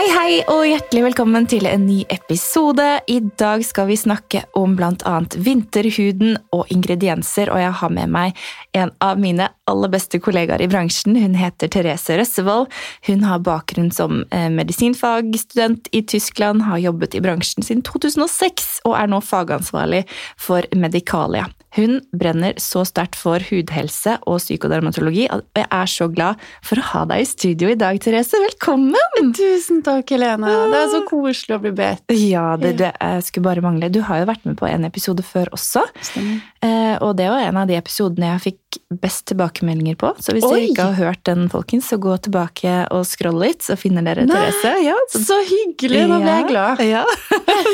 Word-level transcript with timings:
Hei, 0.00 0.06
hei, 0.08 0.36
og 0.48 0.62
hjertelig 0.64 1.02
velkommen 1.10 1.44
til 1.44 1.66
en 1.68 1.82
ny 1.84 1.98
episode. 2.08 2.84
I 3.04 3.18
dag 3.36 3.60
skal 3.68 3.84
vi 3.90 3.98
snakke 4.00 4.40
om 4.56 4.72
bl.a. 4.78 5.16
vinterhuden 5.36 6.38
og 6.56 6.72
ingredienser, 6.72 7.52
og 7.52 7.60
jeg 7.60 7.74
har 7.82 7.92
med 7.92 8.08
meg 8.14 8.40
en 8.72 8.94
av 9.04 9.20
mine 9.20 9.50
aller 9.68 9.92
beste 9.92 10.16
kollegaer 10.24 10.64
i 10.64 10.70
bransjen. 10.72 11.20
Hun 11.20 11.36
heter 11.36 11.68
Therese 11.68 12.16
Røssevold. 12.16 12.70
Hun 13.10 13.28
har 13.28 13.44
bakgrunn 13.44 13.92
som 13.92 14.22
eh, 14.32 14.48
medisinfagstudent 14.48 15.92
i 15.92 16.00
Tyskland, 16.00 16.64
har 16.64 16.80
jobbet 16.80 17.20
i 17.20 17.20
bransjen 17.20 17.60
siden 17.60 17.84
2006 17.84 18.78
og 18.88 18.96
er 18.96 19.12
nå 19.12 19.20
fagansvarlig 19.20 20.06
for 20.40 20.64
Medikalia. 20.72 21.50
Hun 21.76 22.00
brenner 22.16 22.56
så 22.58 22.82
sterkt 22.88 23.14
for 23.18 23.42
hudhelse 23.46 24.16
og 24.26 24.40
psykodermatologi, 24.42 25.28
og 25.30 25.44
jeg 25.54 25.68
er 25.70 25.90
så 25.90 26.08
glad 26.10 26.40
for 26.66 26.80
å 26.80 26.86
ha 26.88 27.02
deg 27.12 27.22
i 27.22 27.28
studio 27.30 27.70
i 27.70 27.78
dag, 27.78 28.00
Therese. 28.02 28.40
Velkommen! 28.42 29.30
Tusen 29.36 29.78
takk, 29.86 30.10
Helene. 30.10 30.50
Det 30.72 30.80
er 30.80 30.90
så 30.90 31.04
koselig 31.06 31.58
å 31.58 31.62
bli 31.62 31.74
bedt. 31.78 32.10
Ja, 32.18 32.56
det, 32.58 32.74
det 32.80 32.90
skulle 33.26 33.46
bare 33.46 33.64
mangle. 33.64 33.92
Du 33.92 34.00
har 34.08 34.22
jo 34.22 34.30
vært 34.32 34.48
med 34.48 34.58
på 34.58 34.66
en 34.66 34.88
episode 34.88 35.22
før 35.26 35.52
også. 35.54 35.86
Stemmer. 36.10 36.42
Eh, 36.60 36.96
og 37.00 37.14
det 37.16 37.24
var 37.32 37.40
en 37.40 37.56
av 37.56 37.68
de 37.70 37.76
episodene 37.78 38.34
jeg 38.34 38.42
fikk 38.44 38.78
best 39.00 39.24
tilbakemeldinger 39.30 39.96
på. 40.00 40.10
Så 40.20 40.34
hvis 40.36 40.44
Oi! 40.44 40.50
dere 40.52 40.66
ikke 40.68 40.88
har 40.90 40.98
hørt 40.98 41.22
den, 41.24 41.46
folkens, 41.52 41.88
så 41.88 41.96
gå 42.02 42.16
tilbake 42.26 42.74
og 42.92 43.06
scroll 43.08 43.38
litt, 43.40 43.64
så 43.64 43.78
finner 43.80 44.04
dere 44.04 44.26
Nei, 44.28 44.36
Therese. 44.36 44.74
Ja, 44.84 44.96
Så 45.14 45.38
hyggelig! 45.48 46.02
Nå 46.10 46.20
ble 46.20 46.36
jeg 46.36 46.50
glad. 46.50 46.82
Ja. 46.90 47.04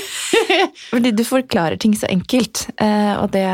Fordi 0.93 1.11
du 1.17 1.23
forklarer 1.27 1.81
ting 1.81 1.97
så 1.99 2.09
enkelt, 2.11 2.67
eh, 2.83 3.15
og 3.19 3.33
det, 3.35 3.47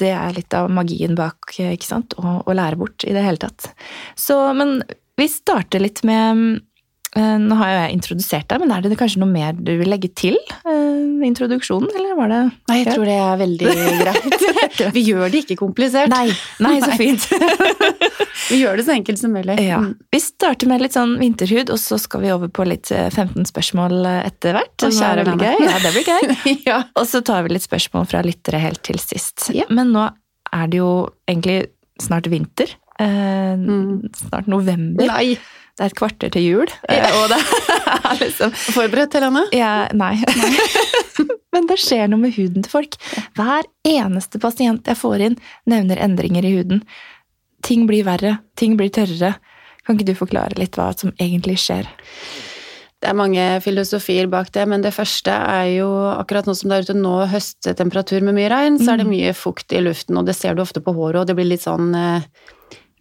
det 0.00 0.10
er 0.16 0.34
litt 0.34 0.54
av 0.56 0.70
magien 0.72 1.14
bak, 1.18 1.52
ikke 1.54 1.86
sant? 1.86 2.16
Å, 2.18 2.40
å 2.42 2.56
lære 2.56 2.80
bort 2.80 3.06
i 3.06 3.14
det 3.14 3.22
hele 3.26 3.40
tatt. 3.42 3.70
Så, 4.18 4.38
men 4.56 4.80
vi 5.20 5.28
starter 5.30 5.82
litt 5.84 6.02
med 6.08 6.60
Nå 7.18 7.56
har 7.58 7.70
jo 7.72 7.78
jeg 7.80 7.94
introdusert 7.96 8.46
deg, 8.52 8.60
men 8.62 8.70
er 8.70 8.84
det 8.86 8.94
kanskje 9.00 9.18
noe 9.18 9.30
mer 9.32 9.56
du 9.58 9.72
vil 9.80 9.88
legge 9.90 10.12
til 10.14 10.36
eh, 10.62 11.26
introduksjonen, 11.26 11.88
eller 11.98 12.14
var 12.14 12.30
det 12.30 12.38
Nei, 12.70 12.76
jeg 12.84 12.94
tror 12.94 13.08
det 13.08 13.16
er 13.18 13.40
veldig 13.40 13.72
greit. 13.98 14.82
Vi 14.96 15.02
gjør 15.08 15.24
det 15.32 15.40
ikke 15.42 15.56
komplisert. 15.58 16.12
Nei, 16.12 16.28
nei, 16.62 16.76
så 16.84 16.94
fint. 17.00 17.26
Vi 18.50 18.60
gjør 18.62 18.78
det 18.78 18.86
så 18.86 18.94
enkelt 18.94 19.20
som 19.20 19.34
mulig. 19.34 19.56
Ja. 19.62 19.80
Mm. 19.82 19.96
Vi 20.14 20.20
starter 20.22 20.70
med 20.70 20.84
litt 20.84 20.94
sånn 20.96 21.16
vinterhud, 21.20 21.70
og 21.74 21.78
så 21.82 21.98
skal 22.00 22.22
vi 22.24 22.30
over 22.34 22.50
på 22.54 22.64
litt 22.68 22.90
eh, 22.94 23.10
15 23.10 23.50
spørsmål 23.50 23.98
eh, 24.06 24.20
etter 24.30 24.56
hvert. 24.56 24.74
Og 24.86 24.94
kjære 24.94 25.26
det 25.26 25.34
blir 25.34 25.50
gøy. 25.50 25.66
Ja, 25.66 25.76
det 25.82 25.92
blir 25.96 26.08
gøy. 26.14 26.56
ja. 26.70 26.78
Og 26.94 27.10
så 27.10 27.22
tar 27.26 27.42
vi 27.46 27.56
litt 27.56 27.66
spørsmål 27.66 28.06
fra 28.10 28.22
lyttere 28.26 28.62
helt 28.62 28.82
til 28.86 29.02
sist. 29.02 29.50
Ja. 29.54 29.66
Men 29.70 29.90
nå 29.96 30.06
er 30.54 30.70
det 30.70 30.78
jo 30.80 30.92
egentlig 31.30 31.64
snart 32.02 32.30
vinter. 32.30 32.70
Eh, 33.02 33.38
Mm. 33.60 34.06
Snart 34.14 34.46
november. 34.46 35.08
Nei. 35.10 35.34
Det 35.80 35.86
er 35.86 35.92
et 35.94 35.96
kvarter 35.96 36.28
til 36.34 36.44
jul. 36.44 36.72
Eh, 36.92 37.14
og 37.16 37.30
det 37.32 37.38
er 37.88 38.18
liksom 38.20 38.50
Forberedt, 38.52 39.14
Helene? 39.16 39.46
ja, 39.56 39.86
Nei. 39.96 40.18
Men 41.56 41.70
det 41.70 41.78
skjer 41.80 42.10
noe 42.12 42.20
med 42.20 42.34
huden 42.36 42.66
til 42.66 42.68
folk. 42.68 42.98
Hver 43.38 43.64
eneste 43.88 44.36
pasient 44.42 44.86
jeg 44.86 45.00
får 45.00 45.24
inn, 45.24 45.38
nevner 45.72 46.02
endringer 46.04 46.44
i 46.44 46.52
huden. 46.58 46.84
Ting 47.64 47.88
blir 47.88 48.04
verre, 48.04 48.36
ting 48.60 48.76
blir 48.76 48.92
tørrere. 48.92 49.38
Kan 49.86 49.96
ikke 49.96 50.10
du 50.12 50.20
forklare 50.20 50.60
litt 50.60 50.76
hva 50.76 50.90
som 50.92 51.16
egentlig 51.16 51.56
skjer? 51.64 51.88
Det 53.00 53.08
er 53.08 53.16
mange 53.16 53.48
filosofier 53.64 54.28
bak 54.28 54.52
det, 54.52 54.68
men 54.68 54.84
det 54.84 54.92
første 54.92 55.32
er 55.32 55.70
jo 55.78 55.88
akkurat 56.12 56.44
nå 56.44 56.52
som 56.60 56.68
det 56.68 56.76
er 56.76 56.90
ute 56.90 56.98
nå, 57.00 57.16
høstetemperatur 57.32 58.20
med 58.28 58.36
mye 58.36 58.52
regn, 58.52 58.76
så 58.76 58.92
er 58.92 59.00
det 59.00 59.08
mye 59.08 59.32
fukt 59.32 59.72
i 59.72 59.80
luften, 59.80 60.20
og 60.20 60.28
det 60.28 60.36
ser 60.36 60.58
du 60.58 60.60
ofte 60.60 60.84
på 60.84 60.92
håret, 60.92 61.22
og 61.22 61.30
det 61.30 61.38
blir 61.40 61.48
litt 61.48 61.64
sånn 61.64 61.94
eh, 61.96 62.28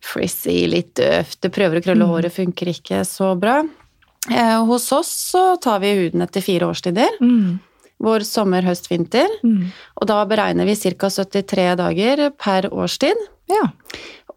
frizzy, 0.02 0.68
litt 0.68 0.94
døvt. 0.96 1.40
Det 1.42 1.52
prøver 1.52 1.80
å 1.80 1.84
krølle 1.84 2.06
Mm. 2.06 2.10
håret, 2.14 2.32
funker 2.34 2.68
ikke 2.68 3.02
så 3.06 3.38
bra. 3.40 3.64
Eh, 4.30 4.66
hos 4.66 4.92
oss 4.92 5.32
så 5.34 5.60
tar 5.62 5.80
vi 5.80 5.94
huden 5.96 6.22
etter 6.22 6.42
fire 6.42 6.68
årstider. 6.68 7.08
Mm. 7.22 7.60
Vår 8.02 8.20
sommer, 8.24 8.62
høst, 8.64 8.88
vinter. 8.90 9.28
Mm. 9.44 9.72
Og 10.02 10.08
da 10.08 10.24
beregner 10.26 10.66
vi 10.66 10.76
ca. 10.76 11.10
73 11.10 11.76
dager 11.76 12.30
per 12.38 12.70
årstid. 12.72 13.16
Ja. 13.50 13.72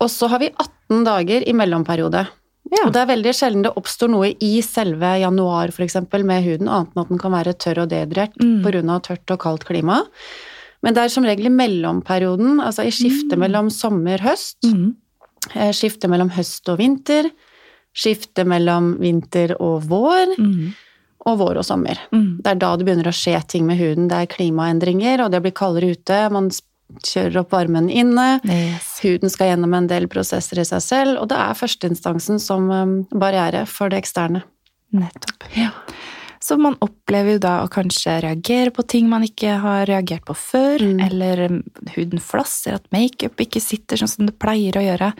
Og 0.00 0.08
så 0.10 0.28
har 0.28 0.38
vi 0.40 0.50
18 0.50 1.04
dager 1.04 1.42
i 1.46 1.52
mellomperiode. 1.52 2.26
Ja. 2.72 2.86
Og 2.86 2.92
det 2.92 3.02
er 3.02 3.06
veldig 3.16 3.32
sjelden 3.34 3.62
det 3.62 3.74
oppstår 3.76 4.08
noe 4.10 4.34
i 4.40 4.60
selve 4.62 5.20
januar 5.20 5.70
for 5.72 5.82
eksempel, 5.84 6.24
med 6.24 6.42
huden, 6.44 6.68
annet 6.68 6.94
enn 6.96 7.02
at 7.02 7.08
den 7.08 7.18
kan 7.18 7.32
være 7.32 7.54
tørr 7.54 7.82
og 7.82 7.88
dehydrert 7.90 8.34
Mm. 8.40 8.62
pga. 8.64 9.00
tørt 9.02 9.30
og 9.30 9.38
kaldt 9.38 9.64
klima. 9.64 10.06
Men 10.82 10.94
det 10.94 11.04
er 11.04 11.08
som 11.08 11.24
regel 11.24 11.46
i 11.46 11.48
mellomperioden, 11.50 12.60
altså 12.64 12.84
i 12.86 12.90
skiftet 12.90 13.38
mellom 13.38 13.68
sommer-høst, 13.70 14.56
Mm. 14.64 14.96
Eh, 15.54 15.72
skiftet 15.74 16.10
mellom 16.10 16.30
høst 16.36 16.68
og 16.72 16.78
vinter, 16.78 17.30
skiftet 17.92 18.46
mellom 18.48 18.94
vinter 19.02 19.56
og 19.60 19.82
vår, 19.90 20.36
Mm. 20.38 20.72
og 21.26 21.38
vår 21.38 21.58
og 21.60 21.64
sommer. 21.64 21.98
Mm. 22.12 22.42
Det 22.42 22.50
er 22.50 22.54
da 22.58 22.76
det 22.76 22.86
begynner 22.86 23.10
å 23.10 23.14
skje 23.14 23.36
ting 23.46 23.66
med 23.66 23.78
huden. 23.78 24.08
Det 24.08 24.16
er 24.16 24.26
klimaendringer, 24.32 25.22
og 25.24 25.30
det 25.30 25.42
blir 25.44 25.52
kaldere 25.54 25.92
ute, 25.94 26.30
man 26.32 26.50
kjører 27.02 27.38
opp 27.40 27.52
varmen 27.54 27.88
inne. 27.88 28.40
Yes. 28.44 28.98
Huden 29.04 29.30
skal 29.30 29.52
gjennom 29.52 29.72
en 29.74 29.86
del 29.88 30.08
prosesser 30.08 30.58
i 30.60 30.64
seg 30.64 30.82
selv, 30.82 31.20
og 31.22 31.28
det 31.30 31.38
er 31.38 31.54
førsteinstansen 31.56 32.40
som 32.42 32.68
um, 32.70 32.96
barriere 33.12 33.66
for 33.66 33.88
det 33.88 34.02
eksterne. 34.02 34.42
Nettopp. 34.92 35.46
Så 36.42 36.56
man 36.58 36.74
opplever 36.82 37.36
jo 37.36 37.38
da 37.44 37.52
å 37.62 37.68
kanskje 37.70 38.16
reagere 38.24 38.72
på 38.74 38.82
ting 38.90 39.06
man 39.08 39.22
ikke 39.22 39.60
har 39.62 39.86
reagert 39.86 40.24
på 40.26 40.34
før, 40.34 40.82
Mm. 40.82 41.00
eller 41.06 41.44
um, 41.46 41.62
huden 41.94 42.18
flasser, 42.20 42.74
at 42.74 42.88
makeup 42.90 43.36
ikke 43.38 43.60
sitter 43.62 43.96
sånn 43.96 44.10
som 44.10 44.26
det 44.26 44.34
pleier 44.42 44.74
å 44.74 44.82
gjøre. 44.82 45.12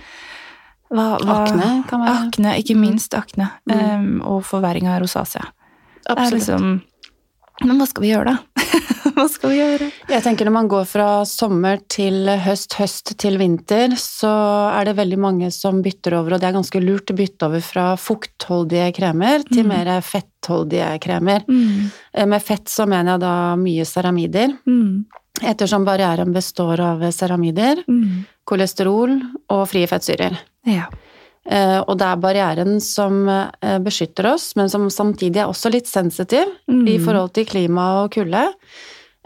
Hva, 0.93 1.06
hva, 1.22 1.37
Akne 1.47 1.69
kan 1.88 2.03
være 2.03 2.27
Akne, 2.27 2.56
ikke 2.59 2.75
Mm. 2.75 2.81
minst 2.81 3.15
akne. 3.15 3.50
Mm. 3.71 3.78
Um, 3.78 4.22
og 4.22 4.43
forverring 4.44 4.88
av 4.88 5.00
rosacea. 5.00 5.47
Det 6.06 6.19
er 6.19 6.31
liksom 6.34 6.83
Men 7.62 7.78
hva 7.78 7.87
skal 7.87 8.03
vi 8.03 8.10
gjøre, 8.10 8.25
da? 8.34 8.39
hva 9.17 9.28
skal 9.31 9.50
vi 9.53 9.59
gjøre? 9.59 9.89
Jeg 10.09 10.23
tenker 10.25 10.49
når 10.49 10.55
man 10.56 10.69
går 10.71 10.84
fra 10.89 11.06
sommer 11.28 11.81
til 11.93 12.27
høst, 12.45 12.75
høst 12.81 13.15
til 13.21 13.39
vinter, 13.41 13.95
så 14.00 14.31
er 14.73 14.84
det 14.89 14.97
veldig 14.99 15.19
mange 15.19 15.50
som 15.55 15.83
bytter 15.84 16.17
over, 16.19 16.34
og 16.37 16.41
det 16.43 16.49
er 16.50 16.56
ganske 16.56 16.83
lurt 16.83 17.12
å 17.12 17.17
bytte 17.19 17.49
over 17.49 17.61
fra 17.65 17.87
fuktholdige 18.01 18.93
kremer 18.97 19.45
til 19.51 19.65
Mm. 19.65 19.69
mer 19.69 20.01
fettholdige 20.03 21.01
kremer. 21.01 21.45
Mm. 21.49 21.91
Eh, 22.15 22.27
Med 22.27 22.43
fett 22.43 22.65
så 22.69 22.87
mener 22.89 23.12
jeg 23.12 23.21
da 23.21 23.56
mye 23.56 23.84
ceramider, 23.84 24.59
Mm. 24.67 25.05
ettersom 25.43 25.84
barrieren 25.84 26.33
består 26.33 26.81
av 26.81 27.01
ceramider, 27.12 27.84
Mm. 27.89 28.25
kolesterol 28.47 29.21
og 29.51 29.69
frie 29.69 29.87
fettsyrer. 29.87 30.37
Ja. 30.67 30.87
Eh, 31.45 31.81
Og 31.89 31.99
det 31.99 32.06
er 32.06 32.17
barrieren 32.17 32.81
som 32.81 33.28
eh, 33.28 33.78
beskytter 33.78 34.33
oss, 34.33 34.55
men 34.55 34.69
som 34.69 34.89
samtidig 34.89 35.37
er 35.43 35.47
også 35.51 35.72
litt 35.72 35.87
sensitiv 35.87 36.47
Mm. 36.71 36.87
i 36.89 36.99
forhold 36.99 37.33
til 37.34 37.45
klima 37.45 38.05
og 38.05 38.12
kulde. 38.12 38.53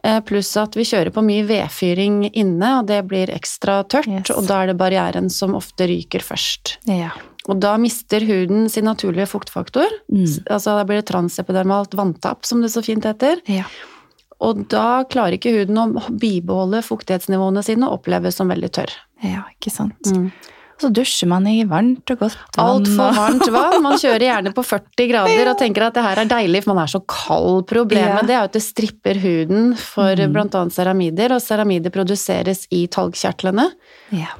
Eh, 0.06 0.20
Pluss 0.28 0.52
at 0.60 0.76
vi 0.78 0.84
kjører 0.86 1.10
på 1.14 1.24
mye 1.26 1.42
vedfyring 1.48 2.20
inne, 2.30 2.68
og 2.80 2.86
det 2.90 3.00
blir 3.10 3.32
ekstra 3.34 3.80
tørt. 3.90 4.06
Yes. 4.10 4.30
Og 4.36 4.46
da 4.46 4.62
er 4.62 4.70
det 4.70 4.76
barrieren 4.78 5.30
som 5.32 5.56
ofte 5.58 5.88
ryker 5.90 6.24
først. 6.24 6.78
ja. 6.90 7.10
Og 7.46 7.60
da 7.62 7.76
mister 7.78 8.24
huden 8.26 8.64
sin 8.68 8.88
naturlige 8.88 9.28
fuktfaktor. 9.30 9.86
Mm. 10.10 10.24
Altså 10.50 10.72
da 10.74 10.82
blir 10.82 10.98
det 10.98 11.06
transepidermalt 11.06 11.92
vanntap, 11.94 12.42
som 12.42 12.58
det 12.64 12.72
så 12.74 12.82
fint 12.82 13.06
heter. 13.06 13.38
ja. 13.46 13.68
Og 14.44 14.66
da 14.68 15.04
klarer 15.08 15.38
ikke 15.38 15.52
huden 15.54 15.78
å 15.80 15.84
bibeholde 16.20 16.82
fuktighetsnivåene 16.84 17.62
sine 17.64 17.86
og 17.86 18.00
oppleves 18.02 18.36
som 18.36 18.50
veldig 18.52 18.68
tørr. 18.68 18.90
Ja, 19.24 19.46
ikke 19.54 19.70
sant. 19.72 20.10
Mm. 20.12 20.26
Så 20.78 20.90
dusjer 20.92 21.28
man 21.30 21.46
i 21.48 21.62
varmt 21.64 22.10
og 22.12 22.18
godt 22.20 22.36
vann. 22.56 22.66
Altfor 22.66 23.14
varmt 23.16 23.46
vann. 23.54 23.78
Man 23.82 23.96
kjører 24.02 24.26
gjerne 24.28 24.52
på 24.56 24.64
40 24.66 25.08
grader 25.08 25.48
og 25.52 25.58
tenker 25.62 25.86
at 25.86 25.94
det 25.96 26.04
her 26.04 26.20
er 26.20 26.28
deilig, 26.28 26.64
for 26.64 26.74
man 26.74 26.82
er 26.84 26.92
så 26.92 27.00
kald. 27.08 27.62
Problemet 27.70 28.20
Ja. 28.20 28.26
det 28.26 28.34
er 28.36 28.42
jo 28.42 28.50
at 28.50 28.58
det 28.58 28.62
stripper 28.66 29.22
huden 29.22 29.74
for 29.80 30.12
Mm. 30.16 30.36
annet 30.36 30.72
ceramider, 30.76 31.32
og 31.32 31.40
ceramider 31.40 31.90
produseres 31.90 32.66
i 32.70 32.86
talgkjertlene. 32.92 33.70
Ja. 34.12 34.34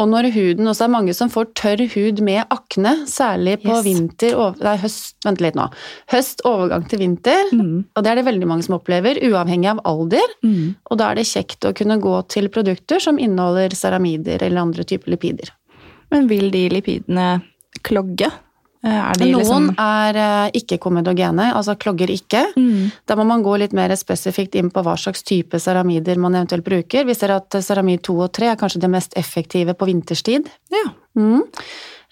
Og 0.00 0.08
når 0.08 0.30
huden 0.32 0.64
også 0.70 0.84
er 0.86 0.92
mange 0.94 1.12
som 1.12 1.28
får 1.28 1.50
tørr 1.58 1.82
hud 1.92 2.22
med 2.24 2.46
akne, 2.54 3.04
særlig 3.10 3.58
på 3.60 3.68
Yes. 3.74 3.84
vinter 3.84 4.54
Nei, 4.62 4.76
høst, 4.78 5.16
vent 5.26 5.40
litt 5.40 5.54
nå. 5.58 5.66
Høst, 6.08 6.40
overgang 6.48 6.88
til 6.88 7.00
vinter. 7.00 7.50
Mm. 7.52 7.84
Og 7.94 8.02
det 8.04 8.10
er 8.12 8.14
det 8.14 8.24
veldig 8.24 8.46
mange 8.48 8.62
som 8.64 8.78
opplever, 8.78 9.20
uavhengig 9.20 9.68
av 9.68 9.80
alder. 9.84 10.24
Mm. 10.42 10.76
Og 10.90 10.96
da 10.98 11.10
er 11.10 11.16
det 11.16 11.26
kjekt 11.26 11.66
å 11.68 11.74
kunne 11.76 11.98
gå 12.00 12.14
til 12.28 12.48
produkter 12.48 12.98
som 13.02 13.18
inneholder 13.18 13.70
ceramider 13.76 14.40
eller 14.42 14.62
andre 14.62 14.84
typer 14.84 15.10
lipider. 15.10 15.50
Men 16.10 16.28
vil 16.30 16.50
de 16.50 16.68
lipidene 16.72 17.28
klogge? 17.86 18.30
Eh, 18.80 19.12
de 19.18 19.26
Noen 19.28 19.42
liksom 19.42 19.66
er 19.76 20.16
eh, 20.16 20.54
ikke-komedogene, 20.62 21.50
altså 21.52 21.74
klogger 21.76 22.08
ikke. 22.14 22.46
mm. 22.56 22.86
Da 23.04 23.16
må 23.18 23.26
man 23.28 23.44
gå 23.44 23.58
litt 23.60 23.74
mer 23.76 23.92
spesifikt 24.00 24.56
inn 24.56 24.70
på 24.72 24.84
hva 24.86 24.96
slags 24.96 25.22
type 25.26 25.60
ceramider 25.60 26.16
man 26.16 26.38
eventuelt 26.38 26.64
bruker. 26.64 27.04
Vi 27.04 27.16
ser 27.18 27.34
at 27.36 27.60
ceramid 27.60 28.00
2 28.08 28.16
og 28.24 28.32
3 28.40 28.48
er 28.54 28.60
kanskje 28.60 28.80
det 28.86 28.92
mest 28.96 29.16
effektive 29.20 29.76
på 29.76 29.90
vinterstid. 29.90 30.48
Ja. 30.72 30.86
Mm. 31.18 31.44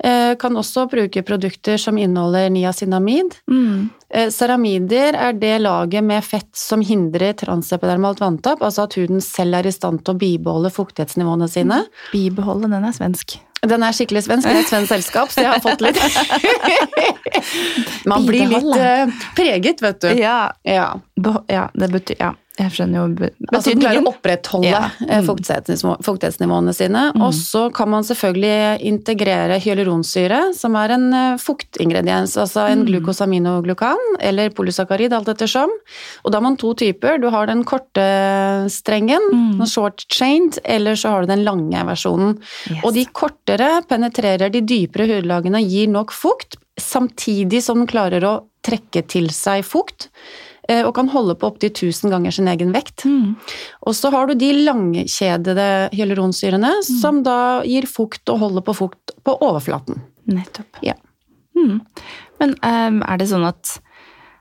Eh, 0.05 0.35
Kan 0.39 0.61
også 0.61 0.85
bruke 0.93 1.25
produkter 1.27 1.81
som 1.81 1.97
inneholder 1.99 2.53
niacinamid. 2.53 3.41
Mm. 3.51 3.89
Ceramider 4.33 5.17
er 5.17 5.33
det 5.37 5.57
laget 5.61 6.05
med 6.05 6.25
fett 6.25 6.53
som 6.57 6.81
hindrer 6.85 7.33
transepidermalt 7.37 8.21
vanntap, 8.23 8.63
altså 8.63 8.87
at 8.87 8.95
huden 9.01 9.21
selv 9.25 9.59
er 9.59 9.69
i 9.69 9.73
stand 9.75 10.05
til 10.05 10.15
å 10.15 10.21
bibeholde 10.21 10.71
fuktighetsnivåene 10.73 11.49
sine. 11.51 11.83
Bibeholde, 12.13 12.71
den 12.73 12.87
er 12.89 12.97
svensk. 12.97 13.41
Den 13.67 13.83
er 13.83 13.95
skikkelig 13.97 14.23
svensk, 14.23 14.47
det 14.47 14.55
er 14.55 14.61
et 14.61 14.71
svensk 14.71 14.93
selskap, 14.93 15.33
så 15.35 15.43
jeg 15.43 15.51
har 15.51 15.63
fått 15.65 15.81
litt 15.83 15.99
Man 18.11 18.27
blir 18.29 18.47
litt 18.51 18.77
eh, 18.79 19.09
preget, 19.37 19.83
vet 19.83 20.01
du. 20.05 20.13
Ja. 20.19 20.53
Ja. 20.63 20.93
Ja, 21.51 21.65
det 21.75 21.91
betyr 21.91 22.21
Ja, 22.21 22.35
jeg 22.59 22.73
skjønner 22.75 22.99
jo 22.99 23.07
Betydningen. 23.15 23.55
Altså 23.55 23.73
klarer 23.79 24.03
å 24.03 24.11
opprettholde 24.13 24.69
Ja. 24.73 24.91
eh, 25.09 25.21
Mm. 25.23 25.27
fuktighetsnivåene 26.03 26.75
sine. 26.75 27.13
Og 27.23 27.33
så 27.33 27.73
kan 27.73 27.89
man 27.91 28.03
selvfølgelig 28.03 28.81
integrere 28.83 29.59
hyaluronsyre, 29.63 30.55
som 30.55 30.75
er 30.77 30.91
en 30.97 31.07
eh, 31.15 31.37
fuktingrediens, 31.39 32.37
altså 32.37 32.69
en 32.71 32.85
glukosaminoglukan 32.87 33.97
eller 34.21 34.51
polysakkarid, 34.51 35.13
alt 35.13 35.29
ettersom. 35.29 35.71
Og 36.25 36.33
da 36.33 36.39
har 36.39 36.43
man 36.43 36.57
to 36.57 36.75
typer. 36.75 37.21
Du 37.21 37.31
har 37.31 37.47
den 37.47 37.65
korte 37.65 38.07
strengen, 38.71 39.21
Mm. 39.33 39.59
den 39.59 39.67
short 39.67 40.05
chained, 40.09 40.59
eller 40.65 40.93
så 40.95 41.11
har 41.11 41.21
du 41.23 41.27
den 41.27 41.45
lange 41.45 41.85
versjonen. 41.85 42.39
Yes. 42.71 42.83
Og 42.85 42.95
de 42.95 43.05
kortere 43.07 43.83
penetrerer 43.87 44.51
de 44.51 44.61
dypere 44.61 45.07
hudlagene, 45.09 45.63
gir 45.69 45.87
nok 45.89 46.11
fukt, 46.11 46.57
samtidig 46.79 47.63
som 47.63 47.79
den 47.79 47.87
klarer 47.87 48.23
å 48.23 48.45
trekke 48.63 49.07
til 49.07 49.29
seg 49.29 49.65
fukt, 49.65 50.09
eh, 50.09 50.48
og 50.85 50.93
kan 50.97 51.09
holde 51.09 51.37
på 51.39 51.49
opptil 51.49 51.71
1000 51.71 52.13
ganger 52.13 52.35
sin 52.35 52.49
egen 52.53 52.75
vekt. 52.75 53.07
mm. 53.09 53.35
Og 53.89 53.97
så 53.97 54.11
har 54.13 54.29
du 54.29 54.35
de 54.37 54.51
langkjedede 54.67 55.69
hyaluronsyrene, 55.97 56.75
som 56.85 57.23
da 57.25 57.65
gir 57.65 57.89
fukt 57.89 58.29
og 58.29 58.43
holder 58.45 58.67
på 58.67 58.77
fukt 58.83 59.15
på 59.25 59.37
overflaten. 59.49 60.03
Nettopp. 60.29 60.83
Ja. 60.85 60.99
Mm. 61.57 61.81
Men 62.39 62.55
um, 62.61 63.01
er 63.03 63.21
det 63.21 63.31
sånn 63.33 63.49
at 63.49 63.79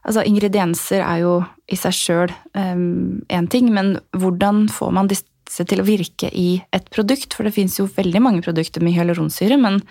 Altså, 0.08 0.24
ingredienser 0.24 1.02
er 1.04 1.18
jo 1.20 1.32
i 1.68 1.76
seg 1.76 1.92
sjøl 1.92 2.32
én 2.56 3.48
ting, 3.52 3.74
men 3.76 3.98
hvordan 4.16 4.70
får 4.72 4.94
man 4.96 5.10
disse 5.12 5.66
til 5.68 5.82
å 5.84 5.88
virke 5.88 6.30
i 6.32 6.62
et 6.72 6.88
produkt? 6.96 7.36
For 7.36 7.44
det 7.44 7.52
fins 7.58 7.76
jo 7.76 7.90
veldig 7.92 8.22
mange 8.24 8.46
produkter 8.46 8.86
med 8.86 8.96
hyaluronsyre, 8.96 9.58
men 9.60 9.82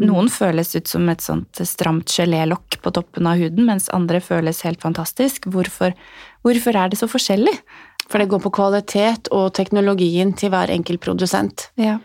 noen 0.00 0.28
føles 0.32 0.74
ut 0.76 0.88
som 0.88 1.08
et 1.12 1.20
sånt 1.20 1.60
stramt 1.68 2.06
gelélokk 2.08 2.78
på 2.82 2.92
toppen 2.96 3.26
av 3.28 3.36
huden, 3.40 3.66
mens 3.68 3.90
andre 3.92 4.20
føles 4.24 4.62
helt 4.64 4.80
fantastisk. 4.80 5.46
Hvorfor, 5.52 5.92
hvorfor 6.42 6.78
er 6.78 6.88
det 6.92 6.98
så 7.00 7.08
forskjellig? 7.10 7.54
For 8.08 8.18
det 8.18 8.28
går 8.32 8.40
på 8.44 8.52
kvalitet 8.56 9.28
og 9.32 9.52
teknologien 9.54 10.32
til 10.36 10.50
hver 10.52 10.72
enkelt 10.72 11.00
produsent. 11.04 11.68
Ja. 11.80 11.98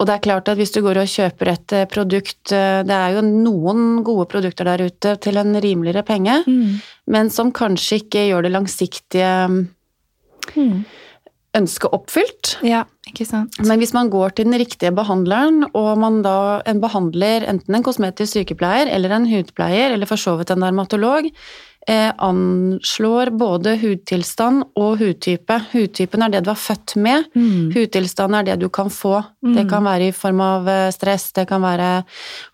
Og 0.00 0.06
det 0.08 0.14
er 0.14 0.24
klart 0.24 0.48
at 0.48 0.56
hvis 0.56 0.72
du 0.72 0.80
går 0.80 0.96
og 1.02 1.10
kjøper 1.12 1.48
et 1.52 1.72
eh, 1.76 1.84
produkt 1.90 2.52
eh, 2.56 2.80
Det 2.88 2.94
er 2.96 3.18
jo 3.18 3.20
noen 3.26 4.02
gode 4.06 4.24
produkter 4.32 4.64
der 4.64 4.86
ute 4.88 5.16
til 5.20 5.36
en 5.36 5.52
rimeligere 5.60 6.02
penge, 6.02 6.42
Mm. 6.46 6.80
men 7.06 7.28
som 7.30 7.52
kanskje 7.52 8.00
ikke 8.02 8.28
gjør 8.30 8.42
det 8.48 8.52
langsiktige 8.52 9.34
Mm. 10.56 10.84
Ønsket 11.56 11.94
oppfylt. 11.94 12.52
Ja, 12.66 12.84
ikke 13.08 13.26
sant? 13.26 13.58
Men 13.66 13.80
hvis 13.82 13.94
man 13.96 14.10
går 14.12 14.36
til 14.36 14.46
den 14.46 14.58
riktige 14.60 14.92
behandleren, 14.94 15.64
og 15.74 15.90
man 15.98 16.20
da 16.26 16.60
en 16.70 16.82
behandler, 16.82 17.46
enten 17.50 17.74
en 17.74 17.86
kosmetisk 17.86 18.36
sykepleier 18.36 18.90
eller 18.92 19.16
en 19.16 19.26
hudpleier, 19.30 19.96
eller 19.96 20.10
for 20.10 20.20
så 20.20 20.36
vidt 20.38 20.52
en 20.54 20.62
dermatolog, 20.62 21.26
eh, 21.88 22.10
anslår 22.22 23.32
både 23.40 23.74
hudtilstand 23.82 24.62
og 24.78 25.00
hudtype. 25.02 25.58
Hudtypen 25.72 26.26
er 26.26 26.34
det 26.36 26.44
du 26.46 26.52
er 26.52 26.60
født 26.60 26.96
med. 27.02 27.30
Mm. 27.34 27.70
Hudtilstand 27.74 28.38
er 28.38 28.50
det 28.50 28.60
du 28.62 28.68
kan 28.68 28.92
få. 28.92 29.18
Det 29.42 29.66
kan 29.70 29.84
være 29.84 30.10
i 30.10 30.16
form 30.16 30.42
av 30.44 30.68
eh, 30.70 30.90
stress, 30.94 31.32
det 31.36 31.48
kan 31.50 31.64
være 31.64 32.04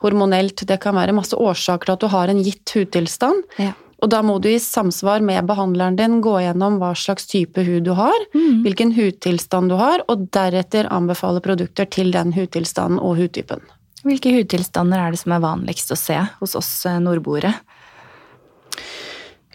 hormonelt, 0.05 0.65
det 0.69 0.81
kan 0.81 0.97
være 0.97 1.17
masse 1.17 1.37
årsaker 1.37 1.85
til 1.85 1.99
at 1.99 2.07
du 2.07 2.15
har 2.15 2.33
en 2.33 2.45
gitt 2.47 2.77
hudtilstand. 2.79 3.45
Ja. 3.61 3.75
Og 4.07 4.11
da 4.15 4.21
må 4.23 4.37
du 4.39 4.47
i 4.53 4.59
samsvar 4.63 5.19
med 5.27 5.49
behandleren 5.49 5.97
din 5.99 6.21
gå 6.23 6.37
gjennom 6.39 6.77
hva 6.79 6.93
slags 6.95 7.27
type 7.27 7.59
hud 7.67 7.89
du 7.89 7.91
har, 7.99 8.15
Mm. 8.37 8.63
hvilken 8.63 8.93
hudtilstand 8.95 9.69
du 9.69 9.75
har, 9.75 10.05
og 10.09 10.31
deretter 10.31 10.87
anbefale 10.95 11.43
produkter 11.43 11.91
til 11.91 12.13
den 12.15 12.31
hudtilstanden 12.33 13.01
og 13.03 13.17
hudtypen. 13.19 13.61
Hvilke 14.05 14.31
hudtilstander 14.31 15.03
er 15.03 15.11
det 15.11 15.19
som 15.19 15.33
er 15.33 15.43
vanligst 15.43 15.91
å 15.91 15.99
se 15.99 16.21
hos 16.39 16.55
oss 16.55 16.87
eh, 16.87 17.01
nordboere? 17.03 17.53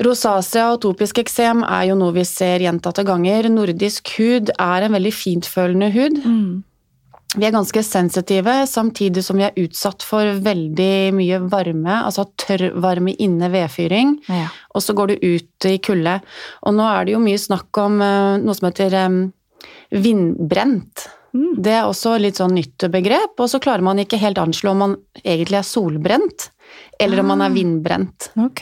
Rosacea 0.01 0.73
og 0.73 0.81
topisk 0.81 1.21
eksem 1.21 1.63
er 1.63 1.87
jo 1.91 1.95
noe 1.95 2.11
vi 2.11 2.25
ser 2.25 2.59
gjentatte 2.59 3.05
ganger. 3.05 3.47
Nordisk 3.53 4.11
hud 4.17 4.51
er 4.57 4.83
en 4.83 4.91
veldig 4.97 5.13
fintfølende 5.13 5.91
hud. 5.93 6.19
Mm. 6.25 6.63
Vi 7.37 7.45
er 7.47 7.53
ganske 7.55 7.79
sensitive, 7.85 8.53
samtidig 8.67 9.21
som 9.23 9.37
vi 9.39 9.45
er 9.47 9.55
utsatt 9.61 10.03
for 10.03 10.33
veldig 10.43 11.13
mye 11.15 11.37
varme, 11.51 11.93
altså 12.03 12.25
tørr 12.43 12.73
varme 12.83 13.13
inne 13.23 13.47
vedfyring, 13.53 14.17
Ja. 14.27 14.49
og 14.75 14.81
så 14.83 14.93
går 14.93 15.07
du 15.13 15.15
ut 15.37 15.65
i 15.69 15.77
kulde. 15.79 16.17
Og 16.67 16.73
nå 16.75 16.83
er 16.83 17.05
det 17.05 17.13
jo 17.13 17.19
mye 17.23 17.39
snakk 17.39 17.77
om 17.79 18.01
eh, 18.01 18.37
noe 18.43 18.53
som 18.57 18.67
heter 18.67 18.93
eh, 18.99 19.15
vindbrent. 19.95 21.07
Mm. 21.33 21.53
Det 21.63 21.71
er 21.71 21.87
også 21.87 22.17
litt 22.19 22.35
sånn 22.41 22.55
nytt 22.57 22.83
begrep, 22.91 23.39
og 23.39 23.47
så 23.47 23.61
klarer 23.63 23.85
man 23.85 24.01
ikke 24.03 24.19
helt 24.19 24.37
anslå 24.41 24.73
om 24.73 24.81
man 24.83 24.97
egentlig 25.23 25.61
er 25.61 25.67
solbrent, 25.67 26.49
eller 26.99 27.19
om 27.19 27.27
man 27.27 27.41
er 27.41 27.49
Ah. 27.49 27.53
vindbrent. 27.53 28.29
Ok. 28.37 28.61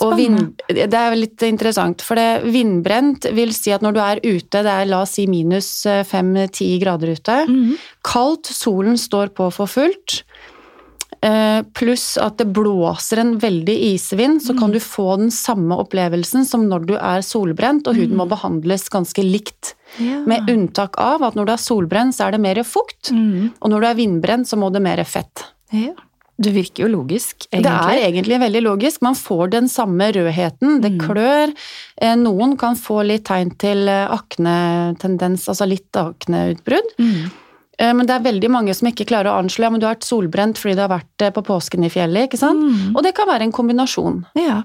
Og 0.00 0.16
vind, 0.16 0.62
det 0.68 0.94
er 0.94 1.14
litt 1.16 1.42
interessant, 1.42 2.00
for 2.00 2.14
det 2.16 2.42
vindbrent 2.44 3.28
vil 3.34 3.52
si 3.52 3.70
at 3.70 3.82
når 3.82 3.92
du 3.92 4.00
er 4.00 4.20
ute, 4.24 4.62
det 4.62 4.66
er 4.72 4.86
la 4.86 5.02
oss 5.02 5.10
si 5.18 5.26
minus 5.26 5.84
5-10 5.84 6.80
grader 6.80 7.12
ute, 7.12 7.46
Mm. 7.48 7.76
kaldt, 8.02 8.46
solen 8.46 8.96
står 8.96 9.28
på 9.34 9.52
for 9.52 9.66
fullt, 9.66 10.22
eh, 11.22 11.62
pluss 11.74 12.16
at 12.20 12.36
det 12.38 12.52
blåser 12.52 13.18
en 13.18 13.38
veldig 13.38 13.76
isvind, 13.94 14.40
så 14.42 14.56
kan 14.58 14.70
du 14.72 14.78
få 14.78 15.16
den 15.18 15.30
samme 15.30 15.76
opplevelsen 15.76 16.44
som 16.46 16.66
når 16.68 16.86
du 16.86 16.94
er 16.96 17.20
solbrent, 17.24 17.86
og 17.88 17.96
huden 17.96 18.16
må 18.16 18.28
behandles 18.28 18.88
ganske 18.92 19.22
likt. 19.24 19.74
Ja. 19.98 20.20
Med 20.26 20.48
unntak 20.50 20.94
av 20.98 21.22
at 21.22 21.34
når 21.34 21.46
du 21.46 21.52
er 21.52 21.62
solbrent, 21.62 22.14
så 22.14 22.26
er 22.28 22.32
det 22.32 22.40
mer 22.40 22.54
fukt, 22.64 23.10
Mm. 23.12 23.52
og 23.60 23.70
når 23.70 23.80
du 23.80 23.86
er 23.86 23.94
vindbrent, 23.94 24.46
så 24.46 24.56
må 24.58 24.72
det 24.72 24.82
mer 24.82 25.02
fett. 25.04 25.44
Ja. 25.72 25.92
Det 26.38 26.50
virker 26.52 26.84
jo 26.84 26.88
logisk, 26.92 27.46
egentlig. 27.48 27.62
Det 27.64 27.94
er 27.96 28.10
egentlig 28.10 28.38
veldig 28.42 28.60
logisk. 28.66 29.00
Man 29.02 29.14
får 29.16 29.50
den 29.54 29.68
samme 29.72 30.10
rødheten. 30.12 30.80
Det 30.82 30.90
Mm. 30.92 30.98
klør. 31.00 31.54
Eh, 31.96 32.14
Noen 32.16 32.56
kan 32.58 32.76
få 32.76 32.98
litt 33.06 33.24
tegn 33.24 33.56
til 33.58 33.88
eh, 33.88 34.06
aknetendens, 34.12 35.48
altså 35.48 35.66
litt 35.68 35.90
akneutbrudd. 35.96 36.92
Mm. 36.98 37.30
Eh, 37.78 37.92
Men 37.94 38.06
det 38.06 38.14
er 38.16 38.32
veldig 38.32 38.50
mange 38.50 38.74
som 38.74 38.88
ikke 38.88 39.06
klarer 39.06 39.32
å 39.32 39.38
anslå 39.42 39.64
ja, 39.64 39.70
men 39.70 39.80
du 39.80 39.86
har 39.86 39.94
vært 39.96 40.04
solbrent 40.04 40.56
fordi 40.60 40.74
du 40.76 40.80
har 40.84 40.92
vært 40.92 41.32
på 41.34 41.42
påsken 41.44 41.84
i 41.84 41.88
fjellet. 41.92 42.28
ikke 42.28 42.38
sant? 42.38 42.60
Mm. 42.60 42.94
Og 42.96 43.02
det 43.02 43.14
kan 43.14 43.26
være 43.28 43.42
en 43.48 43.52
kombinasjon. 43.52 44.24
Ja. 44.36 44.62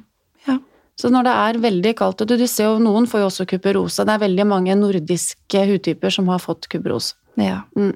ja. 0.48 0.58
Så 1.00 1.10
når 1.10 1.24
det 1.24 1.34
er 1.34 1.62
veldig 1.72 1.96
kaldt, 1.96 2.22
og 2.22 2.28
du, 2.28 2.36
du 2.38 2.48
ser 2.48 2.66
jo 2.66 2.80
noen 2.80 3.08
får 3.08 3.20
jo 3.24 3.28
også 3.32 3.48
kuperose. 3.48 4.04
Det 4.06 4.12
er 4.14 4.28
veldig 4.28 4.46
mange 4.48 4.76
nordiske 4.76 5.66
hudtyper 5.72 6.12
som 6.12 6.28
har 6.28 6.40
fått 6.40 6.68
kuperose. 6.68 7.14
Ja. 7.40 7.62
Mm. 7.78 7.96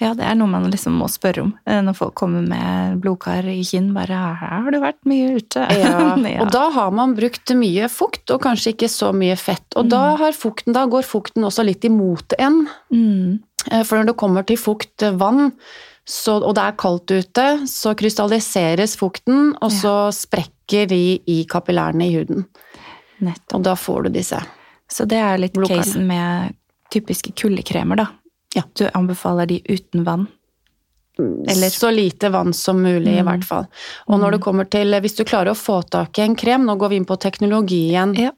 Ja, 0.00 0.10
det 0.14 0.24
er 0.28 0.34
noe 0.36 0.48
man 0.50 0.66
liksom 0.70 0.92
må 1.00 1.06
spørre 1.08 1.42
om 1.46 1.54
eh, 1.64 1.80
når 1.80 1.94
folk 1.96 2.14
kommer 2.20 2.42
med 2.44 2.98
blodkar 3.00 3.46
i 3.48 3.62
kinn. 3.64 3.92
Bare 3.96 4.12
'her 4.12 4.60
har 4.64 4.70
du 4.70 4.78
vært 4.82 5.00
mye 5.08 5.36
ute'. 5.38 5.64
Ja, 5.80 6.14
og 6.42 6.50
da 6.52 6.70
har 6.70 6.90
man 6.92 7.14
brukt 7.16 7.48
mye 7.56 7.88
fukt, 7.88 8.30
og 8.30 8.42
kanskje 8.44 8.74
ikke 8.74 8.90
så 8.92 9.12
mye 9.16 9.36
fett. 9.40 9.64
Og 9.76 9.88
da, 9.88 10.16
har 10.16 10.32
fukten, 10.36 10.72
da 10.76 10.84
går 10.86 11.02
fukten 11.02 11.44
også 11.48 11.64
litt 11.64 11.84
imot 11.84 12.34
en. 12.38 12.66
mm. 12.92 13.38
Eh, 13.72 13.82
For 13.82 13.96
når 13.98 14.06
det 14.12 14.16
kommer 14.16 14.44
til 14.46 14.56
fukt, 14.56 15.02
eh, 15.02 15.10
vann, 15.16 15.52
så, 16.06 16.36
og 16.40 16.54
det 16.54 16.62
er 16.62 16.76
kaldt 16.78 17.10
ute, 17.10 17.46
så 17.66 17.96
krystalliseres 17.98 18.94
fukten, 18.96 19.56
og 19.60 19.72
Ja. 19.72 19.78
så 19.80 19.94
sprekker 20.14 20.86
de 20.86 21.20
i 21.26 21.44
kapillærene 21.50 22.06
i 22.06 22.14
huden. 22.14 22.44
Nettopp. 23.20 23.54
Og 23.58 23.62
da 23.64 23.74
får 23.74 24.04
du 24.04 24.08
disse. 24.10 24.38
Så 24.88 25.04
det 25.08 25.18
er 25.18 25.38
litt 25.38 25.54
Blodkarene. 25.54 25.82
casen 25.82 26.06
med 26.06 26.54
typiske 26.92 27.32
kuldekremer, 27.34 27.96
da. 27.96 28.06
Ja. 28.56 28.62
Du 28.74 28.86
anbefaler 28.96 29.46
de 29.50 29.60
uten 29.68 30.04
vann. 30.06 30.26
Eller- 31.18 31.70
Så 31.72 31.90
lite 31.90 32.28
vann 32.32 32.52
som 32.52 32.82
mulig, 32.82 33.14
i 33.16 33.22
Mm. 33.22 33.26
hvert 33.28 33.44
fall. 33.44 33.66
Og 34.08 34.18
når 34.20 34.32
det 34.32 34.40
kommer 34.40 34.68
til 34.68 34.92
Hvis 35.00 35.16
du 35.16 35.24
klarer 35.24 35.50
å 35.50 35.56
få 35.56 35.82
tak 35.88 36.18
i 36.18 36.22
en 36.22 36.36
krem, 36.36 36.64
nå 36.66 36.76
går 36.76 36.88
vi 36.90 36.96
inn 36.96 37.06
på 37.06 37.16
teknologi 37.18 37.90
igjen. 37.90 38.14
Ja. 38.18 38.30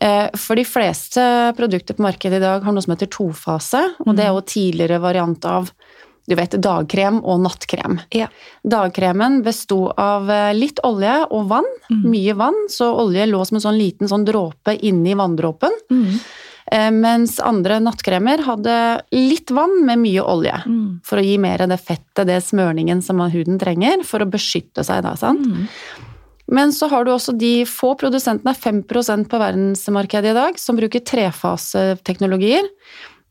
Eh, 0.00 0.28
For 0.36 0.54
de 0.56 0.64
fleste 0.64 1.54
produkter 1.56 1.94
på 1.94 2.02
markedet 2.02 2.36
i 2.36 2.40
dag 2.40 2.62
har 2.62 2.72
noe 2.72 2.82
som 2.82 2.94
heter 2.96 3.06
tofase, 3.06 3.94
og 4.06 4.16
det 4.16 4.24
er 4.24 4.32
jo 4.34 4.40
tidligere 4.42 5.00
variant 5.00 5.44
av 5.44 5.70
du 6.26 6.34
vet, 6.34 6.50
dagkrem 6.52 7.22
og 7.22 7.40
nattkrem. 7.40 8.00
Ja. 8.10 8.28
Dagkremen 8.66 9.42
besto 9.44 9.92
av 9.96 10.28
eh, 10.30 10.52
litt 10.54 10.78
olje 10.82 11.26
og 11.30 11.48
vann, 11.48 11.64
Mm. 11.90 12.04
mye 12.10 12.34
vann, 12.34 12.54
så 12.68 12.96
olje 12.98 13.26
lå 13.28 13.46
som 13.46 13.56
en 13.56 13.60
sånn 13.60 13.78
liten 13.78 14.08
sånn 14.08 14.24
dråpe 14.24 14.78
inni 14.82 15.14
vanndråpen. 15.14 15.70
Mm. 15.90 16.18
Eh, 16.72 16.90
mens 16.90 17.36
andre 17.44 17.76
nattkremer 17.82 18.40
hadde 18.46 18.76
litt 19.12 19.50
vann 19.52 19.82
med 19.84 20.00
mye 20.00 20.22
olje. 20.24 20.54
Mm. 20.64 21.00
For 21.04 21.20
å 21.20 21.24
gi 21.24 21.36
mer 21.38 21.64
av 21.64 21.68
det 21.68 21.80
fettet, 21.82 22.24
det 22.26 22.40
smørningen 22.46 23.02
som 23.04 23.20
huden 23.20 23.58
trenger, 23.60 24.04
for 24.08 24.24
å 24.24 24.30
beskytte 24.30 24.84
seg 24.86 25.02
da, 25.04 25.14
sant. 25.20 25.44
Mm. 25.44 25.68
Men 26.54 26.72
så 26.76 26.88
har 26.92 27.04
du 27.04 27.12
også 27.12 27.32
de 27.40 27.64
få 27.68 27.94
produsentene, 28.00 28.52
5% 28.52 29.28
på 29.28 29.40
verdensmarkedet 29.40 30.32
i 30.32 30.36
dag, 30.36 30.58
som 30.60 30.76
bruker 30.76 31.00
trefaseteknologier. 31.04 32.68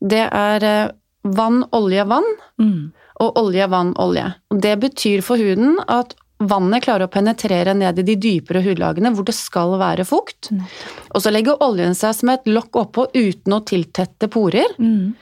Det 0.02 0.24
er 0.26 0.66
eh, 0.66 0.92
vann, 1.24 1.64
olje, 1.72 2.04
vann, 2.06 2.26
Mm. 2.60 2.92
og 3.20 3.38
olje, 3.38 3.66
vann, 3.70 3.94
olje. 3.98 4.34
Og 4.50 4.60
det 4.60 4.78
betyr 4.82 5.22
for 5.22 5.36
huden 5.38 5.78
at 5.88 6.14
vannet 6.50 6.84
klarer 6.84 7.06
å 7.08 7.12
penetrere 7.12 7.74
ned 7.74 7.98
i 7.98 8.04
de 8.06 8.16
dypere 8.20 8.62
hudlagene 8.64 9.12
hvor 9.14 9.24
det 9.28 9.34
skal 9.36 9.76
være 9.80 10.04
fukt. 10.08 10.50
Og 11.14 11.22
så 11.22 11.32
legger 11.34 11.62
oljen 11.64 11.94
seg 11.98 12.14
som 12.18 12.28
et 12.34 12.46
lokk 12.50 12.76
oppå 12.84 13.08
uten 13.14 13.56
å 13.56 13.62
tiltette 13.66 14.28
porer. 14.32 14.74
Mm. 14.78 15.14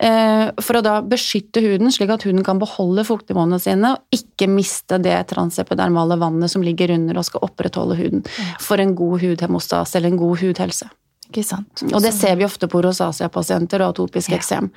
eh, 0.00 0.50
For 0.62 0.78
å 0.78 0.82
da 0.84 1.00
beskytte 1.02 1.60
huden, 1.64 1.90
slik 1.94 2.10
at 2.14 2.22
huden 2.28 2.44
kan 2.46 2.58
beholde 2.62 3.04
fuktnivåene 3.08 3.58
sine 3.62 3.94
og 3.96 4.14
ikke 4.14 4.48
miste 4.50 5.00
det 5.02 5.16
transepidermale 5.32 6.18
vannet 6.20 6.50
som 6.50 6.62
ligger 6.62 6.94
under 6.94 7.18
og 7.18 7.24
skal 7.28 7.44
opprettholde 7.48 7.98
huden 7.98 8.24
for 8.62 8.78
en 8.82 8.94
god 8.98 9.20
hudhemostas 9.24 9.94
eller 9.98 10.12
en 10.14 10.20
god 10.22 10.38
hudhelse. 10.44 10.88
Ikke 11.28 11.44
sant. 11.44 11.82
Og 11.92 12.00
det 12.00 12.14
ser 12.16 12.38
vi 12.40 12.46
ofte 12.46 12.64
på 12.72 12.80
rosacea-pasienter 12.80 13.82
og 13.84 13.90
atopisk 13.92 14.30
Ja. 14.32 14.36
eksem. 14.38 14.70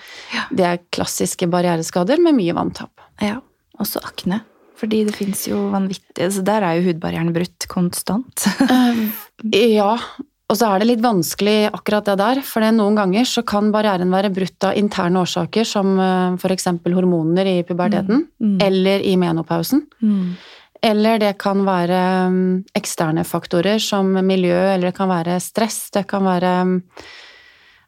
Det 0.51 0.65
er 0.67 0.81
klassiske 0.91 1.47
barriereskader 1.47 2.19
med 2.19 2.35
mye 2.35 2.51
vanntap. 2.53 2.91
Ja. 3.21 3.37
Også 3.79 4.01
akne. 4.03 4.41
Fordi 4.81 5.03
det 5.05 5.13
fins 5.13 5.43
jo 5.45 5.67
vanvittige 5.69 6.31
Så 6.33 6.41
der 6.45 6.63
er 6.65 6.79
jo 6.79 6.87
hudbarrieren 6.89 7.29
brutt 7.35 7.67
konstant. 7.69 8.47
Ja, 9.53 9.91
og 10.51 10.57
så 10.59 10.67
er 10.67 10.81
det 10.81 10.87
litt 10.89 11.03
vanskelig 11.03 11.69
akkurat 11.71 12.09
det 12.09 12.17
der, 12.19 12.41
for 12.43 12.65
noen 12.75 12.97
ganger 12.99 13.23
så 13.29 13.43
kan 13.47 13.69
barrieren 13.71 14.11
være 14.11 14.33
brutt 14.35 14.65
av 14.67 14.75
interne 14.75 15.21
årsaker, 15.23 15.63
som 15.63 15.93
f.eks. 16.41 16.67
hormoner 16.91 17.47
i 17.47 17.61
puberteten, 17.63 18.25
Mm. 18.41 18.57
eller 18.61 18.99
i 19.07 19.15
menopausen. 19.21 19.85
Mm. 20.01 20.33
Eller 20.83 21.19
det 21.21 21.37
kan 21.37 21.61
være 21.63 22.01
mm, 22.33 22.63
eksterne 22.75 23.23
faktorer 23.23 23.79
som 23.79 24.11
miljø, 24.25 24.57
eller 24.73 24.89
det 24.89 24.97
kan 24.97 25.09
være 25.13 25.39
stress, 25.39 25.89
det 25.93 26.07
kan 26.09 26.25
være 26.25 26.53
mm, 26.65 26.77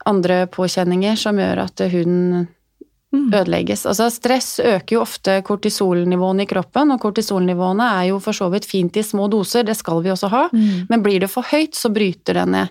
andre 0.05 0.45
påkjenninger 0.47 1.17
som 1.17 1.35
gjør 1.41 1.65
at 1.65 1.87
huden 1.91 2.19
Mm. 2.43 2.47
Ødelegges. 3.13 3.85
Altså 3.85 4.09
stress 4.11 4.59
øker 4.59 4.95
jo 4.95 5.01
ofte 5.03 5.41
kortisolnivåene 5.45 6.43
i 6.43 6.49
kroppen, 6.49 6.91
og 6.91 6.99
kortisolnivåene 7.03 7.87
er 8.01 8.07
jo 8.09 8.19
for 8.23 8.33
så 8.33 8.49
vidt 8.51 8.65
fint 8.65 8.97
i 8.97 9.03
små 9.05 9.27
doser, 9.29 9.63
det 9.67 9.75
skal 9.77 10.01
vi 10.03 10.09
også 10.09 10.29
ha, 10.29 10.49
Mm. 10.53 10.87
men 10.89 11.03
blir 11.03 11.19
det 11.19 11.29
for 11.29 11.43
høyt, 11.43 11.73
så 11.75 11.89
bryter 11.93 12.33
denne, 12.33 12.69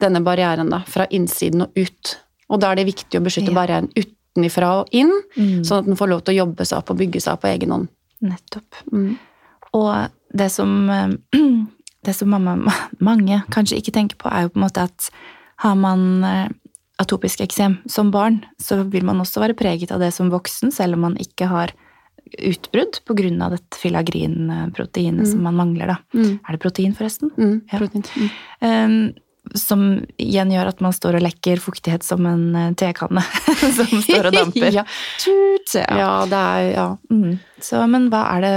denne 0.00 0.20
barrieren 0.24 0.70
da, 0.70 0.80
fra 0.86 1.06
innsiden 1.10 1.62
og 1.62 1.70
ut. 1.76 2.16
Og 2.50 2.60
da 2.60 2.72
er 2.72 2.76
det 2.76 2.86
viktig 2.86 3.18
å 3.20 3.24
beskytte 3.24 3.48
Ja. 3.52 3.54
barrieren 3.54 3.88
utenifra 3.96 4.80
og 4.82 4.88
inn, 4.92 5.12
Mm. 5.36 5.64
sånn 5.64 5.78
at 5.78 5.84
den 5.86 5.96
får 5.96 6.08
lov 6.08 6.24
til 6.24 6.34
å 6.34 6.46
jobbe 6.46 6.66
seg 6.66 6.78
opp 6.78 6.90
og 6.90 6.98
bygge 6.98 7.20
seg 7.22 7.32
opp 7.32 7.42
på 7.42 7.48
egen 7.58 7.70
hånd. 7.70 7.88
Nettopp. 8.22 8.74
Mm. 8.92 9.18
Og 9.74 10.10
det 10.34 10.50
som, 10.50 10.90
eh, 10.90 11.08
det 12.04 12.14
som 12.14 12.28
mamma, 12.28 12.72
mange 13.00 13.42
kanskje 13.50 13.76
ikke 13.80 13.92
tenker 13.92 14.16
på, 14.16 14.28
er 14.32 14.42
jo 14.42 14.48
på 14.50 14.56
en 14.56 14.68
måte 14.68 14.82
at 14.82 15.10
har 15.58 15.74
man 15.74 16.24
eh, 16.24 16.48
atopisk 16.98 17.42
eksem 17.44 17.78
som 17.90 18.10
barn, 18.14 18.40
så 18.60 18.82
vil 18.90 19.06
man 19.06 19.20
også 19.22 19.42
være 19.42 19.56
preget 19.58 19.92
av 19.94 20.02
det 20.02 20.10
som 20.16 20.32
voksen, 20.32 20.72
selv 20.74 20.98
om 20.98 21.06
man 21.08 21.18
ikke 21.22 21.50
har 21.50 21.74
utbrudd 22.28 22.98
av 23.42 23.54
dette 23.54 23.78
filagrinproteinet 23.80 25.30
som 25.30 25.40
man 25.46 25.56
mangler, 25.56 25.94
da. 25.94 25.96
Mm. 26.12 26.34
Er 26.42 26.56
det 26.56 26.60
protein, 26.60 26.92
forresten? 26.96 27.30
Mm. 27.38 27.62
Ja. 27.70 27.78
Protein. 27.78 28.04
Mm. 28.18 28.28
Um, 28.68 29.56
som 29.56 29.84
igjen 30.20 30.50
gjør 30.52 30.68
at 30.74 30.82
man 30.84 30.92
står 30.92 31.16
og 31.16 31.24
lekker 31.24 31.62
fuktighet 31.62 32.04
som 32.04 32.26
en 32.28 32.50
eh, 32.52 32.74
tekanne 32.76 33.22
som 33.78 34.02
står 34.04 34.28
og 34.28 34.34
damper. 34.34 34.68
ja. 34.80 34.84
Tut, 35.22 35.72
ja. 35.72 35.86
ja, 36.02 36.10
det 36.28 36.42
er 36.42 36.66
ja. 36.74 36.84
Mm. 37.08 37.38
Så, 37.64 37.80
men 37.88 38.10
hva 38.12 38.26
er 38.34 38.44
det 38.44 38.52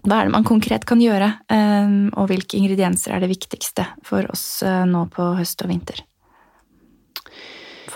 hva 0.00 0.16
er 0.16 0.28
det 0.28 0.32
man 0.32 0.46
konkret 0.48 0.86
kan 0.88 1.00
gjøre, 1.00 1.26
um, 1.52 2.06
og 2.16 2.30
hvilke 2.30 2.56
ingredienser 2.56 3.12
er 3.12 3.20
det 3.20 3.28
viktigste 3.34 3.84
for 4.04 4.24
oss 4.32 4.62
uh, 4.64 4.86
nå 4.88 5.04
på 5.12 5.26
høst 5.36 5.60
og 5.64 5.68
vinter? 5.68 6.00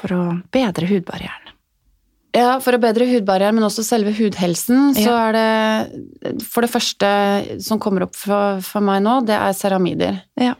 For 0.04 0.12
å 0.12 0.22
bedre 0.52 0.88
hudbarrieren. 0.90 1.40
Ja, 2.34 2.58
for 2.58 2.74
å 2.74 2.80
bedre 2.82 3.06
hudbarrieren, 3.06 3.54
men 3.56 3.64
også 3.64 3.84
selve 3.86 4.10
hudhelsen, 4.12 4.92
så 4.98 5.12
er 5.14 5.36
det 5.36 6.42
For 6.42 6.66
det 6.66 6.72
første 6.72 7.10
som 7.62 7.80
kommer 7.80 8.08
opp 8.08 8.18
for, 8.18 8.60
for 8.66 8.84
meg 8.84 9.04
nå, 9.06 9.20
det 9.28 9.38
er 9.38 9.54
ceramider. 9.56 10.18
Ja. 10.40 10.56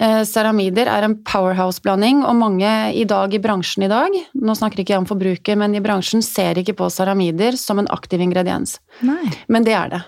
Eh, 0.00 0.22
Ceramider 0.24 0.88
er 0.88 1.04
en 1.04 1.18
powerhouse-blanding, 1.28 2.22
og 2.24 2.38
mange 2.40 2.70
i 2.96 3.04
dag 3.04 3.34
i 3.36 3.40
bransjen 3.42 3.84
i 3.84 3.90
dag, 3.92 4.14
nå 4.32 4.54
snakker 4.56 4.80
ikke 4.80 4.94
jeg 4.94 5.02
om 5.02 5.08
forbruker, 5.10 5.58
men 5.60 5.76
i 5.76 5.82
bransjen 5.84 6.24
ser 6.24 6.56
ikke 6.56 6.78
på 6.78 6.88
ceramider 6.94 7.58
som 7.60 7.82
en 7.82 7.90
aktiv 7.92 8.22
ingrediens. 8.24 8.78
Nei. 9.04 9.28
Men 9.52 9.68
det 9.68 9.76
er 9.76 9.92
det. 9.92 10.00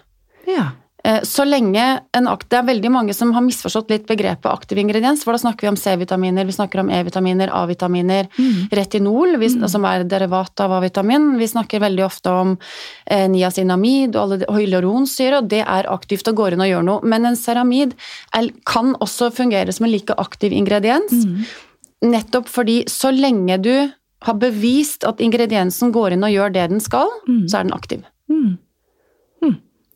Ja. 0.49 0.71
Eh, 1.05 1.21
Så 1.23 1.45
lenge 1.45 2.01
en 2.15 2.27
akt, 2.29 2.49
Det 2.49 2.59
er 2.59 2.63
veldig 2.75 2.91
mange 2.91 3.15
som 3.15 3.33
har 3.33 3.43
misforstått 3.43 3.91
litt 3.91 4.07
begrepet 4.07 4.47
aktiv 4.47 4.79
ingrediens, 4.79 5.25
for 5.25 5.33
da 5.33 5.39
snakker 5.39 5.63
vi 5.63 5.69
om 5.69 5.77
C-vitaminer, 5.77 6.45
vi 6.47 6.53
snakker 6.53 6.79
om 6.81 6.91
E-vitaminer, 6.91 7.49
A-vitaminer, 7.53 8.29
Mm. 8.39 8.69
retinol, 8.71 9.37
vi, 9.39 9.49
som 9.69 9.85
er 9.85 10.05
derivat 10.05 10.61
av 10.61 10.71
A-vitamin. 10.71 11.39
Vi 11.39 11.47
snakker 11.47 11.81
veldig 11.81 12.05
ofte 12.05 12.31
om 12.31 12.59
eh, 13.07 13.27
niacinamid 13.29 14.15
og 14.15 14.23
alle 14.23 14.39
de- 14.39 14.47
hyaluronsyre, 14.47 15.39
og 15.39 15.49
det 15.49 15.65
er 15.67 15.85
aktivt 15.91 16.29
og 16.29 16.37
går 16.37 16.53
inn 16.53 16.61
og 16.61 16.69
gjør 16.71 16.85
noe. 16.85 17.01
Men 17.03 17.27
en 17.27 17.35
ceramid 17.37 17.95
er, 18.33 18.51
kan 18.65 18.95
også 19.01 19.33
fungere 19.33 19.73
som 19.73 19.87
en 19.87 19.93
like 19.93 20.15
aktiv 20.17 20.53
ingrediens, 20.53 21.11
Mm. 21.11 21.45
nettopp 22.05 22.47
fordi 22.47 22.85
så 22.85 23.11
lenge 23.13 23.61
du 23.61 23.93
har 24.23 24.35
bevist 24.35 25.03
at 25.07 25.19
ingrediensen 25.19 25.91
går 25.93 26.13
inn 26.13 26.23
og 26.23 26.31
gjør 26.31 26.53
det 26.53 26.71
den 26.71 26.81
skal, 26.81 27.09
Mm. 27.29 27.49
så 27.49 27.59
er 27.59 27.63
den 27.65 27.73
aktiv 27.73 28.05
Mm. 28.31 28.59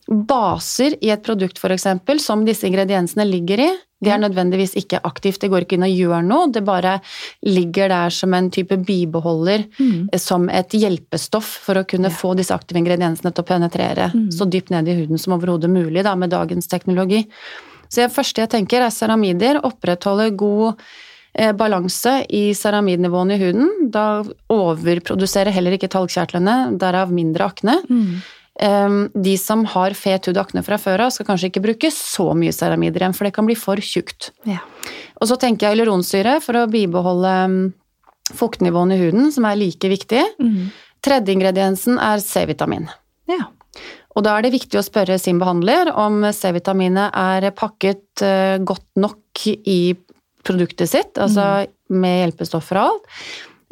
Baser 0.08 0.94
i 1.02 1.10
et 1.10 1.22
produkt 1.26 1.58
eksempel, 1.74 2.20
som 2.20 2.44
disse 2.46 2.66
ingrediensene 2.68 3.24
ligger 3.26 3.58
i, 3.60 3.68
det 4.04 4.12
er 4.12 4.18
nødvendigvis 4.20 4.74
ikke 4.76 5.00
aktivt, 5.08 5.40
det 5.40 5.48
går 5.50 5.64
ikke 5.64 5.78
inn 5.78 5.86
og 5.86 5.94
gjør 5.96 6.24
noe, 6.26 6.50
det 6.52 6.62
bare 6.64 7.00
ligger 7.42 7.88
der 7.88 8.10
som 8.12 8.34
en 8.34 8.50
type 8.50 8.76
bibeholder, 8.84 9.64
Mm. 9.80 10.08
eh, 10.12 10.18
som 10.18 10.48
et 10.50 10.68
hjelpestoff 10.68 11.44
for 11.64 11.74
å 11.76 11.86
kunne 11.86 12.10
Ja. 12.10 12.14
få 12.14 12.36
disse 12.36 12.52
aktive 12.54 12.78
ingrediensene 12.78 13.32
til 13.34 13.42
å 13.42 13.46
penetrere 13.46 14.12
Mm. 14.12 14.30
så 14.30 14.44
dypt 14.48 14.70
ned 14.70 14.86
i 14.88 14.94
huden 14.94 15.18
som 15.18 15.32
overhodet 15.32 15.70
mulig 15.70 16.02
da, 16.04 16.14
med 16.14 16.30
dagens 16.30 16.66
teknologi. 16.68 17.26
Så 17.88 18.02
det 18.06 18.12
første 18.12 18.36
jeg 18.42 18.50
tenker 18.50 18.82
er 18.82 18.90
ceramider, 18.90 19.60
opprettholde 19.62 20.36
god 20.36 20.76
eh, 21.38 21.52
balanse 21.52 22.26
i 22.30 22.52
ceramidnivåene 22.52 23.34
i 23.34 23.38
huden, 23.38 23.90
da 23.90 24.22
overproduserer 24.50 25.52
heller 25.52 25.72
ikke 25.76 25.88
talgkjertlene, 25.92 26.78
derav 26.78 27.10
mindre 27.12 27.44
akne. 27.50 27.82
Mm. 27.90 28.22
Um, 28.56 29.10
De 29.12 29.34
som 29.36 29.66
har 29.68 29.92
fet 29.98 30.28
hud 30.28 30.38
og 30.38 30.46
akne 30.46 30.62
fra 30.64 30.78
før 30.80 31.06
av, 31.06 31.10
skal 31.12 31.28
kanskje 31.28 31.50
ikke 31.50 31.64
bruke 31.66 31.90
så 31.92 32.30
mye 32.38 32.54
ceramider 32.56 33.04
igjen, 33.04 33.16
for 33.16 33.28
det 33.28 33.34
kan 33.36 33.48
bli 33.48 33.56
for 33.58 33.80
tjukt. 33.84 34.30
Ja. 34.48 34.62
Og 35.20 35.28
så 35.28 35.36
tenker 35.40 35.66
jeg 35.66 35.76
hyaluronsyre 35.76 36.38
for 36.44 36.62
å 36.62 36.68
bibeholde 36.70 37.34
fuktnivåene 37.36 37.82
fuktnivåen 38.34 38.90
i 38.90 38.96
huden, 38.98 39.28
som 39.30 39.44
er 39.46 39.58
like 39.60 39.86
viktig. 39.86 40.22
Mm. 40.42 40.70
Tredje 41.04 41.34
ingrediensen 41.36 42.00
er 42.02 42.18
C-vitamin. 42.24 42.88
ja. 43.30 43.44
Og 44.16 44.24
da 44.24 44.32
er 44.38 44.46
det 44.46 44.54
viktig 44.54 44.78
å 44.80 44.84
spørre 44.84 45.18
sin 45.20 45.36
behandler 45.36 45.90
om 45.92 46.24
C-vitaminet 46.32 47.12
er 47.12 47.50
pakket 47.52 48.22
eh, 48.24 48.56
godt 48.64 48.86
nok 48.96 49.42
i 49.68 49.92
produktet 50.46 50.88
sitt, 50.88 51.20
altså 51.20 51.66
med 51.92 52.22
hjelpestoffer 52.22 52.80
og 52.80 52.94
alt. 52.94 53.10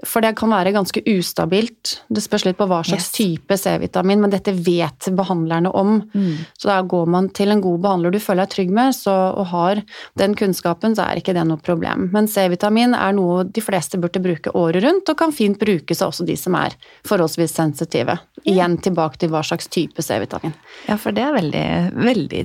For 0.07 0.21
det 0.25 0.35
kan 0.37 0.51
være 0.53 0.73
ganske 0.75 1.01
ustabilt. 1.15 1.95
Det 2.13 2.23
spørs 2.25 2.45
litt 2.47 2.59
på 2.59 2.67
hva 2.71 2.83
slags 2.85 3.09
Yes. 3.09 3.13
type 3.17 3.57
C-vitamin, 3.59 4.21
men 4.21 4.31
dette 4.31 4.53
vet 4.53 5.09
behandlerne 5.17 5.73
om. 5.75 6.03
Mm. 6.15 6.47
Så 6.59 6.69
da 6.69 6.83
går 6.83 7.07
man 7.09 7.29
til 7.31 7.51
en 7.51 7.61
god 7.65 7.81
behandler 7.81 8.13
du 8.15 8.19
føler 8.21 8.45
deg 8.47 8.55
trygg 8.55 8.71
med, 8.71 8.95
så, 8.95 9.15
og 9.37 9.47
har 9.53 9.83
den 10.17 10.35
kunnskapen, 10.35 10.95
så 10.97 11.07
er 11.09 11.21
ikke 11.21 11.35
det 11.35 11.47
noe 11.49 11.59
problem. 11.59 12.11
Men 12.13 12.29
C-vitamin 12.29 12.95
er 12.95 13.13
noe 13.17 13.45
de 13.45 13.61
fleste 13.65 13.99
burde 14.01 14.23
bruke 14.23 14.53
året 14.55 14.83
rundt, 14.85 15.09
og 15.09 15.17
kan 15.19 15.33
fint 15.33 15.59
brukes 15.59 16.03
av 16.03 16.13
også 16.13 16.27
de 16.29 16.37
som 16.37 16.55
er 16.55 16.77
forholdsvis 17.07 17.55
sensitive. 17.55 18.19
Igjen 18.45 18.77
tilbake 18.85 19.17
til 19.19 19.31
hva 19.33 19.41
slags 19.43 19.69
type 19.73 20.03
C-vitamin. 20.05 20.53
ja, 20.89 20.97
for 21.01 21.13
det 21.13 21.23
er 21.25 21.33
veldig, 21.33 21.67
veldig 21.97 22.43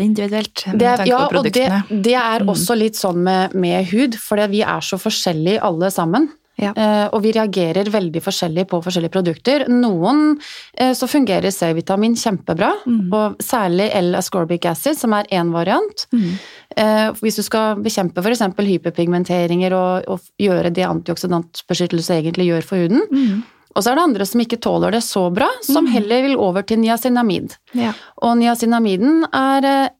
individuelt 0.00 0.66
med 0.66 0.78
Det 0.80 0.96
tanke 0.96 1.08
Ja, 1.10 1.18
på 1.28 1.38
og 1.38 1.44
det, 1.44 1.52
produktene. 1.52 2.02
det 2.02 2.14
er 2.14 2.44
også 2.48 2.76
litt 2.78 2.96
sånn 2.96 3.20
med, 3.22 3.54
med 3.54 3.84
hud, 3.92 4.16
for 4.20 4.40
vi 4.48 4.62
er 4.62 4.80
så 4.80 4.96
forskjellige 5.00 5.60
alle 5.62 5.90
sammen. 5.90 6.28
Ja. 6.56 6.70
Eh, 6.76 7.06
og 7.12 7.22
vi 7.24 7.32
reagerer 7.34 7.88
veldig 7.90 8.20
forskjellig 8.22 8.66
på 8.70 8.78
forskjellige 8.84 9.10
produkter. 9.10 9.64
Noen 9.68 10.36
eh, 10.78 10.92
så 10.94 11.08
fungerer 11.10 11.50
C-vitamin 11.50 12.14
kjempebra, 12.14 12.72
Mm. 12.86 13.08
og 13.12 13.38
særlig 13.42 13.88
L-ascorbic 13.98 14.64
acid, 14.70 14.96
som 14.98 15.12
er 15.16 15.24
én 15.32 15.50
variant. 15.52 16.06
Mm. 16.12 16.28
Eh, 16.76 17.08
hvis 17.22 17.36
du 17.36 17.42
skal 17.42 17.80
bekjempe 17.82 18.22
f.eks. 18.22 18.42
hyperpigmenteringer 18.58 19.74
og, 19.74 20.04
og 20.08 20.20
gjøre 20.38 20.70
det 20.74 20.84
antioksidantbeskyttelse 20.86 22.14
egentlig 22.20 22.48
gjør 22.52 22.62
for 22.68 22.76
huden. 22.84 23.02
Mm. 23.10 23.42
Og 23.74 23.82
så 23.82 23.90
er 23.90 23.98
det 23.98 24.04
andre 24.06 24.26
som 24.30 24.40
ikke 24.44 24.60
tåler 24.62 24.94
det 24.94 25.02
så 25.02 25.24
bra, 25.34 25.48
som 25.66 25.86
heller 25.90 26.22
vil 26.22 26.36
over 26.38 26.62
til 26.62 26.78
niacinamid. 26.78 27.56
Ja. 27.74 27.90
Og 28.22 28.36
niacinamiden 28.38 29.24
er 29.34 29.90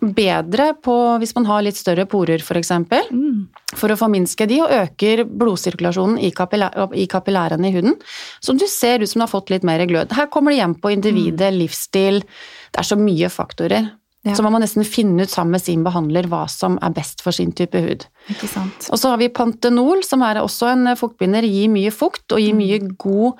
bedre 0.00 0.72
på 0.82 0.94
hvis 1.18 1.34
man 1.34 1.46
har 1.48 1.62
litt 1.66 1.76
større 1.78 2.06
porer, 2.06 2.38
f.eks. 2.38 2.46
For, 2.46 2.60
eksempel, 2.60 3.08
Mm. 3.10 3.46
for 3.74 3.90
å 3.90 3.98
forminske 3.98 4.46
de, 4.46 4.60
og 4.62 4.70
øker 4.70 5.24
blodsirkulasjonen 5.24 6.18
i, 6.22 6.30
kapillær, 6.30 6.94
i 6.94 7.06
kapillærene 7.06 7.68
i 7.68 7.74
huden. 7.74 7.96
Så 8.40 8.56
du 8.58 8.66
ser 8.66 9.00
ut 9.02 9.08
som 9.08 9.20
du 9.20 9.26
har 9.26 9.32
fått 9.32 9.50
litt 9.50 9.64
mer 9.64 9.84
glød. 9.86 10.12
Her 10.12 10.26
kommer 10.26 10.52
det 10.52 10.60
hjem 10.60 10.74
på 10.80 10.92
individet, 10.94 11.52
livsstil 11.54 12.22
Det 12.22 12.78
er 12.78 12.84
så 12.84 12.96
mye 13.00 13.28
faktorer. 13.32 13.90
Ja. 14.26 14.34
Så 14.34 14.42
man 14.42 14.52
må 14.52 14.58
nesten 14.60 14.84
finne 14.84 15.22
ut 15.24 15.30
sammen 15.30 15.54
med 15.54 15.62
sin 15.62 15.84
behandler 15.86 16.26
hva 16.28 16.42
som 16.50 16.76
er 16.82 16.90
best 16.90 17.22
for 17.22 17.32
sin 17.32 17.52
type 17.52 17.78
hud. 17.80 18.04
Ikke 18.28 18.48
sant. 18.50 18.88
Og 18.90 18.98
så 18.98 19.08
har 19.12 19.16
vi 19.16 19.28
Pantenol, 19.32 20.02
som 20.04 20.20
er 20.26 20.40
også 20.42 20.72
en 20.72 20.90
fuktbinder. 20.98 21.46
Gir 21.46 21.70
mye 21.72 21.92
fukt 21.94 22.34
og 22.34 22.42
gir 22.42 22.52
mye 22.58 22.80
god 22.98 23.38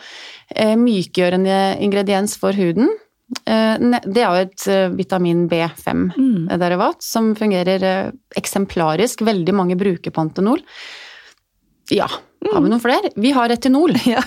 eh, 0.55 0.77
mykgjørende 0.79 1.59
ingrediens 1.85 2.39
for 2.41 2.57
huden. 2.57 2.89
Eh, 3.29 4.01
det 4.09 4.23
er 4.23 4.29
jo 4.29 4.47
et 4.47 4.67
eh, 4.73 4.87
vitamin 4.97 5.45
B5-derivat 5.51 7.05
som 7.05 7.35
fungerer 7.37 7.85
eh, 7.85 8.11
eksemplarisk. 8.41 9.23
Veldig 9.27 9.55
mange 9.57 9.77
bruker 9.81 10.15
Pantenol. 10.15 10.63
Ja, 11.93 12.09
har 12.09 12.65
vi 12.65 12.71
noen 12.71 12.83
flere? 12.83 13.13
Vi 13.17 13.35
har 13.37 13.51
retinol. 13.53 13.97
Ja. 14.09 14.25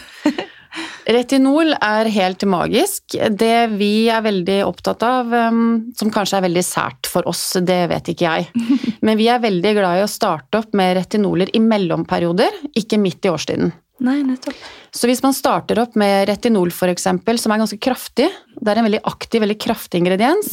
Retinol 1.11 1.73
er 1.83 2.07
helt 2.13 2.43
magisk. 2.47 3.17
Det 3.35 3.55
vi 3.73 4.07
er 4.13 4.21
veldig 4.23 4.59
opptatt 4.63 5.01
av, 5.03 5.33
um, 5.33 5.89
som 5.97 6.11
kanskje 6.13 6.37
er 6.37 6.45
veldig 6.45 6.63
sært 6.63 7.09
for 7.11 7.27
oss, 7.27 7.41
det 7.59 7.79
vet 7.91 8.13
ikke 8.13 8.29
jeg, 8.29 8.67
men 9.05 9.19
vi 9.19 9.27
er 9.33 9.41
veldig 9.43 9.73
glad 9.75 9.99
i 9.99 10.05
å 10.05 10.11
starte 10.11 10.61
opp 10.61 10.77
med 10.77 10.93
retinoler 10.95 11.51
i 11.57 11.59
mellomperioder, 11.65 12.61
ikke 12.79 13.01
midt 13.01 13.27
i 13.27 13.33
årstiden. 13.33 13.73
Nei, 14.01 14.21
nettopp. 14.25 14.57
Så 14.91 15.07
hvis 15.07 15.21
man 15.23 15.35
starter 15.35 15.79
opp 15.79 15.93
med 15.99 16.25
retinol 16.27 16.71
f.eks., 16.73 17.05
som 17.05 17.53
er 17.53 17.61
ganske 17.61 17.77
kraftig, 17.79 18.25
det 18.57 18.71
er 18.73 18.79
en 18.81 18.87
veldig 18.87 18.99
aktiv, 19.07 19.39
veldig 19.43 19.55
kraftig 19.61 20.01
ingrediens, 20.01 20.49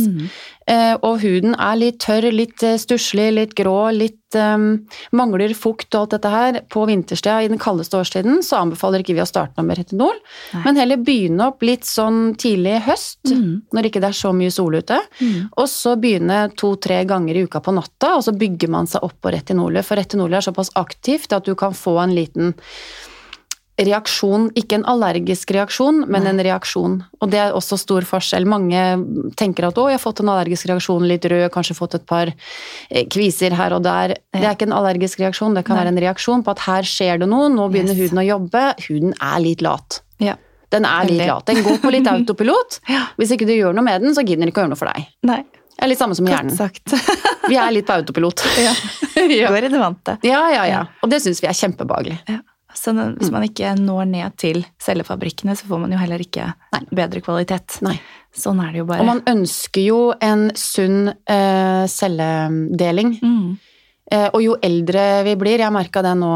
eh, 0.69 0.95
og 1.03 1.17
huden 1.25 1.57
er 1.59 1.79
litt 1.81 1.99
tørr, 2.05 2.29
litt 2.31 2.63
eh, 2.63 2.77
stusslig, 2.79 3.33
litt 3.35 3.57
grå, 3.59 3.89
litt 3.97 4.37
eh, 4.39 4.55
mangler 5.17 5.55
fukt 5.59 5.89
og 5.97 6.05
alt 6.05 6.15
dette 6.15 6.31
her 6.35 6.61
på 6.71 6.85
vinterstida 6.87 7.41
i 7.43 7.51
den 7.51 7.59
kaldeste 7.63 7.99
årstiden, 7.99 8.39
så 8.47 8.61
anbefaler 8.61 9.03
ikke 9.03 9.17
vi 9.19 9.25
å 9.25 9.29
starte 9.29 9.65
med 9.67 9.81
retinol, 9.81 10.21
Nei. 10.53 10.63
men 10.69 10.79
heller 10.85 11.03
begynne 11.03 11.49
opp 11.51 11.65
litt 11.67 11.89
sånn 11.89 12.37
tidlig 12.39 12.79
høst, 12.87 13.19
Mm. 13.29 13.63
når 13.75 13.89
ikke 13.89 14.01
det 14.01 14.09
er 14.13 14.17
så 14.17 14.31
mye 14.33 14.53
sol 14.55 14.77
ute, 14.79 14.97
og 15.59 15.67
så 15.69 15.97
begynne 16.01 16.45
to-tre 16.57 17.03
ganger 17.09 17.37
i 17.37 17.43
uka 17.49 17.61
på 17.65 17.75
natta, 17.75 18.15
og 18.17 18.23
så 18.25 18.33
bygger 18.37 18.71
man 18.71 18.87
seg 18.87 19.03
opp 19.03 19.19
på 19.25 19.33
retinolet, 19.35 19.85
for 19.85 19.99
retinolet 20.01 20.39
er 20.39 20.47
såpass 20.53 20.71
aktivt 20.79 21.33
at 21.35 21.45
du 21.45 21.55
kan 21.59 21.75
få 21.77 21.99
en 22.03 22.15
liten 22.17 22.55
reaksjon, 23.79 24.49
ikke 24.59 24.79
en 24.81 24.85
allergisk 24.91 25.51
reaksjon, 25.55 26.01
men 26.11 26.25
Nei. 26.27 26.31
en 26.33 26.43
reaksjon. 26.49 26.97
Og 27.23 27.31
det 27.31 27.39
er 27.39 27.55
også 27.57 27.79
stor 27.79 28.03
forskjell. 28.09 28.47
Mange 28.51 28.81
tenker 29.39 29.69
at 29.69 29.79
å, 29.79 29.87
jeg 29.91 29.99
har 29.99 30.03
fått 30.03 30.23
en 30.25 30.33
allergisk 30.33 30.67
reaksjon, 30.71 31.07
litt 31.07 31.25
rød, 31.31 31.47
kanskje 31.55 31.77
fått 31.79 31.95
et 32.01 32.07
par 32.09 32.33
eh, 32.33 33.05
kviser 33.11 33.55
her 33.59 33.77
og 33.77 33.85
der. 33.87 34.17
Det 34.35 34.43
er 34.45 34.57
ikke 34.57 34.67
en 34.71 34.77
allergisk 34.81 35.23
reaksjon, 35.23 35.55
det 35.55 35.63
kan 35.69 35.77
Nei. 35.79 35.85
være 35.85 35.95
en 35.95 36.03
reaksjon 36.09 36.43
på 36.47 36.55
at 36.57 36.65
her 36.67 36.89
skjer 36.91 37.23
det 37.23 37.29
noe, 37.31 37.47
nå 37.55 37.69
begynner 37.71 37.95
Yes. 37.95 38.09
huden 38.11 38.23
å 38.23 38.27
jobbe. 38.27 38.65
Huden 38.89 39.15
er 39.23 39.39
litt 39.45 39.63
lat. 39.65 40.01
Ja. 40.23 40.35
Den 40.75 40.85
er 40.85 41.07
litt 41.09 41.23
lat. 41.25 41.47
Den 41.49 41.63
går 41.65 41.79
på 41.81 41.91
litt 41.95 42.07
autopilot. 42.15 42.81
Ja. 42.93 43.07
Hvis 43.17 43.31
ikke 43.33 43.47
du 43.49 43.55
gjør 43.55 43.73
noe 43.79 43.87
med 43.87 44.03
den, 44.05 44.13
så 44.19 44.21
gidder 44.27 44.43
den 44.45 44.51
ikke 44.53 44.61
å 44.61 44.67
gjøre 44.67 44.75
noe 44.75 44.83
for 44.83 44.91
deg. 44.91 45.07
Nei, 45.31 45.39
Det 45.79 45.87
er 45.87 45.93
litt 45.95 46.01
samme 46.03 46.17
som 46.19 46.27
hjernen. 46.27 46.53
Vi 47.49 47.57
er 47.57 47.71
litt 47.73 47.87
på 47.89 47.95
autopilot. 47.95 48.43
Ja. 48.67 48.75
ja. 49.29 49.49
Går 49.51 49.65
i 49.67 49.71
det 49.73 49.79
vante. 49.81 50.19
ja, 50.27 50.43
ja, 50.53 50.63
ja. 50.67 50.67
Ja. 50.69 50.81
Og 51.03 51.11
det 51.11 51.19
syns 51.25 51.41
vi 51.43 51.49
er 51.51 51.57
kjempebehagelig. 51.57 52.19
Ja. 52.29 52.39
Så 52.79 52.95
hvis 52.95 53.33
man 53.35 53.47
ikke 53.47 53.73
når 53.79 54.07
ned 54.11 54.37
til 54.41 54.63
cellefabrikkene, 54.83 55.57
så 55.59 55.67
får 55.69 55.83
man 55.83 55.95
jo 55.95 55.99
heller 56.01 56.23
ikke 56.23 56.47
Nei. 56.75 56.83
bedre 56.95 57.23
kvalitet. 57.25 57.81
Nei. 57.85 57.97
Sånn 58.35 58.61
er 58.63 58.73
det 58.73 58.83
jo 58.85 58.87
bare. 58.89 59.03
Og 59.03 59.09
man 59.09 59.25
ønsker 59.27 59.83
jo 59.83 60.01
en 60.23 60.49
sunn 60.59 61.11
eh, 61.11 61.85
celledeling. 61.91 63.19
mm. 63.23 63.49
Eh, 64.09 64.31
og 64.33 64.41
jo 64.41 64.55
eldre 64.65 65.03
vi 65.27 65.35
blir, 65.37 65.61
jeg 65.61 65.75
merka 65.75 66.01
det 66.01 66.15
nå 66.17 66.31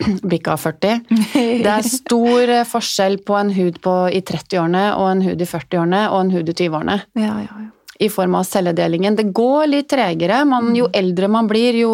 bikka 0.30 0.54
40 0.54 1.00
Det 1.64 1.72
er 1.72 1.88
stor 1.88 2.52
eh, 2.60 2.62
forskjell 2.68 3.18
på 3.26 3.34
en 3.34 3.50
hud 3.56 3.80
på, 3.82 3.94
i 4.14 4.22
30-årene 4.22 4.84
og 4.94 5.08
en 5.08 5.24
hud 5.26 5.42
i 5.42 5.48
40-årene 5.50 6.04
og 6.12 6.20
en 6.20 6.32
hud 6.36 6.52
i 6.52 6.54
20-årene. 6.54 6.96
Ja, 7.18 7.34
ja, 7.42 7.64
ja. 7.64 7.68
I 8.00 8.08
form 8.08 8.34
av 8.38 8.46
celledelingen. 8.48 9.16
Det 9.16 9.28
går 9.36 9.66
litt 9.68 9.90
tregere. 9.92 10.42
Man, 10.48 10.72
jo 10.76 10.88
eldre 10.96 11.28
man 11.28 11.48
blir, 11.50 11.76
jo 11.76 11.92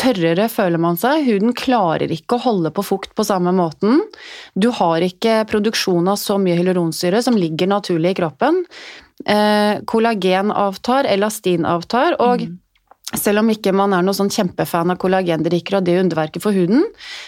tørrere 0.00 0.48
føler 0.48 0.80
man 0.80 0.96
seg. 1.00 1.26
Huden 1.26 1.52
klarer 1.56 2.12
ikke 2.12 2.38
å 2.38 2.44
holde 2.46 2.72
på 2.74 2.84
fukt 2.86 3.12
på 3.16 3.26
samme 3.28 3.52
måten. 3.56 4.00
Du 4.56 4.70
har 4.74 5.04
ikke 5.04 5.42
produksjon 5.50 6.08
av 6.08 6.16
så 6.20 6.38
mye 6.40 6.56
hyaluronsyre 6.58 7.20
som 7.24 7.36
ligger 7.36 7.70
naturlig 7.74 8.14
i 8.14 8.20
kroppen. 8.22 8.64
Eh, 9.28 9.84
kollagen 9.86 10.50
avtar, 10.50 11.06
elastin 11.06 11.68
avtar, 11.68 12.16
og 12.24 12.48
selv 13.12 13.42
om 13.42 13.50
ikke 13.52 13.74
man 13.76 13.92
er 13.94 14.02
noen 14.04 14.16
sånn 14.16 14.32
kjempefan 14.32 14.90
av 14.94 14.98
kollagendrikker 15.02 15.76
og 15.78 15.84
det 15.86 15.98
underverket 16.00 16.42
for 16.42 16.56
huden, 16.56 16.86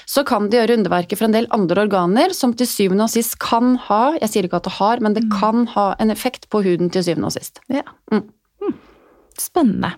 så 0.08 0.24
kan 0.26 0.48
det 0.50 0.58
gjøre 0.62 0.78
underverket 0.80 1.20
for 1.20 1.28
en 1.28 1.36
del 1.36 1.48
andre 1.54 1.84
organer 1.84 2.34
som 2.34 2.54
til 2.56 2.68
syvende 2.70 3.06
og 3.06 3.12
sist 3.12 3.36
kan 3.42 3.76
ha, 3.90 4.16
jeg 4.22 4.32
sier 4.32 4.48
ikke 4.48 4.62
at 4.62 4.70
det 4.70 4.76
har, 4.80 5.04
men 5.04 5.16
det 5.18 5.26
kan 5.36 5.66
ha 5.76 5.90
en 6.02 6.10
effekt 6.14 6.48
på 6.50 6.64
huden 6.64 6.90
til 6.90 7.06
syvende 7.06 7.30
og 7.30 7.36
sist. 7.36 7.62
ja. 7.72 7.84
Mm. 8.12 8.24
Mm. 8.64 8.76
Spennende. 9.36 9.92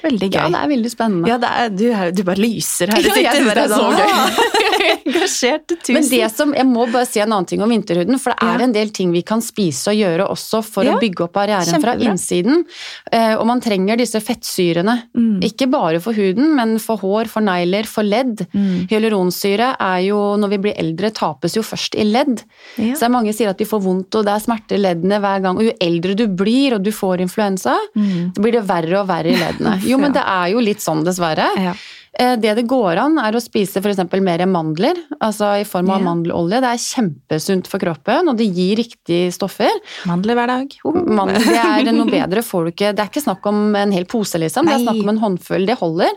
Veldig 0.00 0.30
gøy. 0.32 0.38
Ja, 0.38 0.48
det 0.48 0.60
er 0.60 0.70
veldig 0.72 0.90
spennende. 0.90 1.28
Ja, 1.28 1.36
det 1.40 1.50
er, 1.60 1.70
du, 1.70 1.84
du 2.16 2.22
bare 2.26 2.40
lyser 2.40 2.90
her. 2.90 3.04
Ja, 3.10 3.16
jeg 3.20 3.44
det 3.46 3.64
er 3.66 3.68
så 3.70 3.88
gøy. 3.94 4.66
Engasjert 5.06 5.66
til 5.70 5.78
tusen. 5.80 5.94
Men 5.96 6.08
det 6.10 6.30
som, 6.34 6.52
jeg 6.56 6.66
må 6.68 6.86
bare 6.92 7.06
si 7.08 7.20
en 7.22 7.30
annen 7.32 7.46
ting 7.50 7.62
om 7.64 7.70
vinterhuden, 7.72 8.18
for 8.20 8.32
det 8.34 8.38
er 8.46 8.58
Ja. 8.60 8.64
en 8.66 8.72
del 8.72 8.90
ting 8.96 9.12
vi 9.12 9.22
kan 9.26 9.40
spise 9.44 9.92
og 9.92 9.96
gjøre 9.98 10.26
også 10.30 10.62
for 10.64 10.84
Ja, 10.86 10.94
å 10.96 11.00
bygge 11.02 11.24
opp 11.26 11.32
barrieren 11.36 11.80
fra 11.82 11.94
innsiden. 11.96 12.64
Eh, 13.12 13.34
Og 13.40 13.46
man 13.46 13.60
trenger 13.60 13.96
disse 14.00 14.20
fettsyrene. 14.20 14.96
Mm. 15.16 15.40
Ikke 15.46 15.68
bare 15.70 16.00
for 16.00 16.12
huden, 16.16 16.54
men 16.56 16.78
for 16.78 16.96
hår, 16.98 17.28
for 17.28 17.40
negler, 17.44 17.86
for 17.86 18.02
ledd. 18.02 18.46
Mm. 18.54 18.88
Hyaluronsyre 18.90 19.76
er 19.80 20.00
jo, 20.08 20.18
når 20.40 20.48
vi 20.54 20.58
blir 20.66 20.74
eldre, 20.80 21.10
tapes 21.14 21.54
jo 21.56 21.62
først 21.62 21.94
i 22.00 22.04
ledd. 22.04 22.42
Ja. 22.76 22.94
Så 22.94 23.06
det 23.06 23.10
mange 23.14 23.32
sier 23.36 23.50
at 23.50 23.58
de 23.58 23.64
får 23.68 23.82
vondt, 23.84 24.14
og 24.18 24.24
det 24.26 24.34
er 24.34 24.44
smerter 24.44 24.76
i 24.78 24.82
leddene 24.84 25.20
hver 25.22 25.42
gang. 25.42 25.56
Og 25.60 25.64
jo 25.70 25.72
eldre 25.80 26.14
du 26.16 26.26
blir, 26.28 26.74
og 26.74 26.82
du 26.82 26.90
får 26.92 27.20
influensa, 27.26 27.76
Mm. 27.96 28.32
så 28.34 28.40
blir 28.42 28.52
det 28.52 28.66
verre 28.68 29.00
og 29.00 29.08
verre 29.08 29.30
i 29.32 29.36
leddene. 29.36 29.78
Jo, 29.90 29.98
men 29.98 30.12
det 30.12 30.22
er 30.26 30.50
jo 30.52 30.60
litt 30.60 30.78
sånn, 30.82 31.04
dessverre. 31.04 31.48
Ja. 31.58 31.74
Eh, 32.18 32.36
Det 32.36 32.54
det 32.58 32.66
går 32.66 32.98
an, 32.98 33.18
er 33.22 33.36
å 33.36 33.40
spise 33.42 33.78
f.eks. 33.78 34.00
mer 34.20 34.42
mandler, 34.50 34.98
altså 35.22 35.52
i 35.60 35.64
form 35.68 35.90
av 35.92 36.00
yeah. 36.00 36.06
mandelolje. 36.08 36.60
Det 36.60 36.70
er 36.70 36.82
kjempesunt 36.82 37.70
for 37.70 37.82
kroppen, 37.82 38.28
og 38.32 38.36
det 38.40 38.48
gir 38.50 38.76
riktige 38.80 39.30
stoffer. 39.34 39.70
Mandler 40.10 40.34
hver 40.38 40.50
dag. 40.50 40.74
Oh. 40.84 40.98
Mandler, 41.06 41.44
det 41.46 41.88
er 41.88 41.92
noe 41.94 42.10
bedre 42.10 42.42
får 42.42 42.66
du 42.66 42.72
ikke. 42.74 42.92
Det 42.96 43.04
er 43.04 43.12
ikke 43.12 43.24
snakk 43.24 43.46
om 43.46 43.76
en 43.78 43.94
hel 43.94 44.08
pose, 44.10 44.40
liksom. 44.42 44.66
Det 44.66 44.74
er 44.74 44.84
snakk 44.88 45.02
om 45.04 45.12
en 45.14 45.22
håndfull. 45.22 45.66
Det 45.70 45.78
holder. 45.78 46.10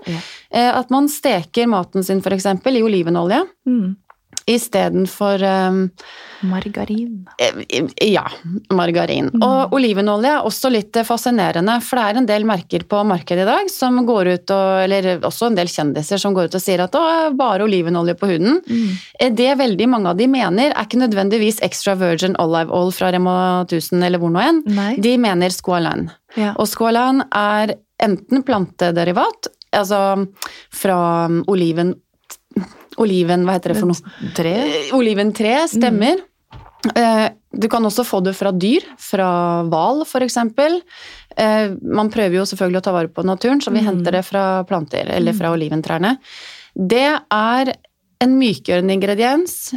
Eh, 0.50 0.72
At 0.74 0.90
man 0.94 1.08
steker 1.12 1.70
maten 1.70 2.04
sin 2.04 2.22
f.eks. 2.24 2.46
i 2.50 2.82
olivenolje 2.84 3.44
Mm. 3.64 3.96
Istedenfor 4.50 5.44
um, 5.44 5.90
Margarin. 6.44 7.28
ja, 8.04 8.26
margarin. 8.76 9.30
Og 9.40 9.76
olivenolje 9.78 10.34
er 10.34 10.48
også 10.48 10.72
litt 10.74 10.98
fascinerende, 11.08 11.78
for 11.86 12.00
det 12.00 12.04
er 12.04 12.20
en 12.20 12.28
del 12.28 12.48
merker 12.48 12.84
på 12.90 13.00
markedet 13.08 13.46
i 13.46 13.48
dag 13.48 13.72
som 13.72 14.02
går 14.08 14.32
ut 14.34 14.54
og 14.56 14.84
Eller 14.84 15.08
også 15.24 15.48
en 15.48 15.56
del 15.58 15.72
kjendiser 15.72 16.20
som 16.20 16.36
går 16.36 16.52
ut 16.52 16.58
og 16.60 16.64
sier 16.64 16.84
at 16.84 16.96
å, 17.00 17.04
bare 17.40 17.64
olivenolje 17.64 18.18
på 18.20 18.30
huden. 18.34 18.60
Mm. 18.68 18.90
Eh, 19.20 19.32
Det 19.34 19.56
veldig 19.60 19.88
mange 19.90 20.10
av 20.12 20.20
de 20.20 20.28
mener, 20.28 20.72
er 20.74 20.84
ikke 20.84 21.02
nødvendigvis 21.06 21.62
extra 21.64 21.96
virgin 21.96 22.36
olive 22.40 22.74
oil 22.74 22.92
fra 22.92 23.12
Rema 23.14 23.64
1000 23.66 24.04
eller 24.04 24.20
hvor 24.20 24.34
nå 24.34 24.44
enn. 24.44 24.64
De 25.02 25.18
mener 25.18 25.50
squalan. 25.54 26.10
Ja. 26.36 26.54
Og 26.58 26.68
squalan 26.68 27.24
er 27.32 27.78
enten 28.04 28.44
plantederivat, 28.44 29.48
altså 29.72 30.26
fra 30.74 30.98
um, 31.30 31.44
oliven 32.98 33.04
Oliven, 33.04 33.46
hva 33.48 33.56
heter 33.58 33.74
det 33.74 33.80
for 33.80 33.90
noe? 33.92 34.32
Tre. 34.36 34.54
Eh, 34.68 34.94
Oliventre 34.98 35.68
stemmer. 35.72 36.22
Mm. 36.24 36.30
Du 37.56 37.70
kan 37.72 37.86
også 37.88 38.04
få 38.04 38.20
det 38.26 38.34
fra 38.36 38.52
dyr, 38.52 38.84
fra 39.00 39.64
hval 39.72 40.02
f.eks. 40.04 40.36
Man 41.82 42.10
prøver 42.12 42.36
jo 42.42 42.46
selvfølgelig 42.50 42.82
å 42.82 42.84
ta 42.84 42.92
vare 42.92 43.08
på 43.14 43.24
naturen, 43.24 43.62
så 43.64 43.72
vi 43.72 43.80
Mm. 43.80 43.86
henter 43.88 44.12
det 44.18 44.26
fra 44.26 44.64
planter, 44.68 45.08
eller 45.10 45.34
fra 45.34 45.52
oliventrærne. 45.56 46.18
Det 46.76 47.22
er 47.32 47.74
en 48.20 48.36
mykgjørende 48.40 48.94
ingrediens, 48.98 49.74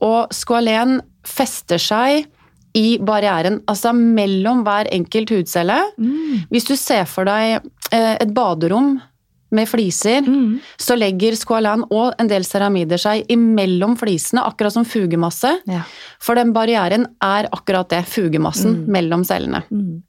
og 0.00 0.30
squalen 0.32 1.00
fester 1.24 1.76
seg 1.78 2.26
i 2.74 2.98
barrieren, 2.98 3.60
altså 3.68 3.92
mellom 3.94 4.62
hver 4.64 4.88
enkelt 4.92 5.30
hudcelle. 5.30 5.78
Mm. 5.98 6.46
Hvis 6.50 6.66
du 6.68 6.76
ser 6.76 7.04
for 7.04 7.24
deg 7.24 7.60
eh, 7.92 8.16
et 8.20 8.32
baderom 8.34 9.00
med 9.50 9.68
fliser, 9.68 10.22
Mm. 10.26 10.58
så 10.78 10.96
legger 10.98 11.36
skoalan 11.36 11.84
og 11.90 12.14
en 12.18 12.28
del 12.28 12.42
ceramider 12.44 12.98
seg 12.98 13.26
imellom 13.28 13.96
flisene, 13.96 14.42
akkurat 14.42 14.72
som 14.72 14.84
fugemasse. 14.84 15.60
Ja. 15.66 15.82
For 16.18 16.34
den 16.34 16.52
barrieren 16.52 17.06
er 17.22 17.48
akkurat 17.52 17.88
det, 17.88 18.04
fugemassen 18.06 18.86
mellom 18.88 19.24
cellene. 19.24 19.62
Mm. 19.70 20.02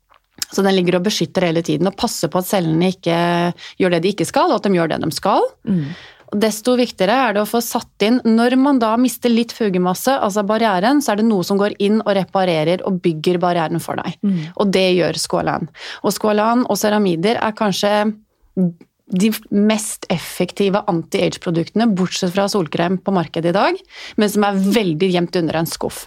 Så 0.52 0.64
den 0.64 0.76
ligger 0.76 0.96
og 0.96 1.04
beskytter 1.04 1.44
hele 1.44 1.62
tiden 1.62 1.88
og 1.88 1.96
passer 1.98 2.30
på 2.30 2.40
at 2.40 2.46
cellene 2.48 2.94
ikke 2.94 3.54
gjør 3.80 3.92
det 3.92 4.02
de 4.04 4.14
ikke 4.14 4.26
skal, 4.26 4.50
og 4.52 4.56
at 4.62 4.64
de 4.64 4.70
gjør 4.78 4.90
det 4.90 5.02
de 5.04 5.12
skal. 5.12 5.42
Mm. 5.68 5.88
Desto 6.36 6.76
viktigere 6.76 7.16
er 7.30 7.34
det 7.34 7.42
å 7.42 7.48
få 7.48 7.62
satt 7.64 8.04
inn 8.04 8.18
Når 8.26 8.58
man 8.60 8.80
da 8.80 8.98
mister 9.00 9.30
litt 9.32 9.54
fugemasse, 9.56 10.12
altså 10.12 10.44
barrieren, 10.46 11.00
så 11.00 11.14
er 11.14 11.22
det 11.22 11.26
noe 11.26 11.44
som 11.44 11.58
går 11.58 11.78
inn 11.80 12.02
og 12.02 12.16
reparerer 12.18 12.84
og 12.86 13.02
bygger 13.02 13.40
barrieren 13.40 13.80
for 13.80 13.96
deg. 13.96 14.18
Og 14.58 14.72
det 14.72 14.96
gjør 14.98 15.16
skoalan. 15.16 15.70
Og 16.04 16.12
skoalan 16.12 16.66
og 16.68 16.76
ceramider 16.78 17.40
er 17.40 17.52
kanskje 17.56 17.94
de 19.08 19.32
mest 19.56 20.06
effektive 20.12 20.82
anti-age-produktene, 20.92 21.88
bortsett 21.96 22.34
fra 22.36 22.48
solkrem 22.52 22.98
på 23.00 23.14
markedet 23.16 23.54
i 23.54 23.56
dag, 23.56 23.80
men 24.20 24.32
som 24.32 24.44
er 24.44 24.60
veldig 24.60 25.12
gjemt 25.14 25.40
under 25.40 25.62
en 25.62 25.70
skuff. 25.70 26.06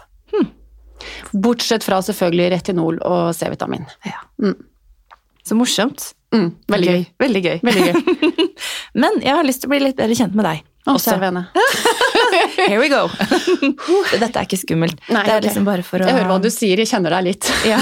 Bortsett 1.33 1.85
fra 1.87 2.01
selvfølgelig 2.05 2.51
retinol 2.55 2.99
og 3.07 3.31
C-vitamin. 3.37 3.87
Ja. 4.05 4.21
Mm. 4.43 4.57
Så 5.47 5.57
morsomt. 5.57 6.11
Mm, 6.35 6.51
veldig 6.71 6.91
gøy. 6.93 7.05
Veldig 7.25 7.43
gøy. 7.47 7.61
Veldig 7.67 7.87
gøy. 7.87 8.51
Men 9.03 9.23
jeg 9.25 9.35
har 9.35 9.47
lyst 9.47 9.65
til 9.65 9.71
å 9.71 9.73
bli 9.73 9.81
litt 9.83 9.97
bedre 9.99 10.19
kjent 10.19 10.37
med 10.39 10.47
deg. 10.47 10.61
Å, 10.89 10.97
vene. 11.21 11.45
Here 12.71 12.81
we 12.81 12.89
go. 12.89 13.03
Dette 14.23 14.31
er 14.33 14.47
ikke 14.47 14.59
skummelt. 14.61 15.01
Nei, 15.11 15.25
det 15.27 15.33
er 15.35 15.41
okay. 15.41 15.49
liksom 15.49 15.67
bare 15.69 15.85
for 15.85 16.01
å 16.01 16.09
Jeg 16.09 16.17
hører 16.17 16.31
hva 16.31 16.39
du 16.41 16.49
sier, 16.53 16.81
jeg 16.81 16.89
kjenner 16.89 17.17
deg 17.19 17.27
litt. 17.27 17.51
Ja. 17.69 17.81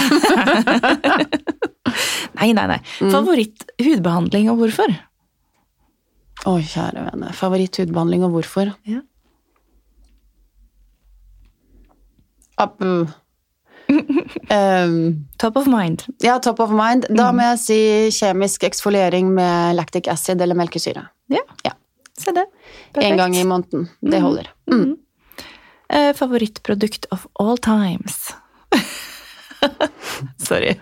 nei, 2.40 2.50
nei, 2.56 2.66
nei. 2.72 2.80
Mm. 2.98 3.12
Favoritt-hudbehandling 3.14 4.50
og 4.52 4.64
hvorfor? 4.64 4.96
Oi, 6.46 6.62
kjære 6.62 7.06
vene. 7.08 7.30
Favoritthudbehandling 7.34 8.26
og 8.26 8.36
hvorfor? 8.36 8.70
Ja. 8.88 9.00
Up, 12.58 12.82
um, 12.82 13.06
Top 15.38 15.56
of 15.56 15.66
mind. 15.70 16.04
ja, 16.22 16.38
top 16.42 16.60
of 16.60 16.70
mind. 16.74 17.06
Da 17.14 17.30
må 17.32 17.46
jeg 17.52 17.60
si 17.62 17.80
kjemisk 18.18 18.66
eksfoliering 18.66 19.30
med 19.34 19.78
lactic 19.78 20.10
acid 20.10 20.42
eller 20.42 20.58
melkesyre. 20.58 21.06
Ja. 21.30 21.44
Ja. 21.66 21.72
Se 22.18 22.34
det. 22.34 22.46
Perfekt. 22.92 23.04
En 23.10 23.16
gang 23.20 23.36
i 23.36 23.44
måneden. 23.44 23.88
Det 24.00 24.20
holder. 24.24 24.50
Mm. 24.72 24.96
Eh, 25.88 26.12
favorittprodukt 26.16 27.06
of 27.10 27.26
all 27.40 27.58
times. 27.58 28.34
Sorry. 30.48 30.74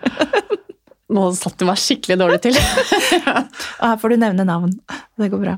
Nå 1.13 1.29
satte 1.39 1.63
du 1.63 1.69
meg 1.69 1.79
skikkelig 1.79 2.17
dårlig 2.19 2.41
til. 2.43 2.57
Og 3.79 3.85
her 3.85 3.99
får 4.01 4.13
du 4.13 4.17
nevne 4.19 4.43
navn. 4.47 4.73
Det 5.15 5.31
går 5.31 5.43
bra. 5.45 5.55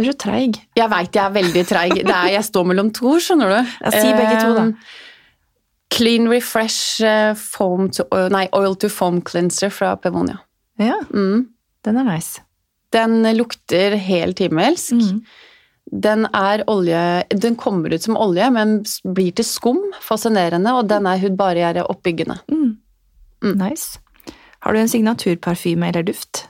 Du 0.00 0.06
er 0.06 0.10
så 0.10 0.16
treig. 0.18 0.58
Jeg 0.78 0.90
veit 0.90 1.14
jeg 1.14 1.22
er 1.22 1.34
veldig 1.36 1.62
treig. 1.68 1.94
Jeg 2.00 2.44
står 2.46 2.66
mellom 2.72 2.90
to, 2.96 3.14
skjønner 3.22 3.52
du. 3.52 3.58
Ja, 3.84 3.92
si 3.94 4.10
begge 4.16 4.36
to, 4.40 4.54
da. 4.56 4.64
Clean 5.90 6.28
Refresh 6.30 7.00
eh, 7.02 7.34
foam 7.34 7.88
to 7.90 8.04
oil, 8.14 8.28
nei, 8.30 8.46
oil 8.54 8.74
to 8.78 8.88
foam 8.88 9.20
cleanser 9.20 9.70
fra 9.70 9.96
Pevonia. 9.96 10.38
Ja, 10.78 11.00
Mm. 11.10 11.48
den 11.84 11.96
er 11.96 12.04
nice. 12.04 12.40
Den 12.92 13.22
lukter 13.36 13.96
helt 13.96 14.38
himmelsk. 14.38 14.92
Mm. 14.92 15.22
Den 15.92 16.26
er 16.34 16.62
olje 16.70 17.24
Den 17.30 17.56
kommer 17.56 17.92
ut 17.94 18.02
som 18.02 18.16
olje, 18.16 18.50
men 18.52 18.84
blir 19.04 19.32
til 19.34 19.44
skum. 19.44 19.78
Fascinerende. 20.00 20.72
Og 20.78 20.88
den 20.88 21.06
er 21.06 21.18
hudbarriere 21.18 21.84
oppbyggende. 21.90 22.38
Mm. 22.50 22.76
Mm. 23.42 23.56
Nice. 23.58 23.98
Har 24.60 24.72
du 24.72 24.78
en 24.78 24.88
signaturparfyme 24.88 25.88
eller 25.88 26.02
duft? 26.02 26.46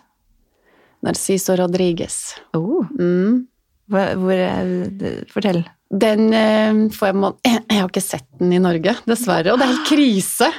Narciso 1.03 1.55
Rodriguez. 1.57 2.35
Oh. 2.55 2.85
Mm. 2.99 3.47
Hvor, 3.91 4.33
eh, 4.39 5.23
fortell. 5.33 5.65
Den 5.91 6.29
eh, 6.37 6.81
får 6.95 7.11
jeg 7.11 7.19
må 7.19 7.33
Jeg 7.51 7.81
har 7.81 7.89
ikke 7.89 8.03
sett 8.05 8.27
den 8.39 8.53
i 8.55 8.61
Norge, 8.63 8.95
dessverre. 9.11 9.53
Og 9.55 9.59
det 9.59 9.67
er 9.67 9.73
helt 9.75 9.89
krise. 9.89 10.51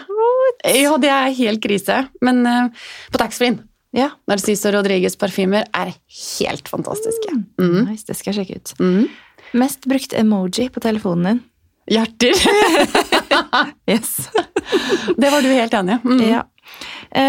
Ja, 0.67 0.95
det 1.01 1.11
er 1.11 1.35
helt 1.37 1.61
krise. 1.63 2.01
Men 2.21 2.43
eh, 2.45 2.87
på 3.13 3.21
taxfree-en 3.21 3.61
Ja. 3.95 4.09
Narciso 4.29 4.71
Rodriguez 4.71 5.15
parfymer 5.19 5.65
er 5.75 5.93
helt 5.93 6.69
fantastiske. 6.71 7.33
Mm. 7.59 7.87
Nice, 7.89 8.05
det 8.07 8.15
skal 8.19 8.33
jeg 8.33 8.41
sjekke 8.45 8.59
ut. 8.59 8.73
Mm. 8.79 9.07
Mest 9.59 9.87
brukt 9.89 10.13
emoji 10.15 10.69
på 10.71 10.83
telefonen 10.83 11.27
din? 11.27 11.41
Hjerter. 11.91 12.35
Yes. 13.91 14.13
Det 15.17 15.31
var 15.31 15.43
du 15.43 15.49
helt 15.51 15.73
enig 15.75 15.97
i. 15.97 16.07
Mm. 16.07 16.21
ja. 16.29 16.43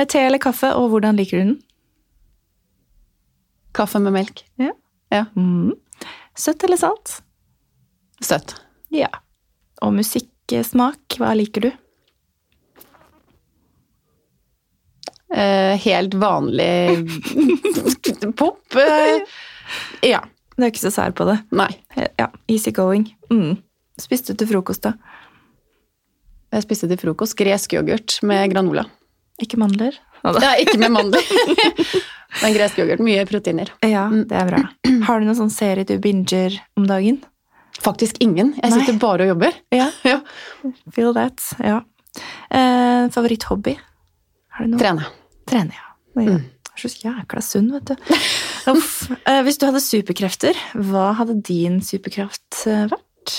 Te 0.06 0.20
eller 0.22 0.38
kaffe, 0.38 0.68
og 0.78 0.92
hvordan 0.92 1.16
liker 1.18 1.40
du 1.40 1.42
den? 1.42 1.56
Kaffe 3.74 3.98
med 4.02 4.14
melk. 4.14 4.44
Ja. 4.60 5.24
Mm. 5.34 5.72
Søtt 6.38 6.64
eller 6.64 6.76
salt? 6.80 7.18
Søtt. 8.24 8.54
Ja. 8.94 9.08
Og 9.82 9.92
musikksmak, 9.96 11.18
hva 11.20 11.32
liker 11.36 11.66
du? 11.66 11.70
Eh, 15.32 15.76
helt 15.80 16.14
vanlig 16.14 17.06
pop. 18.38 18.60
Eh, 18.76 19.22
ja. 20.12 20.22
Du 20.52 20.66
er 20.66 20.68
ikke 20.68 20.82
så 20.84 20.90
sær 20.92 21.14
på 21.16 21.24
det. 21.28 21.38
Nei. 21.56 21.70
Eh, 21.96 22.08
Ja, 22.20 22.28
easy 22.52 22.72
going. 22.76 23.06
Mm. 23.32 23.56
Spiste 24.00 24.34
du 24.34 24.42
til 24.42 24.50
frokost, 24.52 24.84
da? 24.84 24.92
Jeg 26.52 26.66
spiste 26.66 26.88
til 26.90 27.00
frokost 27.00 27.36
gresk 27.38 27.72
yoghurt 27.78 28.18
med 28.28 28.52
granola. 28.52 28.84
Ikke 29.40 29.56
mandler? 29.60 29.96
Ja, 30.22 30.52
ikke 30.60 30.76
med 30.78 30.92
mandler. 30.94 31.24
Men 32.42 32.54
gresk 32.54 32.78
yoghurt. 32.78 33.00
Mye 33.02 33.24
proteiner. 33.28 33.72
Ja, 33.84 34.04
det 34.12 34.36
er 34.38 34.48
bra. 34.48 34.60
Har 35.08 35.20
du 35.20 35.26
noen 35.26 35.38
sånn 35.38 35.52
serie 35.52 35.84
du 35.88 35.96
binger 36.02 36.58
om 36.78 36.86
dagen? 36.88 37.18
Faktisk 37.82 38.20
ingen. 38.22 38.52
Jeg 38.60 38.74
sitter 38.76 38.94
Nei. 38.94 39.02
bare 39.02 39.26
og 39.26 39.32
jobber. 39.34 39.56
Ja, 39.80 39.88
Ja. 40.06 40.18
feel 40.94 41.14
that. 41.16 41.40
Ja. 41.58 41.80
Eh, 42.52 43.08
Favoritthobby? 43.12 43.74
Har 44.52 44.66
du 44.68 44.74
noe? 44.74 44.80
Trene. 44.82 45.08
Trene, 45.48 45.74
ja. 45.74 45.88
ja. 46.22 46.36
Jeg 46.72 46.86
er 46.86 46.92
så 46.92 47.02
jækla 47.08 47.42
sunn, 47.44 47.72
vet 47.74 47.90
du. 47.90 48.14
Uff. 48.72 48.94
Eh, 49.26 49.40
hvis 49.46 49.58
du 49.58 49.66
hadde 49.66 49.82
superkrefter, 49.82 50.56
hva 50.78 51.08
hadde 51.18 51.40
din 51.48 51.80
superkraft 51.84 52.62
eh, 52.70 52.84
vært? 52.92 53.34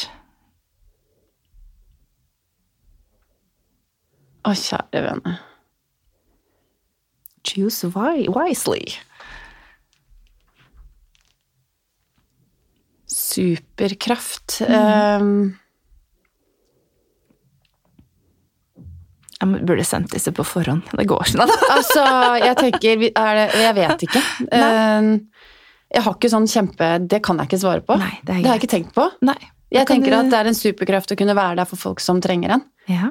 Å, 4.43 4.51
kjære 4.59 5.05
vene. 5.07 5.37
Choose 7.43 7.83
wi- 7.93 8.29
wisely. 8.31 8.85
Superkraft. 13.23 14.61
Um, 14.67 15.53
Jeg 19.43 19.65
burde 19.67 19.83
sendt 19.83 20.13
disse 20.15 20.31
på 20.31 20.43
forhånd. 20.47 20.85
Det 20.95 21.03
går 21.09 21.25
ikke 21.27 21.41
da. 21.41 21.55
altså, 21.75 22.03
jeg 22.39 22.55
tenker 22.61 23.01
er 23.09 23.39
det, 23.41 23.47
Jeg 23.59 23.75
vet 23.79 24.05
ikke. 24.07 24.21
Um, 24.55 25.09
jeg 25.93 26.05
har 26.05 26.15
ikke 26.15 26.29
sånn 26.31 26.47
kjempe 26.49 26.87
Det 27.11 27.19
kan 27.25 27.37
jeg 27.41 27.49
ikke 27.51 27.59
svare 27.61 27.83
på. 27.85 27.97
Nei, 27.99 28.13
det 28.23 28.37
Det 28.39 28.47
har 28.47 28.55
jeg 28.55 28.63
ikke 28.63 28.71
tenkt 28.77 28.93
på. 28.95 29.09
Nei. 29.27 29.35
Jeg 29.73 29.87
tenker 29.89 30.13
du- 30.13 30.19
at 30.21 30.29
det 30.31 30.39
er 30.39 30.49
en 30.53 30.57
superkraft 30.57 31.11
å 31.11 31.17
kunne 31.19 31.35
være 31.37 31.57
der 31.59 31.67
for 31.69 31.81
folk 31.81 31.99
som 32.01 32.21
trenger 32.23 32.55
en. 32.55 32.63
Ja. 32.87 33.09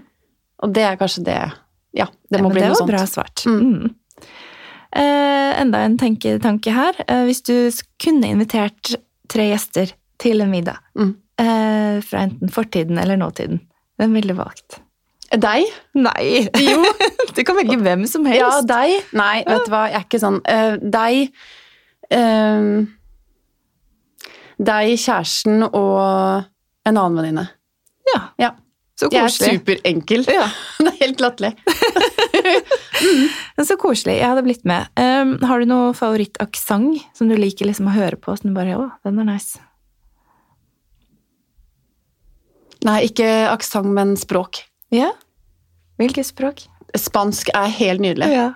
Og 0.62 0.72
det 0.72 0.86
er 0.88 0.96
kanskje 1.00 1.24
det 1.28 1.36
Ja, 1.92 2.06
det 2.30 2.38
Ja, 2.38 2.42
må 2.42 2.48
men 2.48 2.54
bli 2.56 2.62
det 2.62 2.68
noe 2.70 2.78
var 2.78 2.80
sånt. 2.80 2.90
bra 2.94 3.04
svart. 3.04 3.44
Mm. 3.44 3.94
Eh, 4.92 5.60
enda 5.62 5.78
en 5.86 5.96
tenketanke 5.98 6.72
her. 6.76 6.98
Eh, 7.08 7.24
hvis 7.24 7.40
du 7.48 7.54
kunne 8.02 8.28
invitert 8.28 8.94
tre 9.32 9.46
gjester 9.50 9.94
til 10.20 10.40
en 10.44 10.50
middag 10.52 10.76
Mm. 10.98 11.14
eh, 11.40 12.00
fra 12.04 12.26
enten 12.26 12.50
fortiden 12.52 12.98
eller 13.00 13.16
nåtiden, 13.16 13.60
hvem 13.98 14.12
ville 14.14 14.34
du 14.34 14.38
valgt? 14.42 14.80
Deg? 15.32 15.64
Nei! 15.94 16.48
Jo. 16.60 16.84
Du 17.34 17.40
kan 17.48 17.56
velge 17.56 17.78
hvem 17.80 18.02
som 18.06 18.26
helst. 18.28 18.42
Ja, 18.42 18.60
deg. 18.68 19.06
Nei, 19.16 19.38
vet 19.48 19.64
du 19.64 19.70
hva, 19.72 19.86
jeg 19.88 19.96
er 19.96 20.04
ikke 20.04 20.18
sånn. 20.20 20.40
Eh, 20.44 20.76
deg 20.76 21.32
eh, 22.12 22.82
Deg, 24.62 24.92
kjæresten 25.00 25.64
og 25.64 26.44
en 26.86 26.98
annen 27.00 27.16
venninne. 27.18 27.46
Ja, 28.12 28.20
Ja. 28.38 28.50
så 29.00 29.08
Jeg 29.10 29.24
er 29.24 29.32
superenkel. 29.32 30.26
Ja, 30.28 30.44
Det 30.78 30.92
er 30.92 30.98
helt 31.06 31.20
latterlig. 31.24 31.54
så 33.68 33.76
koselig. 33.80 34.18
Jeg 34.18 34.28
hadde 34.28 34.44
blitt 34.46 34.64
med. 34.68 34.88
Um, 34.98 35.36
har 35.46 35.60
du 35.62 35.68
noe 35.70 35.92
favorittaksent 35.96 37.02
som 37.16 37.30
du 37.30 37.36
liker 37.38 37.68
liksom 37.68 37.90
å 37.90 37.94
høre 37.96 38.18
på? 38.20 38.34
Som 38.38 38.50
du 38.52 38.56
bare, 38.56 38.78
å, 38.78 38.88
den 39.06 39.20
er 39.22 39.28
nice. 39.32 39.60
Nei, 42.82 43.04
ikke 43.06 43.28
aksent, 43.52 43.92
men 43.94 44.16
språk. 44.18 44.64
Ja? 44.94 45.12
Hvilket 46.02 46.26
språk? 46.26 46.64
Spansk 46.98 47.52
er 47.54 47.70
helt 47.78 48.02
nydelig. 48.02 48.32
Ja. 48.34 48.48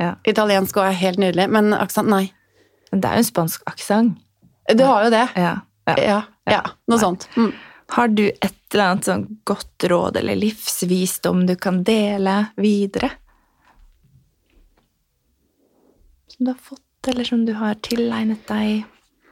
ja. 0.00 0.14
Italiensk 0.26 0.78
òg 0.80 0.90
er 0.90 1.00
helt 1.02 1.20
nydelig, 1.20 1.50
men 1.52 1.76
aksent, 1.76 2.08
nei. 2.10 2.30
Men 2.90 3.02
det 3.02 3.10
er 3.10 3.18
jo 3.18 3.26
en 3.26 3.28
spansk 3.28 3.66
aksent. 3.68 4.22
Du 4.72 4.82
har 4.82 5.06
jo 5.06 5.12
det. 5.12 5.26
Ja. 5.38 6.22
ja. 6.48 6.62
Noe 6.90 6.98
sånt. 6.98 7.28
Mm. 7.36 7.52
Har 7.94 8.08
du 8.08 8.24
et 8.26 8.54
eller 8.74 8.84
annet 8.90 9.06
sånn 9.06 9.26
godt 9.46 9.86
råd 9.86 10.18
eller 10.18 10.38
livsvisdom 10.40 11.44
du 11.46 11.54
kan 11.60 11.84
dele 11.86 12.48
videre? 12.58 13.12
Som 16.36 16.44
du 16.44 16.50
har 16.50 16.58
fått, 16.60 17.08
eller 17.08 17.24
som 17.24 17.44
du 17.46 17.52
har 17.56 17.78
tilegnet 17.80 18.42
deg? 18.44 18.84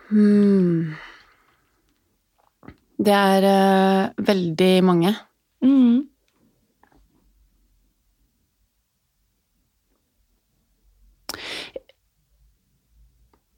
Hmm. 0.08 0.94
Det 2.96 3.12
er 3.12 3.44
uh, 3.44 4.24
veldig 4.24 4.72
mange. 4.88 5.10
Mm. 5.60 6.06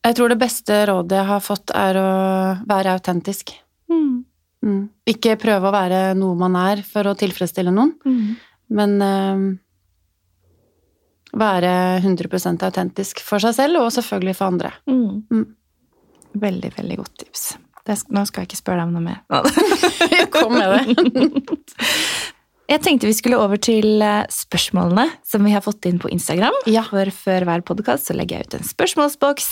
Jeg 0.06 0.16
tror 0.18 0.30
det 0.30 0.38
beste 0.38 0.80
rådet 0.90 1.18
jeg 1.18 1.28
har 1.30 1.44
fått, 1.44 1.70
er 1.70 1.98
å 1.98 2.10
være 2.66 2.96
autentisk. 2.98 3.52
Mm. 3.90 4.24
Mm. 4.66 4.82
Ikke 5.06 5.38
prøve 5.38 5.70
å 5.70 5.74
være 5.74 6.02
noe 6.18 6.34
man 6.38 6.58
er 6.58 6.82
for 6.86 7.06
å 7.06 7.14
tilfredsstille 7.18 7.70
noen, 7.74 7.94
mm. 8.02 8.26
men 8.74 8.98
uh, 9.02 9.46
være 11.36 11.70
100 12.00 12.64
autentisk 12.66 13.20
for 13.24 13.42
seg 13.42 13.54
selv, 13.56 13.82
og 13.82 13.92
selvfølgelig 13.94 14.36
for 14.38 14.52
andre. 14.52 14.72
Mm. 14.88 15.46
Veldig, 16.36 16.72
veldig 16.78 16.96
godt 17.00 17.18
tips. 17.24 17.46
Det, 17.86 17.98
nå 18.10 18.24
skal 18.26 18.42
jeg 18.42 18.50
ikke 18.50 18.62
spørre 18.62 18.82
deg 18.82 18.88
om 18.88 18.96
noe 18.96 19.04
mer. 19.04 19.20
Kom 20.34 20.56
med 20.56 20.72
det. 20.74 21.36
Jeg 22.66 22.82
tenkte 22.82 23.06
vi 23.06 23.14
skulle 23.14 23.38
over 23.38 23.60
til 23.62 24.02
eh, 24.02 24.24
spørsmålene 24.32 25.04
som 25.26 25.44
vi 25.46 25.52
har 25.54 25.62
fått 25.62 25.86
inn 25.86 26.00
på 26.02 26.10
Instagram. 26.10 26.54
Ja. 26.66 26.82
For 26.88 27.12
før 27.14 27.46
hver 27.46 27.62
podkast 27.66 28.10
legger 28.10 28.40
jeg 28.40 28.48
ut 28.48 28.56
en 28.58 28.66
spørsmålsboks, 28.66 29.50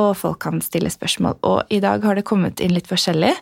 og 0.00 0.08
folk 0.16 0.40
kan 0.46 0.62
stille 0.64 0.88
spørsmål. 0.92 1.36
Og 1.44 1.68
i 1.68 1.82
dag 1.84 2.04
har 2.06 2.16
det 2.16 2.24
kommet 2.28 2.62
inn 2.64 2.72
litt 2.72 2.88
forskjellig. 2.88 3.34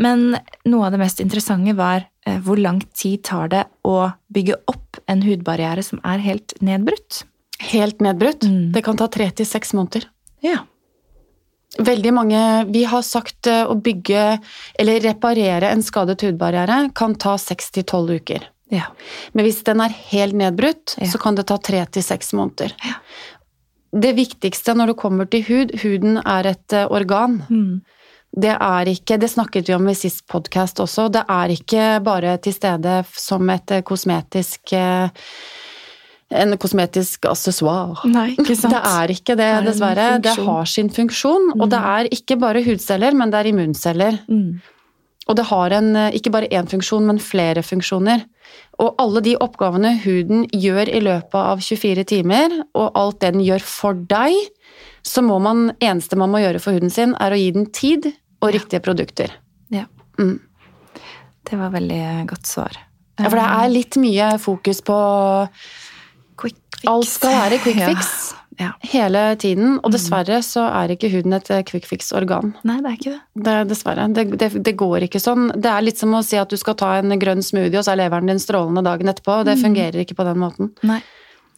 Men 0.00 0.38
noe 0.64 0.86
av 0.86 0.94
det 0.94 1.02
mest 1.02 1.20
interessante 1.20 1.76
var 1.76 2.06
eh, 2.24 2.40
hvor 2.40 2.60
lang 2.60 2.80
tid 2.96 3.26
tar 3.28 3.52
det 3.52 3.66
å 3.84 3.98
bygge 4.32 4.56
opp 4.72 5.02
en 5.12 5.26
hudbarriere 5.26 5.84
som 5.84 6.00
er 6.00 6.24
helt 6.24 6.56
nedbrutt? 6.64 7.26
Helt 7.68 8.00
nedbrutt. 8.04 8.48
Mm. 8.48 8.72
Det 8.72 8.84
kan 8.86 8.96
ta 8.96 9.10
tre 9.12 9.28
til 9.28 9.48
seks 9.48 9.76
måneder. 9.76 10.08
Ja. 10.44 10.64
Veldig 11.74 12.12
mange 12.14 12.40
Vi 12.70 12.84
har 12.86 13.04
sagt 13.04 13.48
eh, 13.50 13.66
å 13.68 13.76
bygge 13.76 14.38
eller 14.80 15.04
reparere 15.04 15.68
en 15.74 15.84
skadet 15.84 16.24
hudbarriere 16.24 16.86
kan 16.96 17.20
ta 17.20 17.36
seks 17.36 17.72
til 17.76 17.84
tolv 17.92 18.16
uker. 18.16 18.48
Ja. 18.72 18.86
Men 19.32 19.44
hvis 19.44 19.62
den 19.64 19.80
er 19.80 19.88
helt 20.10 20.34
nedbrutt, 20.34 20.96
Ja. 21.00 21.06
så 21.10 21.18
kan 21.20 21.34
det 21.34 21.46
ta 21.46 21.56
tre 21.58 21.84
til 21.86 22.02
seks 22.02 22.32
måneder. 22.32 22.72
Ja. 22.84 22.94
Det 23.94 24.14
viktigste 24.16 24.74
når 24.74 24.86
det 24.92 24.96
kommer 24.98 25.26
til 25.30 25.42
hud 25.46 25.70
Huden 25.82 26.16
er 26.26 26.46
et 26.50 26.72
eh, 26.72 26.86
organ. 26.90 27.42
Mm. 27.48 27.82
Det 28.36 28.50
er 28.58 28.88
ikke, 28.90 29.18
det 29.22 29.30
snakket 29.30 29.68
vi 29.68 29.74
om 29.76 29.86
i 29.88 29.94
sist 29.94 30.24
podkast 30.26 30.80
også, 30.82 31.08
det 31.12 31.22
er 31.30 31.52
ikke 31.54 32.00
bare 32.02 32.36
til 32.42 32.52
stede 32.56 33.04
som 33.14 33.48
et 33.50 33.70
eh, 33.70 33.82
kosmetisk 33.86 34.72
eh, 34.72 35.08
en 36.34 36.56
kosmetisk 36.58 37.26
accessoire. 37.30 38.08
Nei, 38.10 38.30
ikke 38.34 38.56
sant? 38.58 38.74
Det 38.74 38.80
er 38.82 39.12
ikke 39.14 39.36
det, 39.36 39.38
Det 39.38 39.50
er 39.54 39.66
dessverre. 39.68 40.06
Det 40.24 40.34
har 40.48 40.64
sin 40.66 40.88
funksjon, 40.90 41.52
og 41.60 41.66
Mm. 41.68 41.70
det 41.70 41.78
er 41.94 42.08
ikke 42.10 42.38
bare 42.40 42.64
hudceller, 42.64 43.14
men 43.14 43.30
det 43.30 43.38
er 43.44 43.50
immunceller. 43.52 44.18
Mm. 44.28 44.60
Og 45.28 45.36
det 45.36 45.44
har 45.46 45.70
en, 45.78 45.94
ikke 46.12 46.30
bare 46.32 46.48
én 46.50 46.66
funksjon, 46.68 47.06
men 47.06 47.18
flere 47.22 47.62
funksjoner. 47.62 48.24
Og 48.82 48.94
alle 48.98 49.20
de 49.22 49.36
oppgavene 49.38 49.92
huden 50.02 50.46
gjør 50.50 50.88
i 50.90 51.00
løpet 51.04 51.36
av 51.38 51.60
24 51.62 52.04
timer, 52.10 52.54
og 52.74 52.90
alt 52.98 53.20
det 53.22 53.34
den 53.36 53.44
gjør 53.46 53.62
for 53.62 53.94
deg, 53.94 54.34
så 55.06 55.22
må 55.22 55.38
man, 55.42 55.68
eneste 55.84 56.16
man 56.18 56.32
må 56.32 56.40
gjøre 56.42 56.62
for 56.62 56.74
huden 56.74 56.90
sin, 56.90 57.14
er 57.20 57.34
å 57.34 57.38
gi 57.38 57.50
den 57.54 57.66
tid 57.70 58.10
og 58.42 58.50
Ja. 58.50 58.58
riktige 58.58 58.80
produkter. 58.82 59.30
Ja. 59.70 59.84
Mm. 60.18 60.40
Det 61.44 61.58
var 61.60 61.70
veldig 61.70 62.26
godt 62.26 62.46
svar. 62.48 62.72
Ja, 63.18 63.28
for 63.28 63.36
det 63.38 63.46
er 63.46 63.68
litt 63.70 63.96
mye 64.00 64.38
fokus 64.42 64.80
på 64.82 64.96
Quick 66.40 66.56
fix. 66.80 66.88
Alt 66.90 67.08
skal 67.08 67.36
være 67.38 67.58
quick 67.62 67.78
fix 67.90 68.08
Ja. 68.32 68.40
Ja. 68.60 68.70
hele 68.92 69.24
tiden, 69.40 69.78
og 69.82 69.92
dessverre 69.94 70.40
så 70.44 70.66
er 70.68 70.94
ikke 70.94 71.10
huden 71.12 71.36
et 71.36 71.50
eh, 71.52 71.64
quick 71.66 71.88
fix-organ. 71.90 72.54
Nei, 72.66 72.78
det 72.84 72.90
er 72.90 72.98
ikke 72.98 73.12
det. 73.14 73.20
Det, 73.34 73.56
er 73.56 73.68
dessverre. 73.70 74.06
Det, 74.14 74.26
det, 74.40 74.50
det 74.68 74.76
går 74.80 75.08
ikke 75.08 75.22
sånn. 75.22 75.50
Det 75.56 75.72
er 75.72 75.84
litt 75.86 76.00
som 76.00 76.14
å 76.14 76.22
si 76.26 76.38
at 76.40 76.52
du 76.52 76.60
skal 76.60 76.78
ta 76.80 76.94
en 77.00 77.16
grønn 77.20 77.44
smoothie, 77.44 77.78
og 77.80 77.86
så 77.86 77.94
er 77.94 78.04
leveren 78.04 78.30
din 78.30 78.42
strålende 78.42 78.84
dagen 78.86 79.12
etterpå. 79.12 79.42
Det 79.48 79.58
fungerer 79.62 80.04
ikke 80.04 80.18
på 80.18 80.26
den 80.28 80.40
måten. 80.42 80.72
Nei. 80.86 81.02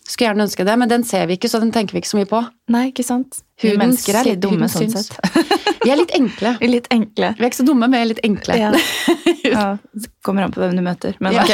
Skulle 0.06 0.30
gjerne 0.30 0.44
ønske 0.46 0.64
det, 0.66 0.74
men 0.78 0.90
den 0.90 1.04
ser 1.04 1.26
vi 1.26 1.34
ikke, 1.34 1.48
så 1.50 1.58
den 1.58 1.72
tenker 1.74 1.96
vi 1.96 2.04
ikke 2.04 2.12
så 2.12 2.18
mye 2.20 2.28
på. 2.30 2.40
Nei, 2.70 2.84
ikke 2.92 3.02
sant? 3.06 3.40
Vi 3.62 3.72
mennesker 3.78 4.20
er 4.20 4.28
litt 4.28 4.42
dumme 4.44 4.68
sånn 4.70 4.92
syns. 4.92 5.08
sett. 5.10 5.52
Vi 5.86 5.92
er 5.94 6.00
litt 6.00 6.12
enkle. 6.16 6.50
Vi 6.58 6.66
er 6.66 6.70
litt 6.72 6.86
enkle. 6.90 7.28
Vi 7.38 7.44
er 7.44 7.46
ikke 7.46 7.60
så 7.60 7.64
dumme, 7.68 7.86
men 7.86 7.92
vi 7.94 7.98
er 8.02 8.08
litt 8.10 8.20
enkle. 8.26 8.56
Ja. 8.58 8.70
ja. 9.46 9.66
Det 9.94 10.08
kommer 10.26 10.42
an 10.42 10.54
på 10.54 10.58
hvem 10.58 10.72
du 10.74 10.82
møter. 10.82 11.14
Men 11.22 11.36
Ja. 11.36 11.44
ok. 11.44 11.52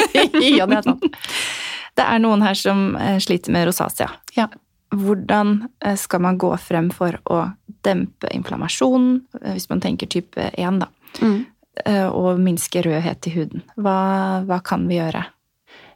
ja, 0.56 0.64
det 0.70 0.78
er 0.78 0.86
sant. 0.86 1.04
Det 1.94 2.06
er 2.06 2.22
noen 2.24 2.40
her 2.46 2.56
som 2.56 2.94
eh, 2.96 3.18
sliter 3.20 3.52
med 3.52 3.68
rosacea. 3.68 4.08
Ja. 4.38 4.48
Hvordan 4.96 5.68
eh, 5.84 5.96
skal 6.00 6.20
man 6.24 6.38
gå 6.38 6.52
frem 6.60 6.90
for 6.94 7.18
å 7.30 7.42
dempe 7.84 8.30
inflammasjon, 8.34 9.08
eh, 9.42 9.52
hvis 9.56 9.68
man 9.70 9.80
tenker 9.84 10.10
type 10.10 10.50
1, 10.54 10.78
da, 10.80 10.88
Mm. 11.20 11.46
eh, 11.86 12.06
og 12.08 12.38
minske 12.40 12.82
rødhet 12.82 13.26
i 13.26 13.34
huden? 13.36 13.62
Hva, 13.76 14.44
hva 14.46 14.62
kan 14.62 14.88
vi 14.88 14.98
gjøre? 14.98 15.24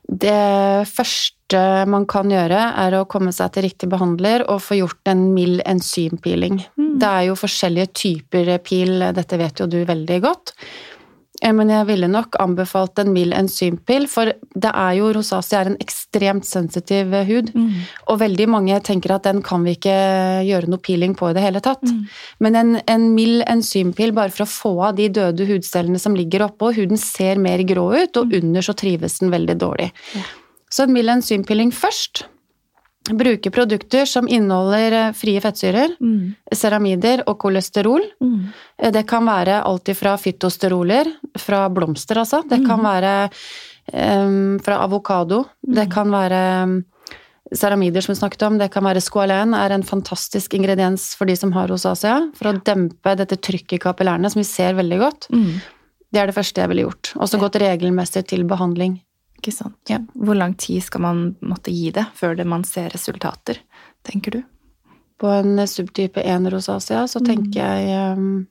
Det 0.08 0.88
første 0.88 1.86
man 1.86 2.06
kan 2.08 2.30
gjøre, 2.32 2.60
er 2.80 2.92
å 2.96 3.06
komme 3.06 3.32
seg 3.32 3.52
til 3.52 3.66
riktig 3.66 3.90
behandler 3.92 4.44
og 4.48 4.62
få 4.64 4.78
gjort 4.78 5.10
en 5.12 5.34
mild 5.34 5.60
enzympiling. 5.68 6.62
Mm. 6.78 6.94
Det 6.98 7.08
er 7.08 7.26
jo 7.28 7.34
forskjellige 7.36 7.92
typer 7.92 8.58
pil, 8.64 8.98
dette 9.12 9.36
vet 9.36 9.60
jo 9.60 9.66
du 9.66 9.84
veldig 9.84 10.20
godt. 10.24 10.54
Eh, 11.42 11.52
Men 11.52 11.70
jeg 11.70 11.86
ville 11.86 12.08
nok 12.10 12.36
anbefalt 12.42 12.98
en 12.98 13.12
mild 13.14 13.34
enzympil, 13.36 14.08
for 14.10 14.32
det 14.54 14.72
er 14.72 14.96
jo 14.98 15.12
rosacea 15.14 15.60
er 15.60 15.70
en 15.72 15.78
ekstremt 15.82 16.46
sensitiv 16.46 17.12
hud. 17.28 17.52
hud. 17.54 17.72
Og 18.08 18.20
veldig 18.20 18.48
mange 18.48 18.80
tenker 18.80 19.14
at 19.14 19.28
den 19.28 19.42
kan 19.42 19.64
vi 19.66 19.76
ikke 19.76 19.98
gjøre 20.48 20.70
noe 20.70 20.82
peeling 20.82 21.14
på 21.18 21.30
i 21.30 21.36
det 21.36 21.44
hele 21.44 21.62
tatt. 21.64 21.82
Mm. 21.82 22.02
Men 22.40 22.58
en, 22.62 22.74
en 22.86 23.14
mild 23.14 23.44
enzympil 23.46 24.14
bare 24.16 24.34
for 24.34 24.46
å 24.46 24.50
få 24.50 24.74
av 24.90 24.98
de 24.98 25.08
døde 25.08 25.46
hudcellene 25.48 26.00
som 26.02 26.16
ligger 26.18 26.46
oppå, 26.48 26.72
huden 26.76 26.98
ser 27.00 27.38
mer 27.38 27.62
grå 27.68 27.90
ut, 27.94 28.16
og 28.16 28.34
under 28.34 28.64
så 28.64 28.74
trives 28.78 29.20
den 29.22 29.32
veldig 29.34 29.58
dårlig. 29.60 29.92
Ja. 30.14 30.26
Så 30.70 30.84
en 30.84 30.92
mild 30.92 31.08
enzympilling 31.08 31.70
først. 31.72 32.26
Bruke 33.16 33.50
produkter 33.50 34.04
som 34.06 34.28
inneholder 34.28 34.92
eh, 34.92 35.12
frie 35.16 35.40
fettsyrer, 35.40 35.94
Mm. 36.00 36.34
ceramider 36.54 37.22
og 37.26 37.38
kolesterol. 37.38 38.02
Mm. 38.20 38.52
Eh, 38.78 38.90
Det 38.90 39.06
kan 39.06 39.24
være 39.24 39.62
alt 39.64 39.88
fra 39.96 40.16
fytosteroler, 40.16 41.06
fra 41.38 41.68
blomster 41.68 42.16
altså. 42.16 42.42
Det 42.48 42.64
kan 42.66 42.80
være 42.82 43.30
um, 43.92 44.58
fra 44.60 44.82
avokado. 44.84 45.44
Det 45.62 45.90
kan 45.90 46.10
være 46.10 46.84
ceramider 47.54 48.00
som 48.04 48.12
vi 48.12 48.18
snakket 48.20 48.42
om. 48.46 48.58
Det 48.58 48.70
kan 48.70 48.84
være 48.84 49.00
squalen, 49.00 49.54
er 49.54 49.72
en 49.72 49.82
fantastisk 49.82 50.54
ingrediens 50.54 51.14
for 51.16 51.24
de 51.26 51.36
som 51.36 51.52
har 51.52 51.68
rosacea. 51.68 52.30
For 52.36 52.52
å 52.52 52.60
dempe 52.62 53.16
dette 53.16 53.36
trykket 53.40 53.78
i 53.78 53.78
kapillærene, 53.78 54.30
som 54.30 54.40
vi 54.42 54.44
ser 54.48 54.74
veldig 54.74 54.98
godt. 54.98 55.28
Mm. 55.32 55.60
Det 56.12 56.20
er 56.20 56.26
det 56.26 56.34
første 56.36 56.60
jeg 56.60 56.68
ville 56.68 56.84
gjort. 56.86 57.12
Og 57.16 57.28
så 57.28 57.38
gått 57.40 57.56
regelmessig 57.60 58.26
til 58.28 58.44
behandling. 58.48 59.00
Ikke 59.38 59.52
sant? 59.54 59.76
Ja. 59.88 59.98
Hvor 60.18 60.34
lang 60.36 60.54
tid 60.58 60.82
skal 60.82 61.00
man 61.00 61.36
måtte 61.40 61.70
gi 61.72 61.90
det 61.94 62.06
før 62.18 62.36
det 62.36 62.46
man 62.46 62.64
ser 62.64 62.90
resultater, 62.90 63.58
tenker 64.04 64.30
du? 64.38 64.42
På 65.18 65.30
en 65.34 65.56
subtype 65.66 66.22
1 66.22 66.50
rosacea 66.52 67.04
så 67.10 67.20
tenker 67.24 67.58
jeg 67.58 67.88
em, 67.90 68.46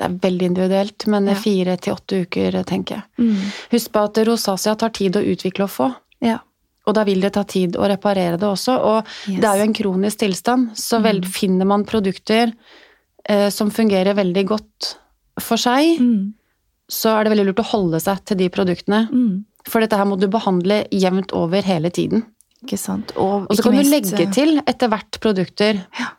det 0.00 0.06
er 0.08 0.18
veldig 0.20 0.46
individuelt, 0.50 1.06
men 1.12 1.26
Ja. 1.28 1.34
fire 1.34 1.76
til 1.76 1.94
åtte 1.94 2.22
uker, 2.26 2.62
tenker 2.64 3.02
jeg. 3.18 3.36
Husk 3.72 3.92
på 3.92 4.04
at 4.04 4.16
rosacea 4.26 4.74
tar 4.76 4.90
tid 4.90 5.12
å 5.16 5.24
utvikle 5.24 5.64
og 5.64 5.70
få. 5.70 5.94
Ja. 6.20 6.38
Og 6.86 6.94
da 6.94 7.04
vil 7.04 7.20
det 7.20 7.34
ta 7.34 7.42
tid 7.44 7.72
å 7.76 7.86
reparere 7.88 8.38
det 8.38 8.48
også. 8.48 8.78
Og 8.80 9.04
Yes. 9.28 9.40
det 9.40 9.44
er 9.44 9.56
jo 9.58 9.62
en 9.62 9.74
kronisk 9.74 10.18
tilstand, 10.18 10.70
så 10.74 11.02
vel, 11.02 11.20
Mm. 11.20 11.24
finner 11.28 11.64
man 11.66 11.84
produkter 11.84 12.52
eh, 13.26 13.50
som 13.50 13.70
fungerer 13.70 14.14
veldig 14.14 14.46
godt 14.46 14.96
for 15.38 15.56
seg, 15.56 15.98
Mm. 16.00 16.32
så 16.88 17.20
er 17.20 17.24
det 17.24 17.32
veldig 17.36 17.46
lurt 17.46 17.60
å 17.64 17.70
holde 17.70 18.00
seg 18.00 18.24
til 18.24 18.36
de 18.38 18.48
produktene. 18.48 19.08
Mm. 19.12 19.44
For 19.68 19.80
dette 19.82 19.96
her 19.98 20.06
må 20.08 20.16
du 20.18 20.28
behandle 20.32 20.84
jevnt 20.94 21.32
over 21.36 21.62
hele 21.66 21.90
tiden. 21.90 22.24
Ikke 22.64 22.78
sant? 22.78 23.12
Og, 23.16 23.46
Og 23.48 23.56
så 23.56 23.62
kan 23.64 23.72
kan 23.74 23.84
du 23.84 23.90
legge 23.90 24.20
eh, 24.20 24.32
til 24.32 24.58
etter 24.66 24.88
hvert 24.92 25.20
produkter 25.20 25.80
Ja. 25.98 26.10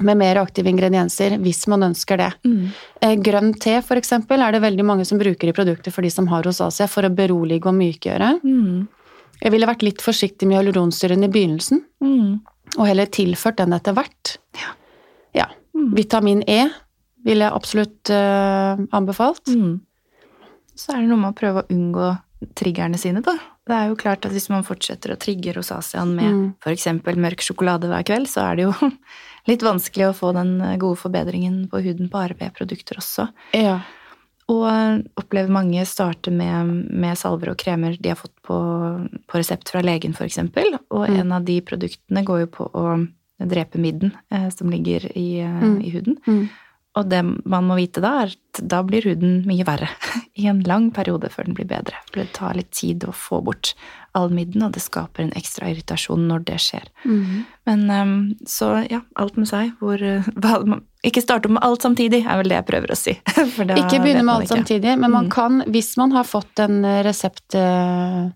med 0.00 0.16
mer 0.20 0.36
aktive 0.36 0.68
ingredienser, 0.70 1.38
hvis 1.42 1.66
man 1.66 1.82
ønsker 1.82 2.16
det. 2.20 2.32
Mm. 2.44 2.68
Eh, 3.02 3.14
Grønn 3.16 3.54
te, 3.58 3.80
for 3.82 3.96
eksempel, 3.96 4.40
er 4.40 4.52
det 4.52 4.62
veldig 4.62 4.84
mange 4.84 5.04
som 5.08 5.18
bruker 5.18 5.48
i 5.48 5.52
produkter 5.56 5.90
for 5.90 6.02
de 6.02 6.10
som 6.10 6.28
har 6.28 6.44
rosacea, 6.44 6.86
for 6.86 7.02
å 7.02 7.10
berolige 7.14 7.66
og 7.66 7.74
mykgjøre. 7.74 8.40
Mm. 8.44 8.86
Jeg 9.42 9.52
ville 9.52 9.66
vært 9.66 9.82
litt 9.82 10.02
forsiktig 10.02 10.46
med 10.46 10.58
hyaluronsyren 10.58 11.24
i 11.24 11.28
begynnelsen. 11.28 11.84
Mm. 12.04 12.40
og 12.76 12.84
heller 12.86 13.06
tilført 13.06 13.56
den 13.56 13.72
etter 13.72 13.94
hvert. 13.96 14.36
Ja. 14.60 14.74
Ja. 15.34 15.46
Mm. 15.74 15.94
Vitamin 15.96 16.42
E 16.46 16.68
ville 17.24 17.46
jeg 17.46 17.54
absolutt 17.56 18.10
uh, 18.12 18.76
anbefalt. 18.92 19.48
Mm. 19.48 19.80
Så 20.76 20.92
er 20.92 21.00
det 21.00 21.08
noe 21.08 21.18
med 21.18 21.32
å 21.32 21.38
prøve 21.38 21.62
å 21.62 21.72
unngå 21.72 22.10
triggerne 22.54 22.98
sine, 22.98 23.20
da. 23.24 23.34
Det 23.68 23.74
er 23.74 23.88
jo 23.90 23.96
klart 23.98 24.24
at 24.24 24.32
hvis 24.32 24.48
man 24.50 24.62
fortsetter 24.64 25.12
å 25.12 25.18
trigge 25.20 25.52
rosasian 25.56 26.14
med 26.14 26.28
Mm. 26.32 26.54
for 26.62 26.70
eksempel 26.72 27.16
mørk 27.16 27.40
sjokolade 27.42 27.88
hver 27.90 28.04
kveld, 28.04 28.28
så 28.30 28.44
er 28.52 28.56
det 28.56 28.62
jo 28.68 28.72
litt 29.50 29.60
vanskelig 29.62 30.08
å 30.10 30.14
få 30.16 30.32
den 30.34 30.58
gode 30.78 30.96
forbedringen 31.00 31.68
på 31.68 31.82
huden 31.82 32.08
på 32.08 32.22
RB-produkter 32.32 32.98
også. 33.02 33.28
Ja. 33.54 33.80
Og 34.48 34.64
eh, 34.70 35.02
opplever 35.20 35.50
mange 35.52 35.84
starte 35.84 36.30
med, 36.32 36.88
med 36.94 37.18
salver 37.18 37.50
og 37.50 37.58
kremer 37.60 37.98
de 38.00 38.08
har 38.14 38.16
fått 38.16 38.32
på, 38.46 38.56
på 39.28 39.36
resept 39.42 39.68
fra 39.68 39.82
legen, 39.84 40.14
for 40.16 40.24
eksempel. 40.24 40.78
Og 40.90 41.08
Mm. 41.08 41.18
en 41.20 41.32
av 41.32 41.44
de 41.44 41.60
produktene 41.60 42.24
går 42.24 42.40
jo 42.46 42.46
på 42.46 42.70
å 42.72 42.86
drepe 43.38 43.78
midden 43.78 44.12
eh, 44.32 44.48
som 44.50 44.70
ligger 44.70 45.04
i, 45.16 45.40
eh, 45.40 45.60
Mm. 45.60 45.82
i 45.84 45.90
huden. 45.90 46.16
Mm. 46.26 46.48
Og 46.98 47.06
det 47.12 47.20
man 47.46 47.66
må 47.68 47.76
vite 47.78 48.02
da, 48.02 48.10
er 48.24 48.32
at 48.34 48.60
da 48.66 48.80
blir 48.82 49.04
huden 49.06 49.44
mye 49.46 49.62
verre 49.68 49.86
i 50.40 50.48
en 50.50 50.64
lang 50.66 50.88
periode 50.96 51.30
før 51.30 51.46
den 51.46 51.54
blir 51.54 51.68
bedre. 51.70 51.94
For 52.10 52.20
det 52.24 52.32
tar 52.34 52.56
litt 52.58 52.72
tid 52.74 53.06
å 53.06 53.12
få 53.14 53.38
bort 53.46 53.72
all 54.18 54.32
midden, 54.34 54.64
og 54.66 54.72
det 54.74 54.82
skaper 54.82 55.22
en 55.22 55.32
ekstra 55.38 55.68
irritasjon 55.70 56.24
når 56.26 56.42
det 56.48 56.56
skjer. 56.64 56.88
Men 57.68 57.84
um, 57.92 58.14
så 58.48 58.72
ja, 58.90 59.02
alt 59.20 59.36
med 59.38 59.46
seg. 59.50 59.76
Hvor, 59.78 60.02
ikke 61.08 61.22
starte 61.22 61.52
med 61.52 61.62
alt 61.62 61.84
samtidig, 61.86 62.24
er 62.26 62.40
vel 62.40 62.50
det 62.50 62.58
jeg 62.58 62.68
prøver 62.72 62.94
å 62.94 62.98
si. 62.98 63.14
Ikke 63.84 64.00
begynne 64.02 64.24
med 64.26 64.34
alt 64.34 64.48
ikke. 64.48 64.56
samtidig, 64.56 64.96
men 64.98 65.12
man 65.14 65.28
Mm. 65.28 65.30
kan, 65.36 65.62
hvis 65.70 65.92
man 66.00 66.16
har 66.16 66.24
fått 66.26 66.58
en 66.64 66.80
resept, 67.06 67.54
eh, 67.54 68.26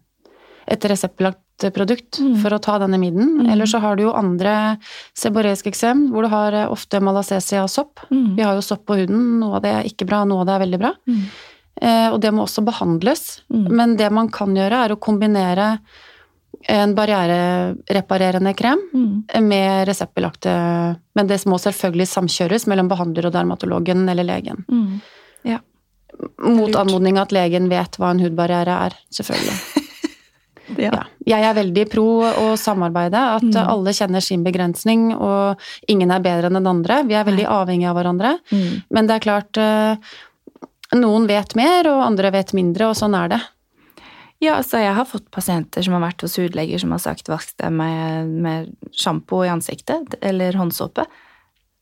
et 0.71 0.85
reseptbelagt 0.93 1.41
produkt 1.71 2.19
Mm. 2.19 2.37
for 2.43 2.51
å 2.51 2.61
ta 2.61 2.79
denne 2.79 2.99
midden, 2.99 3.39
Mm. 3.43 3.51
eller 3.53 3.65
så 3.67 3.79
har 3.81 3.97
du 3.97 4.03
jo 4.05 4.13
andre 4.13 4.79
seboreisk 5.15 5.67
eksem, 5.67 6.11
hvor 6.11 6.23
du 6.23 6.29
har 6.29 6.53
eh, 6.53 6.67
ofte 6.69 7.01
malacesia 7.01 7.63
og 7.63 7.71
sopp. 7.71 8.01
Mm. 8.11 8.37
Vi 8.37 8.43
har 8.43 8.55
jo 8.55 8.61
sopp 8.61 8.85
på 8.87 8.97
huden, 8.97 9.39
noe 9.41 9.57
av 9.57 9.63
det 9.63 9.71
er 9.73 9.85
ikke 9.85 10.07
bra, 10.07 10.25
noe 10.25 10.41
av 10.41 10.47
det 10.47 10.55
er 10.55 10.67
veldig 10.67 10.79
bra. 10.81 10.93
Mm. 11.07 11.23
Eh, 11.83 12.09
og 12.13 12.21
det 12.21 12.33
må 12.33 12.43
også 12.45 12.65
behandles. 12.65 13.41
Mm. 13.53 13.69
Men 13.71 13.97
det 13.97 14.11
man 14.13 14.29
kan 14.29 14.55
gjøre, 14.55 14.85
er 14.85 14.89
å 14.95 14.99
kombinere 15.01 15.79
en 16.69 16.95
barrierereparerende 16.95 18.55
krem 18.57 18.79
Mm. 18.95 19.25
med 19.49 19.89
reseptbelagte 19.89 20.97
Men 21.15 21.27
det 21.27 21.45
må 21.45 21.59
selvfølgelig 21.59 22.07
samkjøres 22.09 22.67
mellom 22.67 22.89
behandler 22.89 23.27
og 23.27 23.33
dermatologen 23.33 24.09
eller 24.09 24.25
legen. 24.25 24.65
Ja. 25.45 25.59
Mot 26.39 26.73
anmodning 26.77 27.19
at 27.19 27.31
legen 27.33 27.69
vet 27.69 27.97
hva 27.99 28.11
en 28.13 28.21
hudbarriere 28.21 28.69
er, 28.87 28.93
selvfølgelig. 29.13 29.72
Ja. 30.79 30.91
Ja. 30.93 31.03
Jeg 31.27 31.45
er 31.49 31.55
veldig 31.55 31.85
pro 31.91 32.05
å 32.23 32.53
samarbeide, 32.59 33.19
at 33.37 33.43
Mm. 33.43 33.69
alle 33.69 33.91
kjenner 33.93 34.23
sin 34.23 34.45
begrensning, 34.45 35.13
og 35.15 35.59
ingen 35.89 36.11
er 36.11 36.21
bedre 36.21 36.47
enn 36.51 36.55
den 36.59 36.67
andre. 36.67 37.03
Vi 37.05 37.15
er 37.15 37.25
veldig 37.25 37.47
avhengige 37.47 37.91
av 37.91 37.97
hverandre. 37.97 38.39
Mm. 38.53 38.83
Men 38.91 39.07
det 39.07 39.15
er 39.17 39.27
klart 39.31 39.57
eh, 39.59 39.97
Noen 40.95 41.27
vet 41.27 41.55
mer, 41.57 41.87
og 41.89 42.03
andre 42.05 42.31
vet 42.31 42.53
mindre, 42.53 42.91
og 42.91 42.95
sånn 42.99 43.15
er 43.17 43.29
det. 43.33 43.41
Ja, 44.43 44.57
altså 44.59 44.81
jeg 44.83 44.93
har 44.95 45.07
fått 45.07 45.31
pasienter 45.31 45.83
som 45.83 45.95
har 45.95 46.03
vært 46.03 46.21
hos 46.21 46.35
hudleger 46.37 46.79
som 46.83 46.91
har 46.91 46.99
sagt 46.99 47.29
vask 47.31 47.55
deg 47.63 47.71
med, 47.73 48.27
med 48.43 48.73
sjampo 48.93 49.45
i 49.47 49.49
ansiktet 49.49 50.17
eller 50.21 50.53
håndsåpe. 50.59 51.07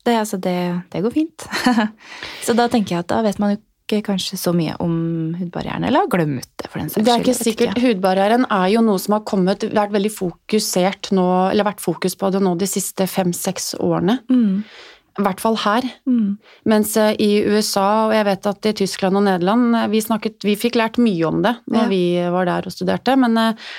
Det, 0.05 0.13
altså, 0.15 0.37
det, 0.39 0.55
det 0.93 1.01
går 1.03 1.11
fint. 1.11 1.47
så 2.45 2.53
da 2.55 2.67
tenker 2.71 2.95
jeg 2.95 3.03
at 3.03 3.09
da 3.11 3.21
vet 3.25 3.37
man 3.41 3.55
jo 3.55 3.61
ikke 3.91 4.07
kanskje 4.13 4.37
så 4.39 4.53
mye 4.55 4.73
om 4.81 4.95
hudbarrieren, 5.39 5.83
eller 5.87 6.05
har 6.05 6.11
glemt 6.13 6.47
det 6.61 6.69
for 6.71 6.79
den 6.79 6.89
saks 6.89 7.05
Det 7.05 7.11
er 7.13 7.19
ikke 7.25 7.35
skyld, 7.35 7.49
sikkert. 7.51 7.81
Hudbarrieren 7.83 8.47
er 8.49 8.67
jo 8.73 8.81
noe 8.87 8.99
som 9.03 9.17
har 9.17 9.25
kommet, 9.27 9.67
vært 9.75 9.91
veldig 9.93 10.13
fokusert 10.15 11.11
nå, 11.15 11.27
eller 11.51 11.67
vært 11.67 11.83
fokus 11.83 12.15
på 12.15 12.31
det 12.33 12.41
nå 12.43 12.55
de 12.59 12.67
siste 12.69 13.07
fem-seks 13.07 13.75
årene. 13.79 14.19
Mm. 14.31 14.63
I 15.19 15.23
hvert 15.25 15.41
fall 15.43 15.57
her. 15.59 15.83
Mm. 16.07 16.37
Mens 16.71 16.93
eh, 16.97 17.13
i 17.19 17.31
USA, 17.43 18.07
og 18.07 18.13
jeg 18.15 18.25
vet 18.29 18.45
at 18.47 18.67
i 18.71 18.75
Tyskland 18.79 19.19
og 19.19 19.25
Nederland, 19.27 19.73
eh, 19.75 19.87
vi, 19.91 19.99
snakket, 20.01 20.39
vi 20.47 20.55
fikk 20.55 20.77
lært 20.79 20.97
mye 21.03 21.25
om 21.27 21.41
det 21.43 21.57
når 21.67 21.81
Ja. 21.83 21.89
vi 21.91 22.03
var 22.31 22.45
der 22.47 22.69
og 22.69 22.71
studerte, 22.71 23.17
men 23.19 23.35
eh, 23.37 23.73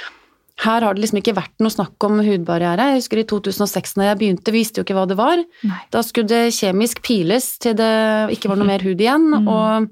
her 0.62 0.84
har 0.84 0.94
det 0.94 1.00
liksom 1.02 1.18
ikke 1.22 1.32
vært 1.34 1.56
noe 1.64 1.72
snakk 1.72 2.04
om 2.04 2.20
hudbarriere. 2.22 2.90
Jeg 2.92 3.00
husker 3.00 3.22
i 3.22 3.24
2006 3.24 3.96
når 3.96 4.04
jeg 4.10 4.18
begynte, 4.20 4.52
visste 4.54 4.78
jo 4.78 4.84
ikke 4.84 4.94
hva 4.94 5.06
det 5.08 5.16
var. 5.18 5.40
Nei. 5.64 5.80
Da 5.90 6.02
skulle 6.04 6.28
det 6.28 6.52
kjemisk 6.54 7.00
piles 7.02 7.48
til 7.64 7.74
det 7.80 7.88
ikke 8.36 8.52
var 8.52 8.60
noe 8.60 8.68
mer 8.68 8.84
hud 8.84 9.00
igjen, 9.00 9.24
Mm. 9.40 9.48
og 9.48 9.88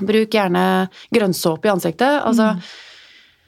bruk 0.00 0.30
gjerne 0.30 0.88
grønnsåpe 1.12 1.66
i 1.68 1.74
ansiktet. 1.74 2.22
Altså, 2.24 2.56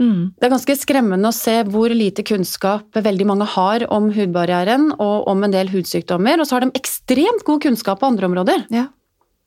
Mm. 0.00 0.34
det 0.40 0.46
er 0.46 0.50
ganske 0.50 0.74
skremmende 0.76 1.28
å 1.30 1.32
se 1.32 1.62
hvor 1.70 1.88
lite 1.88 2.24
kunnskap 2.26 2.90
veldig 2.98 3.26
mange 3.26 3.46
har 3.46 3.86
om 3.94 4.10
hudbarrieren 4.12 4.90
og 4.98 5.28
om 5.28 5.44
en 5.44 5.52
del 5.52 5.68
hudsykdommer, 5.68 6.40
og 6.40 6.46
så 6.46 6.56
har 6.58 6.60
de 6.66 6.72
ekstremt 6.74 7.44
god 7.44 7.62
kunnskap 7.62 8.00
på 8.00 8.06
andre 8.10 8.26
områder. 8.26 8.66
Ja. 8.70 8.88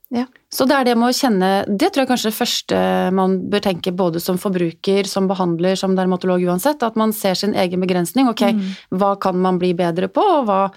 Ja. 0.10 0.24
Så 0.50 0.66
det 0.66 0.72
er 0.72 0.84
det 0.86 0.98
med 0.98 1.10
å 1.10 1.18
kjenne 1.20 1.66
Det 1.78 1.92
tror 1.92 2.06
jeg 2.06 2.08
kanskje 2.08 2.30
det 2.32 2.38
første 2.40 3.12
man 3.14 3.50
bør 3.52 3.60
tenke 3.60 3.92
både 3.94 4.22
som 4.22 4.38
forbruker, 4.38 5.04
som 5.06 5.28
behandler, 5.28 5.76
som 5.76 5.98
dermatolog 5.98 6.40
uansett, 6.48 6.82
at 6.82 6.96
man 6.96 7.12
ser 7.12 7.34
sin 7.36 7.54
egen 7.54 7.82
begrensning. 7.82 8.30
Ok, 8.30 8.42
Mm. 8.54 8.72
hva 8.94 9.20
kan 9.20 9.36
man 9.36 9.60
bli 9.60 9.74
bedre 9.74 10.08
på, 10.08 10.22
og 10.24 10.46
hva, 10.48 10.72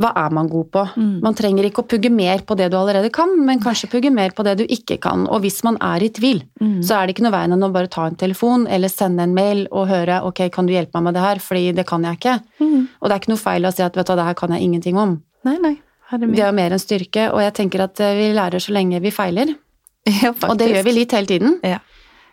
hva 0.00 0.10
er 0.16 0.32
man 0.32 0.48
god 0.48 0.70
på? 0.72 0.82
Mm. 0.96 1.10
Man 1.22 1.36
trenger 1.36 1.66
ikke 1.68 1.82
å 1.84 1.88
pugge 1.92 2.10
mer 2.12 2.40
på 2.48 2.56
det 2.56 2.70
du 2.72 2.76
allerede 2.78 3.10
kan, 3.12 3.34
men 3.46 3.60
kanskje 3.60 3.90
pugge 3.92 4.10
mer 4.14 4.32
på 4.36 4.44
det 4.46 4.56
du 4.60 4.64
ikke 4.64 4.96
kan. 5.04 5.26
Og 5.28 5.42
hvis 5.44 5.60
man 5.66 5.76
er 5.84 6.02
i 6.02 6.08
tvil, 6.16 6.42
Mm. 6.60 6.80
så 6.84 6.96
er 6.96 7.06
det 7.06 7.14
ikke 7.16 7.24
noe 7.26 7.32
veien 7.36 7.52
enn 7.52 7.64
å 7.68 7.72
bare 7.72 7.88
ta 7.88 8.06
en 8.06 8.16
telefon 8.16 8.66
eller 8.68 8.88
sende 8.88 9.22
en 9.22 9.34
mail 9.34 9.66
og 9.70 9.88
høre 9.88 10.22
ok, 10.24 10.48
kan 10.52 10.66
du 10.66 10.72
hjelpe 10.72 10.94
meg 10.98 11.02
med 11.10 11.14
det 11.14 11.22
her, 11.24 11.36
fordi 11.44 11.72
det 11.76 11.86
kan 11.86 12.02
jeg 12.04 12.18
ikke. 12.18 12.34
Mm. 12.60 12.88
Og 13.00 13.08
det 13.08 13.12
er 13.14 13.20
ikke 13.20 13.32
noe 13.34 13.44
feil 13.44 13.62
å 13.68 13.72
si 13.74 13.82
at 13.82 13.96
vet 13.96 14.06
du 14.06 14.14
det 14.16 14.24
her 14.24 14.34
kan 14.34 14.50
jeg 14.56 14.62
ingenting 14.62 14.96
om. 14.98 15.22
Nei, 15.44 15.56
nei. 15.60 15.76
Er 16.12 16.18
Det 16.18 16.40
er 16.42 16.52
mer 16.52 16.72
en 16.72 16.78
styrke, 16.82 17.28
og 17.32 17.40
jeg 17.40 17.54
tenker 17.54 17.84
at 17.84 18.00
eh, 18.00 18.14
vi 18.18 18.32
lærer 18.34 18.58
så 18.58 18.72
lenge 18.74 19.00
vi 19.00 19.10
feiler. 19.14 19.54
Ja, 20.06 20.32
faktisk. 20.32 20.48
Og 20.50 20.58
det 20.58 20.70
gjør 20.72 20.84
vi 20.84 20.92
litt 20.96 21.12
hele 21.12 21.26
tiden. 21.28 21.58
Ja. 21.62 21.78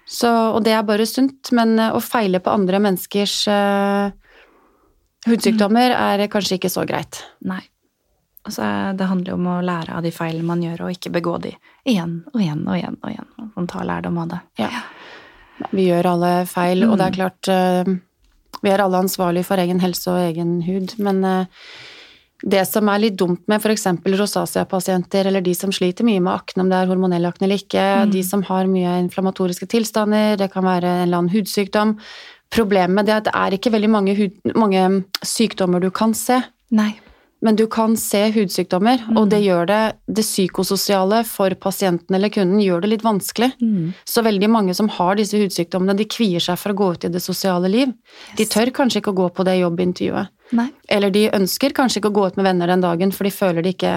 Så, 0.07 0.29
og 0.55 0.63
det 0.63 0.71
er 0.71 0.83
bare 0.87 1.05
sunt, 1.05 1.51
men 1.51 1.77
eh, 1.79 1.91
å 1.91 1.99
feile 2.01 2.39
på 2.39 2.49
andre 2.49 2.79
menneskers 2.79 3.35
eh, 3.51 4.11
hudsykdommer 5.27 5.93
er 5.95 6.27
kanskje 6.31 6.57
ikke 6.57 6.71
så 6.73 6.85
greit. 6.89 7.21
Nei. 7.45 7.61
Altså, 8.47 8.63
det 8.95 9.09
handler 9.09 9.33
jo 9.33 9.37
om 9.41 9.49
å 9.51 9.61
lære 9.65 9.97
av 9.97 10.05
de 10.05 10.11
feilene 10.15 10.47
man 10.47 10.63
gjør, 10.63 10.85
og 10.85 10.95
ikke 10.95 11.11
begå 11.17 11.35
de 11.43 11.51
igjen 11.87 12.21
og 12.31 12.39
igjen 12.39 12.63
og 12.63 12.77
igjen. 12.77 12.95
og 13.01 13.11
igjen. 13.11 13.51
Man 13.57 13.67
tar 13.67 13.87
lærdom 13.89 14.21
av 14.23 14.29
det. 14.31 14.39
Ja. 14.61 14.71
Vi 15.73 15.89
gjør 15.89 16.13
alle 16.13 16.31
feil, 16.47 16.85
og 16.87 16.95
det 16.99 17.09
er 17.09 17.17
klart 17.17 17.49
eh, 17.51 17.93
Vi 18.63 18.71
er 18.71 18.81
alle 18.81 19.03
ansvarlige 19.03 19.45
for 19.45 19.59
egen 19.61 19.81
helse 19.83 20.09
og 20.13 20.21
egen 20.29 20.61
hud, 20.65 20.95
men 21.03 21.23
eh, 21.27 21.67
det 22.45 22.63
som 22.69 22.87
er 22.89 23.01
litt 23.01 23.17
dumt 23.17 23.41
med 23.49 23.59
f.eks. 23.59 23.87
rosacea-pasienter, 24.05 25.27
eller 25.27 25.41
de 25.41 25.55
som 25.57 25.73
sliter 25.73 26.05
mye 26.05 26.21
med 26.21 26.35
akne, 26.35 26.63
om 26.63 26.71
det 26.71 26.79
er 26.79 26.89
hormonell 26.89 27.25
akne 27.25 27.47
eller 27.47 27.61
ikke, 27.63 27.85
de 28.13 28.21
som 28.23 28.43
har 28.45 28.69
mye 28.69 28.93
inflammatoriske 29.01 29.67
tilstander, 29.73 30.37
det 30.37 30.51
kan 30.53 30.65
være 30.65 30.87
en 30.87 31.05
eller 31.07 31.23
annen 31.23 31.33
hudsykdom 31.33 31.97
Problemet 32.53 32.95
med 32.95 33.07
det 33.07 33.13
er 33.13 33.21
at 33.21 33.27
det 33.27 33.35
er 33.35 33.57
ikke 33.57 33.73
veldig 33.73 33.91
mange, 33.91 34.15
hud, 34.17 34.39
mange 34.55 34.85
sykdommer 35.25 35.83
du 35.83 35.91
kan 35.93 36.15
se. 36.17 36.39
Nei. 36.75 36.93
Men 37.45 37.55
du 37.55 37.67
kan 37.69 37.93
se 38.01 38.23
hudsykdommer, 38.33 39.03
og 39.13 39.27
det 39.29 39.43
gjør 39.43 39.67
det, 39.69 39.81
det 40.09 40.23
psykososiale 40.25 41.19
for 41.27 41.53
pasienten 41.61 42.17
eller 42.17 42.31
kunden 42.33 42.63
gjør 42.63 42.81
det 42.81 42.89
litt 42.95 43.05
vanskelig. 43.05 43.51
Mm. 43.61 43.91
Så 44.09 44.23
veldig 44.25 44.49
mange 44.49 44.73
som 44.73 44.89
har 44.95 45.19
disse 45.19 45.37
hudsykdommene, 45.37 45.93
de 45.99 46.07
kvier 46.09 46.41
seg 46.41 46.57
for 46.57 46.73
å 46.73 46.79
gå 46.79 46.87
ut 46.95 47.05
i 47.05 47.11
det 47.13 47.21
sosiale 47.21 47.69
liv. 47.69 47.93
De 48.39 48.47
tør 48.49 48.73
kanskje 48.73 49.03
ikke 49.03 49.13
å 49.13 49.19
gå 49.21 49.27
på 49.37 49.45
det 49.45 49.59
jobbintervjuet. 49.59 50.33
Nei. 50.57 50.69
Eller 50.89 51.13
de 51.13 51.27
ønsker 51.35 51.75
kanskje 51.77 52.01
ikke 52.01 52.09
å 52.09 52.17
gå 52.17 52.25
ut 52.31 52.39
med 52.39 52.47
venner 52.49 52.73
den 52.73 52.85
dagen, 52.87 53.13
for 53.13 53.29
de 53.29 53.35
føler 53.35 53.67
de 53.67 53.75
ikke 53.75 53.93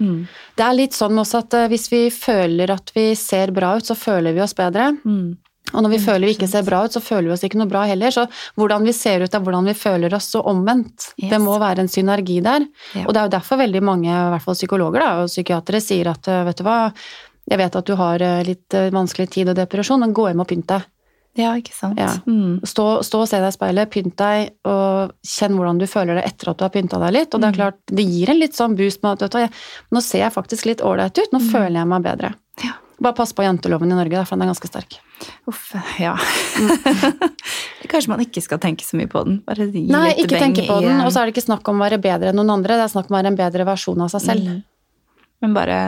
Mm. 0.00 0.26
Det 0.58 0.64
er 0.64 0.74
litt 0.74 0.96
sånn 0.96 1.18
også 1.20 1.44
at 1.44 1.54
eh, 1.54 1.68
hvis 1.70 1.84
vi 1.92 2.00
føler 2.10 2.72
at 2.74 2.90
vi 2.96 3.12
ser 3.18 3.52
bra 3.54 3.76
ut, 3.78 3.86
så 3.86 3.94
føler 3.98 4.34
vi 4.34 4.42
oss 4.42 4.56
bedre. 4.58 4.90
Mm. 5.04 5.36
Og 5.72 5.80
når 5.80 5.94
vi 5.94 6.00
føler 6.04 6.28
vi 6.28 6.34
ikke 6.36 6.48
ser 6.50 6.64
bra 6.66 6.82
ut, 6.84 6.92
så 6.92 7.00
føler 7.02 7.30
vi 7.30 7.34
oss 7.34 7.44
ikke 7.46 7.58
noe 7.58 7.70
bra 7.70 7.86
heller. 7.88 8.12
Så 8.12 8.26
hvordan 8.60 8.84
vi 8.84 8.92
ser 8.96 9.24
ut 9.24 9.34
er 9.34 9.42
hvordan 9.42 9.70
vi 9.70 9.76
føler 9.78 10.12
oss, 10.14 10.28
og 10.38 10.50
omvendt. 10.52 11.10
Yes. 11.16 11.30
Det 11.32 11.40
må 11.42 11.56
være 11.62 11.84
en 11.84 11.90
synergi 11.90 12.40
der. 12.44 12.66
Ja. 12.92 13.06
Og 13.06 13.14
det 13.14 13.22
er 13.22 13.28
jo 13.30 13.36
derfor 13.38 13.62
veldig 13.62 13.84
mange, 13.84 14.10
i 14.12 14.32
hvert 14.34 14.44
fall 14.44 14.58
psykologer 14.58 15.02
da, 15.02 15.12
og 15.22 15.32
psykiatere, 15.32 15.80
sier 15.82 16.12
at 16.12 16.28
eh, 16.30 16.42
vet 16.50 16.60
du 16.60 16.66
hva, 16.68 16.78
jeg 17.50 17.60
vet 17.60 17.78
at 17.80 17.88
du 17.88 17.94
har 18.00 18.24
eh, 18.24 18.42
litt 18.46 18.76
eh, 18.76 18.92
vanskelig 18.94 19.30
tid 19.32 19.52
og 19.52 19.56
depresjon, 19.58 20.04
men 20.04 20.14
gå 20.16 20.28
hjem 20.30 20.44
og 20.44 20.50
pynt 20.52 20.68
deg. 20.74 20.90
Ja, 21.34 21.56
ikke 21.58 21.74
sant. 21.74 21.98
Ja. 21.98 22.12
Mm. 22.30 22.60
Stå, 22.62 23.02
stå 23.02 23.24
og 23.24 23.26
se 23.26 23.40
deg 23.42 23.50
i 23.50 23.56
speilet, 23.56 23.90
pynt 23.90 24.14
deg, 24.20 24.52
og 24.70 25.16
kjenn 25.26 25.56
hvordan 25.58 25.80
du 25.80 25.88
føler 25.90 26.20
det 26.20 26.28
etter 26.28 26.52
at 26.52 26.60
du 26.60 26.62
har 26.68 26.70
pynta 26.76 27.00
deg 27.02 27.16
litt. 27.16 27.34
Og 27.34 27.42
det 27.42 27.50
er 27.50 27.58
klart, 27.58 27.80
det 27.90 28.06
gir 28.06 28.30
en 28.30 28.38
litt 28.38 28.54
sånn 28.54 28.76
boost 28.78 29.02
med 29.02 29.16
at 29.16 29.26
vet 29.26 29.50
du, 29.50 29.60
nå 29.96 30.04
ser 30.04 30.28
jeg 30.28 30.36
faktisk 30.36 30.70
litt 30.70 30.84
ålreit 30.86 31.18
ut, 31.18 31.34
nå 31.34 31.42
føler 31.48 31.80
jeg 31.80 31.90
meg 31.90 32.06
bedre. 32.06 32.34
Ja. 32.62 32.76
Bare 33.02 33.16
pass 33.16 33.32
på 33.34 33.42
janteloven 33.42 33.90
i 33.90 33.96
Norge, 33.96 34.20
for 34.28 34.36
den 34.36 34.44
er 34.46 34.52
ganske 34.52 34.68
sterk. 34.70 34.98
Uff, 35.50 35.72
ja. 35.98 36.14
Kanskje 37.90 38.10
man 38.12 38.22
ikke 38.24 38.42
skal 38.44 38.60
tenke 38.62 38.86
så 38.86 38.98
mye 38.98 39.10
på 39.10 39.22
den. 39.26 39.40
Bare 39.46 39.66
gi 39.70 39.84
Nei, 39.90 40.12
litt 40.12 40.24
ikke 40.24 40.40
tenke 40.42 40.66
på 40.68 40.78
i, 40.78 40.86
den, 40.86 41.00
eh, 41.00 41.06
og 41.06 41.12
så 41.12 41.22
er 41.22 41.28
det 41.28 41.34
ikke 41.34 41.46
snakk 41.48 41.68
om 41.70 41.80
å 41.80 41.84
være 41.86 41.98
bedre 42.02 42.30
enn 42.30 42.38
noen 42.38 42.54
andre, 42.54 42.78
det 42.78 42.86
er 42.86 42.92
snakk 42.94 43.10
om 43.10 43.16
å 43.16 43.20
være 43.20 43.32
en 43.32 43.40
bedre 43.40 43.66
versjon 43.68 44.04
av 44.04 44.12
seg 44.14 44.24
selv. 44.28 44.48
Mm. 44.50 44.62
Men 45.44 45.56
bare 45.58 45.78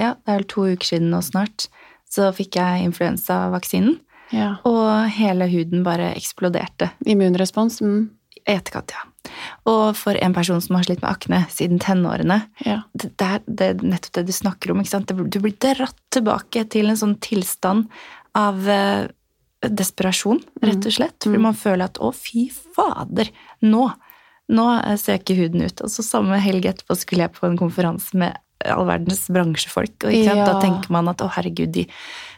Ja, 0.00 0.14
det 0.18 0.32
er 0.32 0.40
vel 0.40 0.48
to 0.50 0.64
uker 0.72 0.88
siden 0.88 1.12
nå 1.12 1.20
snart, 1.22 1.68
så 2.10 2.32
fikk 2.34 2.56
jeg 2.58 2.88
influensavaksinen, 2.88 4.00
Ja. 4.34 4.56
og 4.66 5.10
hele 5.14 5.46
huden 5.52 5.84
bare 5.86 6.08
eksploderte. 6.16 6.90
Immunrespons. 7.06 7.80
Mm. 7.84 8.08
Etterkant, 8.46 8.92
ja. 8.92 9.30
Og 9.70 9.96
for 9.96 10.18
en 10.20 10.34
person 10.36 10.60
som 10.60 10.76
har 10.76 10.84
slitt 10.84 11.00
med 11.00 11.10
akne 11.10 11.38
siden 11.50 11.78
tenårene, 11.80 12.42
Ja. 12.64 12.82
det, 12.92 13.12
er, 13.24 13.40
det 13.46 13.68
er 13.70 13.74
nettopp 13.80 14.18
det 14.18 14.26
du 14.28 14.32
snakker 14.36 14.70
om. 14.74 14.80
ikke 14.82 14.90
sant? 14.92 15.08
Du 15.08 15.40
blir 15.40 15.56
dratt 15.56 15.96
tilbake 16.12 16.66
til 16.68 16.90
en 16.92 16.96
sånn 17.00 17.16
tilstand 17.24 17.88
av 18.36 18.68
eh, 18.68 19.08
desperasjon, 19.64 20.42
rett 20.60 20.84
og 20.84 20.92
slett. 20.92 21.16
Fordi 21.24 21.40
man 21.40 21.56
føler 21.56 21.88
at 21.88 21.98
'å, 21.98 22.12
fy 22.12 22.50
fader, 22.50 23.30
nå'. 23.62 23.90
Nå 24.52 24.96
ser 25.00 25.18
ikke 25.22 25.38
huden 25.38 25.64
ut. 25.64 25.80
Og 25.80 25.88
så 25.88 26.04
samme 26.04 26.36
helg 26.36 26.66
etterpå 26.68 26.96
skulle 27.00 27.24
jeg 27.24 27.32
på 27.32 27.46
en 27.48 27.56
konferanse 27.56 28.12
med 28.12 28.36
all 28.64 28.84
verdens 28.86 29.26
bransjefolk. 29.32 30.04
Og? 30.04 30.12
Ja. 30.12 30.34
da 30.44 30.60
tenker 30.60 30.90
man 30.90 31.08
at 31.08 31.22
'å, 31.24 31.30
herregud, 31.32 31.72
de, 31.72 31.86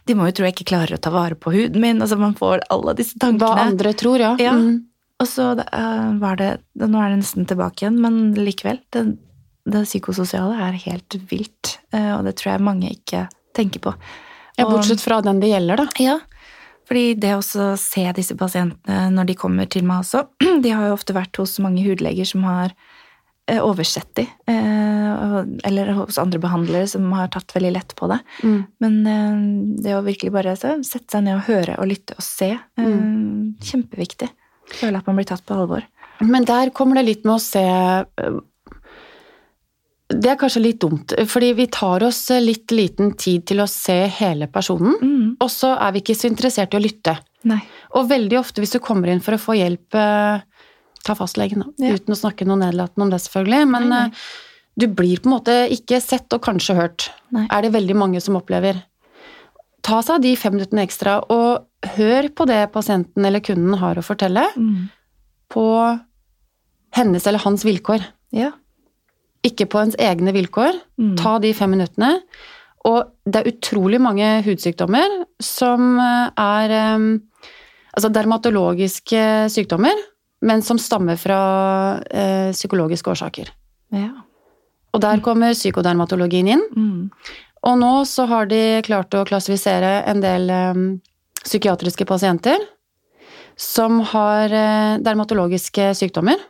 de 0.07 0.14
må 0.14 0.26
jo 0.31 0.33
tro 0.39 0.45
jeg 0.47 0.55
ikke 0.55 0.70
klarer 0.70 0.95
å 0.95 1.01
ta 1.03 1.11
vare 1.11 1.35
på 1.35 1.51
huden 1.51 1.83
min'. 1.83 2.01
Altså 2.01 2.16
Man 2.18 2.35
får 2.35 2.61
alle 2.70 2.95
disse 2.95 3.18
tankene. 3.18 3.43
Hva 3.43 3.66
andre 3.66 3.93
tror, 3.93 4.18
ja. 4.22 4.37
Ja. 4.39 4.53
Mm. 4.53 4.87
Og 5.23 5.29
så 5.29 5.51
eh, 5.64 6.09
var 6.21 6.37
det 6.41 6.51
Nå 6.77 7.01
er 7.01 7.12
det 7.12 7.23
nesten 7.23 7.49
tilbake 7.49 7.85
igjen, 7.85 7.99
men 8.03 8.35
likevel. 8.37 8.83
Det, 8.93 9.07
det 9.67 9.87
psykososiale 9.89 10.57
er 10.69 10.81
helt 10.85 11.19
vilt, 11.31 11.79
eh, 11.97 12.12
og 12.17 12.27
det 12.29 12.37
tror 12.39 12.55
jeg 12.55 12.67
mange 12.67 12.93
ikke 12.93 13.27
tenker 13.57 13.83
på. 13.89 13.95
Ja, 14.57 14.69
bortsett 14.69 15.03
fra 15.05 15.21
den 15.25 15.41
det 15.43 15.51
gjelder, 15.51 15.83
da. 15.83 15.89
Ja, 16.01 16.19
fordi 16.87 17.17
det 17.19 17.33
å 17.35 17.43
se 17.43 18.05
disse 18.17 18.37
pasientene 18.39 19.09
når 19.12 19.33
de 19.33 19.39
kommer 19.39 19.67
til 19.71 19.87
meg 19.89 20.05
også 20.05 20.23
De 20.64 20.71
har 20.71 20.87
jo 20.87 20.95
ofte 20.95 21.17
vært 21.17 21.41
hos 21.41 21.57
mange 21.62 21.83
hudleger 21.83 22.29
som 22.29 22.45
har 22.47 22.71
eh, 23.51 23.59
oversett 23.59 24.12
de, 24.21 24.27
eller 24.47 25.91
hos 25.99 26.21
andre 26.23 26.41
behandlere 26.43 26.87
som 26.93 27.09
har 27.17 27.33
tatt 27.35 27.57
veldig 27.57 27.73
lett 27.75 27.97
på 27.99 28.09
det. 28.12 28.21
Men 28.85 29.01
eh, 29.11 29.43
det 29.83 29.97
å 29.97 30.05
virkelig 30.07 30.35
bare 30.37 30.55
så, 30.61 30.77
sette 30.87 31.17
seg 31.17 31.27
ned 31.27 31.41
og 31.41 31.49
høre 31.51 31.79
og 31.81 31.91
lytte 31.91 32.19
og 32.21 32.25
se, 32.25 32.53
mm. 32.79 33.57
kjempeviktig. 33.67 34.31
Føle 34.73 34.99
at 34.99 35.07
man 35.07 35.17
blir 35.17 35.29
tatt 35.29 35.45
på 35.47 35.55
alvor. 35.55 35.85
Men 36.21 36.45
der 36.49 36.71
kommer 36.75 36.97
det 37.01 37.05
litt 37.07 37.25
med 37.29 37.35
å 37.37 37.43
se 37.43 37.62
øh, 37.62 38.39
Det 40.09 40.31
er 40.31 40.39
kanskje 40.39 40.62
litt 40.62 40.79
dumt, 40.81 41.12
fordi 41.29 41.49
vi 41.59 41.67
tar 41.67 42.05
oss 42.07 42.21
litt 42.41 42.71
liten 42.71 43.12
tid 43.19 43.43
til 43.51 43.59
å 43.64 43.67
se 43.69 43.97
hele 44.21 44.47
personen, 44.47 44.95
Mm. 45.03 45.37
og 45.43 45.51
så 45.51 45.73
er 45.83 45.93
vi 45.93 46.01
ikke 46.01 46.14
så 46.14 46.29
interessert 46.31 46.75
i 46.75 46.79
å 46.79 46.83
lytte. 46.83 47.17
Nei. 47.45 47.59
Og 47.99 48.09
veldig 48.09 48.39
ofte 48.39 48.62
hvis 48.62 48.73
du 48.73 48.79
kommer 48.79 49.09
inn 49.11 49.21
for 49.21 49.35
å 49.35 49.39
få 49.43 49.57
hjelp 49.59 49.95
øh, 49.95 50.41
Ta 51.07 51.14
fastlegen, 51.14 51.61
da. 51.62 51.67
Ja. 51.79 51.95
Uten 51.95 52.11
å 52.14 52.19
snakke 52.19 52.43
noe 52.47 52.59
nedlatende 52.59 53.05
om 53.05 53.11
det, 53.12 53.21
selvfølgelig. 53.23 53.67
Men 53.71 53.85
Nei, 53.89 53.99
nei. 53.99 54.07
øh, 54.11 54.79
du 54.83 54.87
blir 54.89 55.21
på 55.23 55.29
en 55.31 55.35
måte 55.37 55.55
ikke 55.71 56.01
sett 56.03 56.33
og 56.35 56.41
kanskje 56.43 56.75
hørt. 56.75 57.11
Nei. 57.31 57.45
Er 57.51 57.62
det 57.62 57.71
veldig 57.77 57.95
mange 57.95 58.21
som 58.21 58.35
opplever. 58.35 58.81
Ta 59.87 60.01
seg 60.03 60.16
av 60.18 60.22
de 60.24 60.32
fem 60.39 60.57
minuttene 60.57 60.82
ekstra, 60.87 61.20
og 61.30 61.93
hør 61.97 62.28
på 62.34 62.47
det 62.51 62.61
pasienten 62.74 63.26
eller 63.28 63.43
kunden 63.45 63.76
har 63.78 63.99
å 64.01 64.03
fortelle 64.05 64.43
Mm. 64.57 64.89
på 65.53 65.66
hennes 66.97 67.26
eller 67.26 67.39
hans 67.45 67.62
vilkår. 67.64 68.03
Ja. 68.34 68.51
Ikke 69.47 69.66
på 69.70 69.78
ens 69.84 69.95
egne 70.03 70.32
vilkår. 70.34 70.80
Mm. 70.99 71.14
Ta 71.20 71.39
de 71.39 71.53
fem 71.55 71.70
minuttene. 71.70 72.16
Og 72.87 73.12
det 73.26 73.41
er 73.45 73.51
utrolig 73.53 74.01
mange 74.03 74.43
hudsykdommer 74.47 75.26
som 75.43 75.99
eh, 75.99 76.30
er 76.39 76.70
eh, 76.70 77.07
altså 77.97 78.11
dermatologiske 78.14 79.22
sykdommer, 79.51 79.95
men 80.43 80.62
som 80.62 80.78
stammer 80.78 81.16
fra 81.18 82.01
eh, 82.11 82.51
psykologiske 82.53 83.11
årsaker. 83.14 83.51
ja. 83.93 84.11
Og 84.97 85.03
der 85.03 85.18
kommer 85.20 85.53
psykodermatologien 85.53 86.47
inn. 86.49 86.62
Mm. 86.72 87.11
Og 87.67 87.79
nå 87.81 87.93
så 88.07 88.27
har 88.31 88.49
de 88.51 88.62
klart 88.87 89.14
å 89.17 89.25
klassifisere 89.27 90.01
en 90.07 90.23
del 90.23 90.51
eh, 90.53 90.83
psykiatriske 91.43 92.07
pasienter 92.09 92.62
som 93.57 94.03
har 94.12 94.53
eh, 94.53 94.99
dermatologiske 95.03 95.95
sykdommer. 95.97 96.43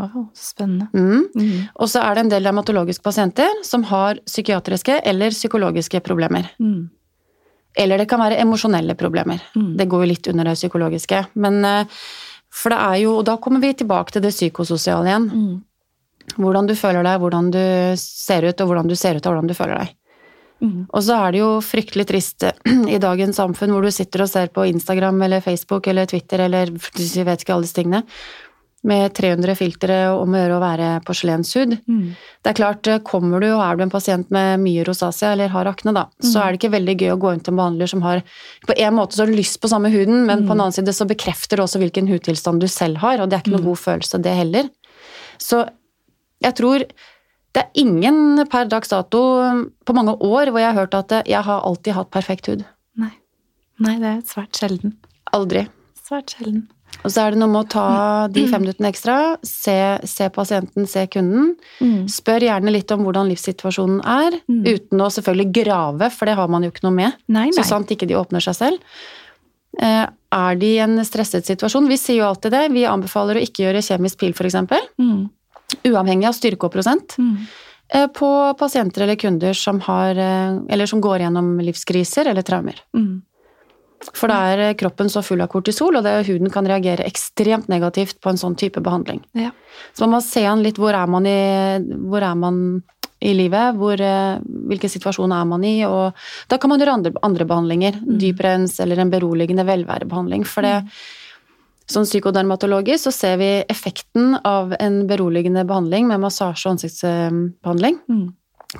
Wow, 0.00 0.30
spennende. 0.34 0.88
Mm. 0.94 1.26
Mm. 1.34 1.68
Og 1.74 1.90
så 1.90 2.00
er 2.00 2.16
det 2.16 2.24
en 2.24 2.32
del 2.32 2.46
dermatologiske 2.46 3.04
pasienter 3.04 3.60
som 3.66 3.84
har 3.90 4.22
psykiatriske 4.24 5.00
eller 5.04 5.34
psykologiske 5.34 6.00
problemer. 6.06 6.48
Mm. 6.62 6.88
Eller 7.78 8.00
det 8.00 8.08
kan 8.10 8.22
være 8.22 8.40
emosjonelle 8.42 8.96
problemer. 8.98 9.42
Mm. 9.54 9.74
Det 9.78 9.86
går 9.90 10.04
jo 10.04 10.10
litt 10.10 10.30
under 10.32 10.50
det 10.50 10.56
psykologiske. 10.58 11.24
Men 11.42 11.64
eh, 11.64 12.00
for 12.50 12.74
det 12.74 12.80
er 12.82 12.96
jo 13.04 13.18
Og 13.20 13.26
da 13.28 13.36
kommer 13.38 13.62
vi 13.62 13.74
tilbake 13.78 14.10
til 14.12 14.24
det 14.24 14.32
psykososiale 14.34 15.06
igjen. 15.06 15.28
Mm. 15.30 15.58
Hvordan 16.40 16.66
du 16.66 16.74
føler 16.78 17.04
deg, 17.04 17.20
hvordan 17.20 17.50
du 17.50 17.62
ser 17.98 18.46
ut, 18.46 18.60
og 18.60 18.70
hvordan 18.70 18.88
du 18.88 18.96
ser 18.96 19.18
ut 19.18 19.26
av 19.26 19.32
hvordan 19.34 19.50
du 19.50 19.54
føler 19.54 19.82
deg. 19.82 19.96
Mm. 20.60 20.84
Og 20.88 21.02
så 21.06 21.16
er 21.16 21.32
det 21.32 21.40
jo 21.40 21.48
fryktelig 21.64 22.06
trist 22.10 22.44
eh, 22.44 22.68
i 22.94 23.00
dagens 23.02 23.40
samfunn 23.40 23.72
hvor 23.74 23.86
du 23.86 23.92
sitter 23.94 24.26
og 24.26 24.30
ser 24.32 24.52
på 24.52 24.68
Instagram 24.68 25.22
eller 25.26 25.44
Facebook 25.44 25.88
eller 25.90 26.08
Twitter 26.10 26.46
eller 26.46 26.70
du 26.70 27.24
vet 27.24 27.42
ikke 27.42 27.56
alle 27.56 27.66
disse 27.66 27.80
tingene, 27.80 28.04
med 28.80 29.12
300 29.12 29.54
filtre 29.58 29.96
om 30.16 30.32
å 30.32 30.38
gjøre 30.40 30.56
å 30.56 30.62
være 30.62 30.86
porselenshud. 31.04 31.74
Mm. 31.84 32.14
Det 32.16 32.48
er 32.48 32.56
klart, 32.56 32.88
eh, 32.88 33.02
kommer 33.04 33.42
du 33.42 33.50
og 33.50 33.60
er 33.64 33.76
du 33.76 33.84
en 33.84 33.92
pasient 33.92 34.30
med 34.32 34.62
mye 34.62 34.84
rosacea 34.88 35.34
eller 35.34 35.52
har 35.52 35.68
akne, 35.68 35.92
da, 35.96 36.06
så 36.24 36.40
er 36.40 36.52
det 36.52 36.60
ikke 36.62 36.72
veldig 36.76 36.96
gøy 36.96 37.12
å 37.12 37.20
gå 37.20 37.34
inn 37.34 37.44
til 37.44 37.54
en 37.54 37.60
behandler 37.60 37.90
som 37.92 38.04
har 38.06 38.22
På 38.66 38.76
en 38.76 38.96
måte 38.96 39.16
så 39.16 39.24
har 39.24 39.32
du 39.32 39.36
lyst 39.36 39.60
på 39.60 39.68
samme 39.68 39.92
huden, 39.92 40.24
men 40.26 40.46
på 40.46 40.54
en 40.54 40.60
annen 40.60 40.76
side 40.76 40.92
så 40.96 41.08
bekrefter 41.08 41.56
det 41.56 41.66
også 41.66 41.80
hvilken 41.82 42.08
hudtilstand 42.08 42.60
du 42.60 42.68
selv 42.68 43.00
har, 43.04 43.20
og 43.20 43.28
det 43.28 43.36
er 43.36 43.44
ikke 43.44 43.56
noen 43.56 43.68
god 43.72 43.80
følelse, 43.80 44.22
det 44.22 44.36
heller. 44.36 44.68
Så 45.40 45.64
jeg 46.40 46.56
tror 46.56 46.84
det 47.54 47.62
er 47.64 47.70
ingen 47.82 48.44
per 48.50 48.68
dags 48.70 48.88
dato 48.92 49.20
på 49.84 49.94
mange 49.96 50.14
år 50.22 50.50
hvor 50.52 50.60
jeg 50.62 50.70
har 50.72 50.78
hørt 50.86 50.94
at 50.94 51.14
jeg 51.26 51.42
har 51.42 51.64
alltid 51.66 51.96
hatt 51.96 52.10
perfekt 52.14 52.46
hud. 52.52 52.64
Nei. 53.00 53.10
Nei, 53.80 53.96
det 53.98 54.06
er 54.16 54.20
svært 54.28 54.54
sjelden. 54.60 54.92
Aldri. 55.34 55.64
Svært 56.06 56.34
sjelden. 56.36 56.68
Og 57.04 57.10
så 57.14 57.22
er 57.22 57.30
det 57.32 57.38
noe 57.38 57.48
med 57.52 57.64
å 57.64 57.68
ta 57.70 57.84
de 58.34 58.42
fem 58.50 58.64
minuttene 58.64 58.88
ekstra, 58.90 59.16
se, 59.46 59.76
se 60.10 60.26
pasienten, 60.34 60.88
se 60.90 61.04
kunden. 61.06 61.52
Mm. 61.80 62.08
Spør 62.10 62.42
gjerne 62.48 62.72
litt 62.74 62.90
om 62.92 63.04
hvordan 63.06 63.30
livssituasjonen 63.30 64.00
er, 64.02 64.40
Mm. 64.50 64.64
uten 64.66 64.98
å 65.00 65.06
selvfølgelig 65.14 65.52
grave, 65.62 66.10
for 66.12 66.26
det 66.26 66.34
har 66.36 66.48
man 66.50 66.62
jo 66.66 66.70
ikke 66.72 66.82
noe 66.88 66.96
med. 66.98 67.14
Nei, 67.28 67.46
nei. 67.46 67.50
Så 67.56 67.64
sant 67.64 67.88
ikke 67.94 68.08
de 68.10 68.18
åpner 68.18 68.42
seg 68.42 68.54
selv. 68.58 68.80
Eh, 69.78 70.06
Er 70.32 70.54
de 70.54 70.66
i 70.76 70.78
en 70.78 70.98
stresset 71.02 71.42
situasjon? 71.46 71.88
Vi 71.88 71.96
sier 71.98 72.20
jo 72.20 72.26
alltid 72.28 72.52
det. 72.54 72.70
Vi 72.70 72.84
anbefaler 72.86 73.34
å 73.34 73.42
ikke 73.42 73.64
gjøre 73.64 73.80
kjemisk 73.82 74.18
pil, 74.18 74.30
f.eks. 74.30 74.54
Mm. 75.00 75.24
Uavhengig 75.86 76.28
av 76.28 76.36
styrke 76.36 76.68
og 76.68 76.74
prosent. 76.74 77.16
Mm. 77.18 77.34
eh, 77.94 78.06
På 78.06 78.54
pasienter 78.58 79.06
eller 79.06 79.18
kunder 79.20 79.56
som, 79.56 79.80
har, 79.80 80.10
eh, 80.18 80.60
eller 80.68 80.86
som 80.86 81.00
går 81.00 81.24
gjennom 81.24 81.58
livskriser 81.64 82.30
eller 82.30 82.46
traumer. 82.46 82.80
Mm. 82.96 83.22
For 84.14 84.32
da 84.32 84.38
er 84.52 84.64
eh, 84.70 84.76
kroppen 84.80 85.10
så 85.12 85.22
full 85.22 85.42
av 85.44 85.50
kortisol, 85.52 85.98
og 85.98 86.06
det, 86.06 86.14
huden 86.28 86.50
kan 86.50 86.68
reagere 86.68 87.04
ekstremt 87.04 87.68
negativt 87.68 88.20
på 88.20 88.32
en 88.32 88.40
sånn 88.40 88.56
type 88.56 88.80
behandling. 88.80 89.20
Ja. 89.36 89.52
Så 89.92 90.06
man 90.06 90.16
må 90.16 90.22
se 90.24 90.46
an 90.48 90.64
litt 90.64 90.80
hvor 90.80 90.96
er 90.96 91.10
man 91.10 91.28
i, 91.28 91.40
hvor 92.08 92.24
er 92.24 92.34
man 92.38 92.82
i 93.20 93.34
livet, 93.36 93.76
hvor, 93.76 94.00
hvilken 94.40 94.88
situasjon 94.88 95.32
er 95.36 95.44
man 95.44 95.64
i, 95.68 95.82
og 95.84 96.16
da 96.48 96.56
kan 96.56 96.70
man 96.72 96.80
gjøre 96.80 96.94
andre, 96.96 97.10
andre 97.20 97.44
behandlinger. 97.44 97.98
Dyprens 98.00 98.78
eller 98.80 99.02
en 99.02 99.10
beroligende 99.12 99.66
velværebehandling. 99.68 100.46
For 100.48 100.64
det, 100.64 100.78
sånn 101.90 102.06
psykodermatologisk 102.08 103.04
så 103.08 103.12
ser 103.12 103.36
vi 103.40 103.48
effekten 103.68 104.36
av 104.46 104.74
en 104.80 105.06
beroligende 105.10 105.64
behandling 105.68 106.06
med 106.10 106.20
massasje 106.22 106.66
og 106.66 106.76
ansiktsbehandling 106.76 107.98
Mm. 108.08 108.28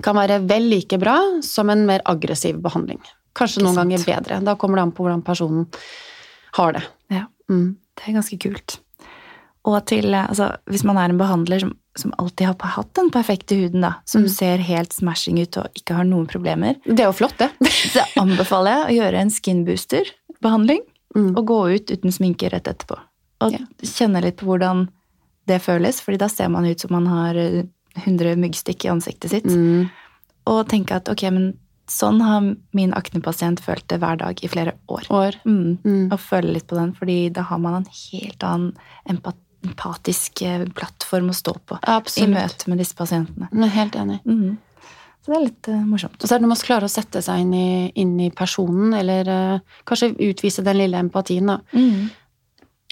kan 0.03 0.15
være 0.17 0.41
vel 0.47 0.69
like 0.71 0.99
bra 0.99 1.17
som 1.43 1.71
en 1.71 1.85
mer 1.87 2.01
aggressiv 2.07 2.61
behandling. 2.63 3.01
Kanskje 3.35 3.63
noen 3.63 3.75
ganger 3.77 4.05
bedre. 4.07 4.41
Da 4.45 4.55
kommer 4.57 4.77
det 4.77 4.83
an 4.83 4.93
på 4.93 5.05
hvordan 5.05 5.23
personen 5.25 5.67
har 6.59 6.73
det. 6.73 6.83
ja. 7.11 7.27
Mm. 7.51 7.77
Det 7.97 8.09
er 8.09 8.13
ganske 8.15 8.39
kult. 8.41 8.79
Og 9.67 9.85
til, 9.87 10.15
eh, 10.15 10.27
altså, 10.27 10.57
hvis 10.71 10.85
man 10.85 10.97
er 10.97 11.11
en 11.11 11.19
behandler 11.19 11.61
som, 11.61 11.75
som 11.97 12.13
alltid 12.19 12.47
har 12.47 12.55
hatt 12.77 12.95
den 12.95 13.11
perfekte 13.11 13.57
huden, 13.59 13.81
da, 13.83 13.95
som 14.07 14.23
Mm. 14.23 14.29
ser 14.31 14.57
helt 14.59 14.93
smashing 14.93 15.39
ut 15.43 15.57
og 15.59 15.67
ikke 15.77 15.95
har 15.97 16.05
noen 16.05 16.27
problemer, 16.27 16.77
Det 16.87 17.01
er 17.01 17.11
jo 17.11 17.13
flott, 17.13 17.37
det. 17.39 17.51
så 17.93 18.01
anbefaler 18.17 18.87
jeg 18.87 18.87
å 18.89 19.03
gjøre 19.03 19.21
en 19.21 19.31
skinbooster-behandling 19.31 20.81
Mm. 21.17 21.37
og 21.37 21.47
gå 21.47 21.59
ut 21.75 21.91
uten 21.91 22.13
sminke 22.15 22.51
rett 22.53 22.69
etterpå. 22.71 22.99
Og 23.41 23.53
Ja. 23.53 23.59
kjenne 23.83 24.23
litt 24.23 24.37
på 24.37 24.47
hvordan 24.47 24.89
det 25.49 25.61
føles, 25.63 26.01
fordi 26.01 26.19
da 26.19 26.29
ser 26.29 26.49
man 26.49 26.67
ut 26.67 26.79
som 26.79 26.93
man 26.93 27.07
har 27.07 27.35
eh, 27.35 27.65
100 27.97 28.37
myggstikk 28.37 28.85
i 28.85 28.89
ansiktet 28.93 29.31
sitt. 29.31 29.45
Mm. 29.45 29.91
Og 30.47 30.69
tenke 30.69 30.93
at 30.95 31.09
ok, 31.09 31.23
men 31.33 31.59
sånn 31.91 32.21
har 32.23 32.57
min 32.73 32.93
aknepasient 32.93 33.61
følt 33.61 33.87
det 33.89 33.99
hver 33.99 34.19
dag 34.19 34.39
i 34.45 34.49
flere 34.49 34.75
år. 34.89 35.09
År. 35.11 35.41
Mm. 35.45 35.79
Mm. 35.83 36.13
Og 36.13 36.19
føle 36.21 36.53
litt 36.55 36.69
på 36.71 36.77
den, 36.79 36.93
fordi 36.95 37.33
da 37.33 37.43
har 37.43 37.59
man 37.59 37.81
en 37.81 37.87
helt 37.91 38.43
annen 38.47 38.75
empat 39.09 39.37
empatisk 39.61 40.41
eh, 40.43 40.65
plattform 40.73 41.29
å 41.29 41.35
stå 41.37 41.53
på 41.69 41.77
i 42.17 42.27
møte 42.31 42.71
med 42.71 42.79
disse 42.81 42.97
pasientene. 42.97 43.51
Jeg 43.53 43.67
er 43.67 43.75
helt 43.75 43.99
enig. 44.01 44.21
Mhm. 44.25 44.59
Så 45.21 45.33
det 45.33 45.37
er 45.37 45.45
litt 45.45 45.69
uh, 45.69 45.83
morsomt. 45.85 46.17
Og 46.17 46.27
så 46.27 46.37
er 46.37 46.41
det 46.41 46.49
med 46.49 46.57
å 46.57 46.65
klare 46.65 46.89
å 46.89 46.93
sette 46.93 47.21
seg 47.25 47.45
inn 47.45 47.53
i, 47.53 47.69
inn 48.01 48.17
i 48.25 48.31
personen, 48.33 48.95
eller 48.97 49.29
uh, 49.29 49.79
kanskje 49.89 50.15
utvise 50.31 50.65
den 50.65 50.81
lille 50.81 51.03
empatien, 51.05 51.53
da. 51.53 51.61
Mm. 51.77 52.09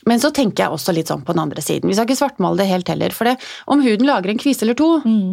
Men 0.09 0.23
så 0.23 0.31
tenker 0.35 0.65
jeg 0.65 0.77
også 0.77 0.95
litt 0.97 1.11
sånn 1.11 1.25
på 1.27 1.35
den 1.35 1.43
andre 1.43 1.65
siden. 1.65 1.89
Vi 1.91 1.97
skal 1.97 2.09
ikke 2.09 2.21
svartmale 2.21 2.61
det 2.61 2.69
helt 2.71 2.89
heller. 2.89 3.13
For 3.17 3.29
det, 3.29 3.37
om 3.69 3.83
huden 3.85 4.09
lager 4.09 4.33
en 4.33 4.41
kvise 4.41 4.65
eller 4.65 4.77
to, 4.79 4.91
mm. 5.05 5.33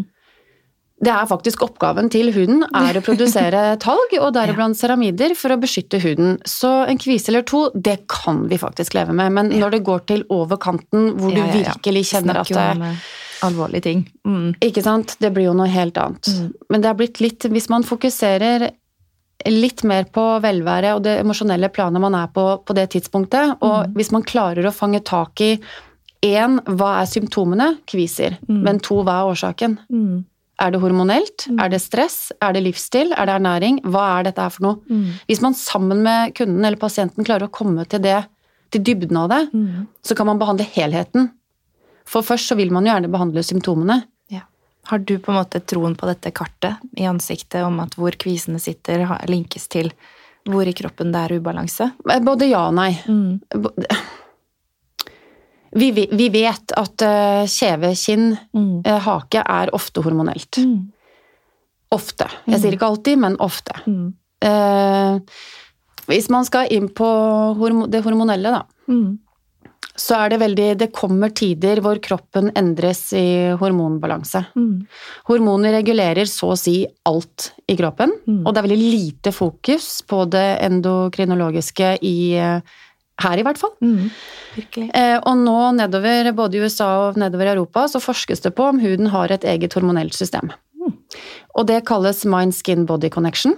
det 1.05 1.11
er 1.13 1.29
faktisk 1.29 1.63
oppgaven 1.67 2.09
til 2.11 2.31
huden 2.35 2.63
er 2.71 2.97
å 2.97 3.03
produsere 3.05 3.65
talg, 3.85 4.15
og 4.19 4.31
deriblant 4.35 4.79
ceramider, 4.79 5.35
for 5.39 5.55
å 5.55 5.59
beskytte 5.61 5.99
huden. 6.03 6.39
Så 6.47 6.71
en 6.89 6.99
kvise 7.01 7.31
eller 7.31 7.45
to, 7.47 7.67
det 7.75 8.01
kan 8.11 8.45
vi 8.51 8.59
faktisk 8.61 8.97
leve 8.97 9.15
med. 9.15 9.35
Men 9.35 9.53
når 9.53 9.77
det 9.77 9.83
går 9.91 10.07
til 10.11 10.25
over 10.33 10.59
kanten, 10.63 11.13
hvor 11.19 11.35
du 11.35 11.43
ja, 11.43 11.51
ja. 11.51 11.59
virkelig 11.59 12.07
kjenner 12.13 12.41
Snakker 12.41 12.63
at 12.63 12.89
eh, 12.95 13.05
alvorlige 13.43 13.81
ting. 13.83 14.05
Mm. 14.25 14.55
Ikke 14.61 14.83
sant? 14.83 15.15
Det 15.19 15.33
blir 15.33 15.45
jo 15.49 15.53
noe 15.57 15.67
helt 15.67 15.97
annet. 15.97 16.27
Mm. 16.27 16.53
Men 16.69 16.81
det 16.81 16.89
er 16.89 16.99
blitt 16.99 17.19
litt 17.21 17.39
Hvis 17.51 17.69
man 17.69 17.83
fokuserer 17.83 18.69
litt 19.45 19.83
mer 19.83 20.05
på 20.15 20.23
velvære 20.41 20.93
og 20.95 21.03
det 21.03 21.19
emosjonelle 21.21 21.69
planet 21.69 22.01
man 22.01 22.15
er 22.15 22.27
på 22.33 22.45
på 22.65 22.73
det 22.73 22.89
tidspunktet, 22.95 23.57
og 23.61 23.87
Mm. 23.87 23.93
hvis 23.93 24.11
man 24.11 24.23
klarer 24.23 24.65
å 24.65 24.73
fange 24.73 25.03
tak 25.03 25.41
i 25.41 25.59
én, 26.23 26.59
hva 26.65 27.01
er 27.01 27.05
symptomene? 27.05 27.77
Kviser. 27.85 28.37
Mm. 28.47 28.63
Men 28.63 28.79
to, 28.79 29.03
hva 29.03 29.19
er 29.21 29.33
årsaken? 29.33 29.77
Mhm. 29.91 30.23
Er 30.57 30.71
det 30.71 30.79
hormonelt? 30.79 31.47
Mm. 31.49 31.59
Er 31.59 31.69
det 31.69 31.81
stress? 31.81 32.31
Er 32.41 32.53
det 32.53 32.63
livsstil? 32.63 33.11
Er 33.11 33.25
det 33.25 33.35
ernæring? 33.41 33.81
Hva 33.83 34.19
er 34.19 34.23
dette 34.23 34.39
her 34.41 34.49
for 34.49 34.63
noe? 34.63 34.75
Mm. 34.89 35.11
Hvis 35.27 35.41
man 35.41 35.53
sammen 35.53 36.01
med 36.01 36.33
kunden 36.33 36.63
eller 36.63 36.77
pasienten 36.77 37.25
klarer 37.25 37.49
å 37.49 37.51
komme 37.51 37.85
til 37.87 37.99
det, 37.99 38.25
til 38.71 38.81
dybden 38.81 39.17
av 39.17 39.29
det, 39.29 39.51
mm. 39.53 39.87
så 40.01 40.15
kan 40.15 40.25
man 40.25 40.39
behandle 40.39 40.63
helheten. 40.65 41.29
For 42.05 42.21
først 42.25 42.51
så 42.51 42.55
vil 42.59 42.71
man 42.71 42.85
jo 42.85 42.91
gjerne 42.93 43.09
behandle 43.11 43.41
symptomene. 43.43 43.99
Ja. 44.31 44.41
Har 44.91 44.99
du 45.01 45.15
på 45.19 45.31
en 45.33 45.39
måte 45.39 45.59
troen 45.65 45.95
på 45.97 46.05
dette 46.09 46.31
kartet 46.35 46.77
i 47.01 47.07
ansiktet 47.09 47.63
om 47.65 47.79
at 47.81 47.95
hvor 47.97 48.11
kvisene 48.21 48.59
sitter, 48.61 49.05
linkes 49.31 49.67
til 49.73 49.89
hvor 50.45 50.67
i 50.69 50.75
kroppen 50.77 51.09
det 51.11 51.23
er 51.25 51.39
ubalanse? 51.39 51.87
Eh, 52.09 52.19
Både 52.21 52.45
ja 52.51 52.67
og 52.69 52.75
nei. 52.77 52.91
Mm. 53.09 53.39
Vi, 55.75 55.89
vi 56.11 56.27
vet 56.31 56.71
at 56.79 57.01
eh, 57.03 57.45
kjeve, 57.51 57.89
kinn, 57.99 58.29
Mm. 58.55 58.81
eh, 58.87 58.99
hake 59.03 59.41
er 59.43 59.73
ofte 59.75 60.01
hormonelt. 60.05 60.57
Mm. 60.61 60.91
Ofte. 61.91 62.29
Jeg 62.47 62.61
sier 62.61 62.77
ikke 62.77 62.87
alltid, 62.87 63.19
men 63.19 63.35
ofte. 63.43 63.75
Mm. 63.89 64.13
Eh, 64.45 65.19
hvis 66.07 66.29
man 66.31 66.45
skal 66.47 66.71
inn 66.71 66.87
på 66.95 67.09
det 67.91 68.03
hormonelle, 68.05 68.53
da, 68.55 68.63
Mm. 68.87 69.17
Så 69.95 70.17
er 70.19 70.33
det 70.33 70.39
veldig 70.41 70.67
Det 70.77 70.91
kommer 70.95 71.31
tider 71.35 71.79
hvor 71.83 71.99
kroppen 72.03 72.51
endres 72.59 73.13
i 73.15 73.55
hormonbalanse. 73.59 74.41
Mm. 74.55 74.85
Hormoner 75.29 75.77
regulerer 75.77 76.27
så 76.27 76.51
å 76.51 76.57
si 76.59 76.81
alt 77.07 77.53
i 77.67 77.77
kroppen, 77.79 78.11
Mm. 78.27 78.41
og 78.45 78.53
det 78.53 78.59
er 78.59 78.67
veldig 78.67 78.91
lite 78.91 79.31
fokus 79.31 80.01
på 80.03 80.25
det 80.29 80.59
endokrinologiske 80.67 81.97
i 82.03 82.35
eh, 82.35 82.59
her, 83.21 83.39
i 83.39 83.43
hvert 83.47 83.57
fall. 83.57 83.71
Mm. 83.81 84.09
Eh, 84.93 85.19
og 85.23 85.37
nå 85.39 85.59
nedover, 85.77 86.31
både 86.35 86.57
i 86.57 86.63
USA 86.65 87.07
og 87.07 87.17
nedover 87.19 87.47
i 87.47 87.53
Europa, 87.55 87.87
så 87.87 88.03
forskes 88.03 88.43
det 88.43 88.55
på 88.55 88.67
om 88.67 88.79
huden 88.79 89.07
har 89.13 89.31
et 89.31 89.43
eget 89.47 89.73
hormonelt 89.73 90.13
system. 90.13 90.51
Mm. 90.75 90.91
Og 91.55 91.67
det 91.67 91.85
kalles 91.87 92.25
mind-skin-body 92.27 93.09
connection. 93.09 93.55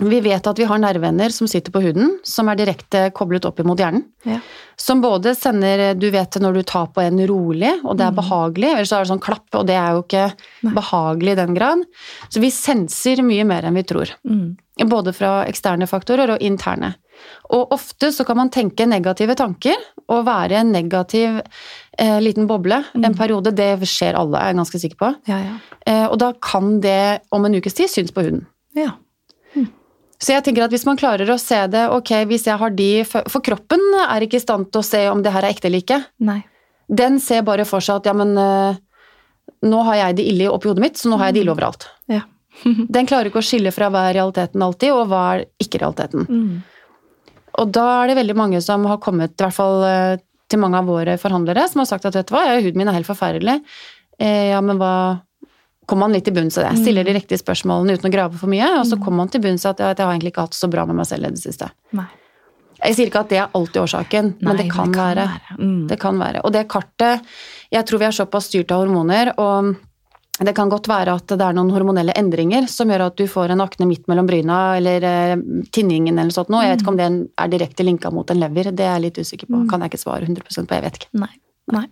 Mm. 0.00 0.08
Vi 0.08 0.20
vet 0.24 0.46
at 0.48 0.58
vi 0.58 0.64
har 0.64 0.78
nerveender 0.80 1.28
som 1.34 1.46
sitter 1.46 1.70
på 1.74 1.82
huden, 1.84 2.14
som 2.24 2.48
er 2.48 2.56
direkte 2.56 3.10
koblet 3.12 3.44
opp 3.44 3.58
imot 3.60 3.78
hjernen. 3.78 4.06
Ja. 4.24 4.38
Som 4.80 5.02
både 5.02 5.34
sender 5.36 5.94
Du 5.94 6.10
vet 6.10 6.38
når 6.40 6.54
du 6.54 6.62
tar 6.62 6.86
på 6.94 7.02
en 7.04 7.20
rolig, 7.28 7.74
og 7.84 7.98
det 7.98 8.06
er 8.06 8.10
Mm. 8.10 8.16
behagelig, 8.16 8.70
eller 8.72 8.84
så 8.88 8.96
er 8.96 9.04
det 9.04 9.10
sånn 9.12 9.20
klapp, 9.20 9.46
og 9.54 9.66
det 9.66 9.74
er 9.76 9.92
jo 9.92 10.02
ikke 10.02 10.32
Nei. 10.64 10.72
behagelig 10.72 11.32
i 11.32 11.34
den 11.42 11.54
grad. 11.54 11.84
Så 12.30 12.40
vi 12.40 12.48
senser 12.50 13.22
mye 13.22 13.44
mer 13.44 13.62
enn 13.64 13.74
vi 13.74 13.82
tror. 13.82 14.08
Mm. 14.26 14.56
Både 14.88 15.12
fra 15.14 15.44
eksterne 15.46 15.86
faktorer 15.86 16.30
og 16.32 16.40
interne. 16.40 16.94
Og 17.50 17.70
ofte 17.70 18.08
så 18.10 18.24
kan 18.26 18.36
man 18.36 18.48
tenke 18.50 18.86
negative 18.88 19.36
tanker 19.36 19.76
og 20.08 20.24
være 20.24 20.52
en 20.52 20.72
negativ 20.72 21.42
eh, 21.98 22.18
liten 22.18 22.46
boble 22.48 22.82
Mm. 22.94 23.04
en 23.04 23.14
periode. 23.14 23.54
Det 23.54 23.78
skjer 23.82 24.14
alle, 24.16 24.38
er 24.38 24.46
jeg 24.54 24.56
ganske 24.56 24.80
sikker 24.80 24.96
på. 24.96 25.14
Ja, 25.28 25.38
ja. 25.38 25.58
Eh, 25.86 26.06
og 26.08 26.18
da 26.18 26.32
kan 26.32 26.80
det 26.80 27.20
om 27.30 27.44
en 27.44 27.54
ukes 27.54 27.74
tid 27.74 27.88
synes 27.90 28.10
på 28.10 28.22
huden. 28.24 28.46
Ja. 28.74 28.92
Så 30.22 30.36
jeg 30.36 30.44
tenker 30.46 30.64
at 30.64 30.72
hvis 30.74 30.86
man 30.86 30.98
klarer 30.98 31.30
å 31.34 31.38
se 31.40 31.58
det, 31.72 31.82
ok, 31.90 32.12
hvis 32.30 32.46
jeg 32.46 32.58
har 32.60 32.74
de 32.78 32.90
For 33.08 33.42
kroppen 33.42 33.82
er 34.04 34.22
ikke 34.22 34.38
i 34.38 34.44
stand 34.44 34.70
til 34.70 34.82
å 34.82 34.86
se 34.86 35.02
om 35.10 35.22
det 35.24 35.32
her 35.34 35.42
er 35.42 35.54
ekte 35.54 35.66
eller 35.70 35.82
ikke. 35.82 35.98
Nei. 36.22 36.40
Den 36.86 37.18
ser 37.22 37.42
bare 37.46 37.66
for 37.66 37.82
seg 37.82 38.02
at 38.02 38.10
ja, 38.10 38.14
men 38.16 38.36
eh, 38.38 38.78
nå 39.66 39.80
har 39.88 39.98
jeg 39.98 40.18
det 40.20 40.26
ille 40.32 40.50
oppi 40.52 40.70
hodet 40.70 40.84
mitt, 40.84 41.00
så 41.00 41.10
nå 41.10 41.18
har 41.18 41.30
jeg 41.30 41.38
det 41.38 41.42
ille 41.44 41.54
overalt. 41.54 41.88
Ja. 42.10 42.22
Den 42.96 43.08
klarer 43.08 43.30
ikke 43.30 43.40
å 43.40 43.46
skille 43.46 43.72
fra 43.74 43.88
hva 43.90 44.08
er 44.10 44.18
realiteten 44.18 44.62
alltid, 44.62 44.92
og 44.92 45.08
hva 45.10 45.22
er 45.32 45.46
ikke 45.62 45.80
realiteten. 45.82 46.26
Mm. 46.28 47.22
Og 47.62 47.72
da 47.72 47.86
er 48.02 48.10
det 48.10 48.18
veldig 48.20 48.36
mange 48.36 48.60
som 48.64 48.84
har 48.88 49.00
kommet, 49.02 49.34
i 49.34 49.44
hvert 49.44 49.56
fall 49.56 49.86
eh, 49.88 50.20
til 50.52 50.60
mange 50.60 50.82
av 50.82 50.88
våre 50.90 51.16
forhandlere, 51.20 51.64
som 51.70 51.82
har 51.82 51.88
sagt 51.88 52.06
at 52.08 52.18
vet 52.18 52.28
du 52.28 52.34
hva, 52.34 52.44
huden 52.58 52.78
min 52.80 52.90
er 52.90 52.98
helt 52.98 53.08
forferdelig. 53.08 53.58
Eh, 54.20 54.52
ja, 54.52 54.60
men 54.64 54.80
hva 54.80 54.94
Kommer 55.86 56.06
man 56.06 56.16
litt 56.16 56.24
til 56.28 56.34
bunns 56.36 56.56
i 56.58 56.62
det? 56.62 56.72
Stiller 56.78 57.06
de 57.06 57.14
riktige 57.16 57.40
spørsmålene 57.40 57.98
uten 57.98 58.08
å 58.08 58.12
grave 58.14 58.38
for 58.38 58.50
mye, 58.50 58.68
og 58.78 58.86
så 58.88 58.98
kommer 59.00 59.24
man 59.24 59.32
til 59.32 59.42
bunns 59.42 59.64
i 59.66 59.70
at 59.70 59.80
at 59.82 59.98
jeg 59.98 60.06
har 60.06 60.14
egentlig 60.14 60.32
ikke 60.32 60.46
hatt 60.46 60.54
det 60.54 60.60
så 60.60 60.70
bra 60.70 60.84
med 60.86 61.00
meg 61.00 61.08
selv 61.10 61.26
i 61.26 61.32
det 61.34 61.42
siste. 61.42 61.70
Nei. 61.98 62.08
Jeg 62.82 62.98
sier 62.98 63.10
ikke 63.10 63.22
at 63.22 63.30
det 63.30 63.38
er 63.38 63.54
alltid 63.54 63.78
årsaken, 63.84 64.34
men 64.42 64.58
det 64.58 64.66
kan, 64.72 64.90
være. 64.94 65.28
Mm. 65.58 65.86
Det 65.90 65.98
kan 66.02 66.18
være. 66.18 66.42
Og 66.42 66.54
det 66.54 66.66
kartet 66.70 67.22
Jeg 67.72 67.86
tror 67.88 68.02
vi 68.02 68.06
er 68.08 68.14
såpass 68.16 68.50
styrt 68.50 68.72
av 68.74 68.82
hormoner, 68.82 69.30
og 69.40 69.74
det 70.42 70.54
kan 70.56 70.70
godt 70.72 70.88
være 70.90 71.14
at 71.14 71.30
det 71.30 71.44
er 71.44 71.54
noen 71.54 71.70
hormonelle 71.70 72.14
endringer 72.18 72.66
som 72.70 72.90
gjør 72.90 73.06
at 73.06 73.20
du 73.20 73.26
får 73.30 73.52
en 73.52 73.62
akne 73.62 73.86
midt 73.86 74.08
mellom 74.10 74.26
bryna 74.26 74.58
eller 74.78 75.04
eh, 75.06 75.34
tinningen 75.72 76.18
eller 76.18 76.34
sånt 76.34 76.50
noe. 76.52 76.64
Jeg 76.64 76.74
vet 76.74 76.84
ikke 76.84 76.92
om 76.94 76.98
det 76.98 77.08
er 77.44 77.52
direkte 77.52 77.86
linka 77.86 78.10
mot 78.10 78.28
en 78.32 78.40
lever, 78.40 78.72
det 78.72 78.86
er 78.86 78.96
jeg 78.96 79.06
litt 79.06 79.22
usikker 79.22 79.50
på. 79.50 79.62
Kan 79.70 79.84
jeg 79.84 79.92
ikke 79.92 80.02
svare 80.02 80.26
100% 80.26 80.68
på, 80.68 80.78
jeg 80.78 80.86
vet 80.88 81.00
ikke. 81.00 81.12
Nei. 81.22 81.32
Nei. 81.72 81.84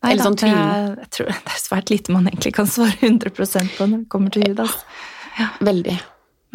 Nei 0.00 0.14
Eller 0.14 0.24
sånn 0.24 0.38
tvilende. 0.40 0.94
Jeg 1.04 1.10
tror 1.16 1.32
det 1.46 1.54
er 1.54 1.60
svært 1.60 1.90
lite 1.92 2.14
man 2.14 2.28
egentlig 2.30 2.54
kan 2.56 2.68
svare 2.70 2.96
100% 3.00 3.74
på 3.76 3.88
når 3.90 4.04
det 4.04 4.08
kommer 4.12 4.32
til 4.34 4.46
hud. 4.48 4.62
Altså. 4.64 5.50
Veldig. 5.66 5.96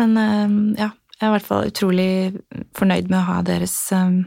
Men 0.02 0.18
eh, 0.22 0.56
ja, 0.82 0.90
jeg 1.16 1.28
er 1.28 1.30
i 1.30 1.36
hvert 1.38 1.48
fall 1.48 1.70
utrolig 1.70 2.10
fornøyd 2.78 3.12
med 3.12 3.20
å 3.22 3.28
ha 3.30 3.38
deres 3.46 3.76
eh, 3.96 4.18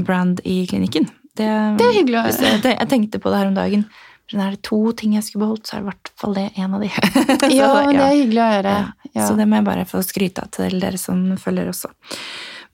brand 0.00 0.40
i 0.48 0.62
klinikken. 0.70 1.10
Det, 1.34 1.46
Det 1.78 1.86
er 1.86 1.94
hyggelig 1.98 2.18
å 2.18 2.24
høre. 2.28 2.58
jeg, 2.72 2.88
tenkte 2.90 3.20
på 3.22 3.30
det 3.32 3.42
her 3.42 3.52
om 3.52 3.56
dagen. 3.58 3.86
Men 4.32 4.40
er 4.40 4.54
det 4.54 4.62
to 4.64 4.78
ting 4.96 5.18
jeg 5.18 5.26
skulle 5.26 5.44
beholdt, 5.44 5.68
så 5.68 5.76
er 5.76 5.82
det 5.82 5.84
i 5.84 5.88
hvert 5.90 6.10
fall 6.22 6.36
det 6.38 6.44
en 6.56 6.76
av 6.76 6.80
de. 6.82 6.88
Så 7.44 7.50
Ja, 7.52 7.68
men 7.84 7.98
det 7.98 8.06
er 8.06 8.14
hyggelig 8.16 8.40
å 8.40 8.50
høre. 8.54 8.74
Ja. 9.10 9.26
Så 9.28 9.36
det 9.36 9.46
må 9.50 9.58
jeg 9.60 9.66
bare 9.66 9.84
få 9.90 10.00
skryte 10.06 10.46
av 10.46 10.52
til 10.56 10.78
dere 10.80 11.00
som 11.00 11.26
følger 11.40 11.68
også. 11.74 11.90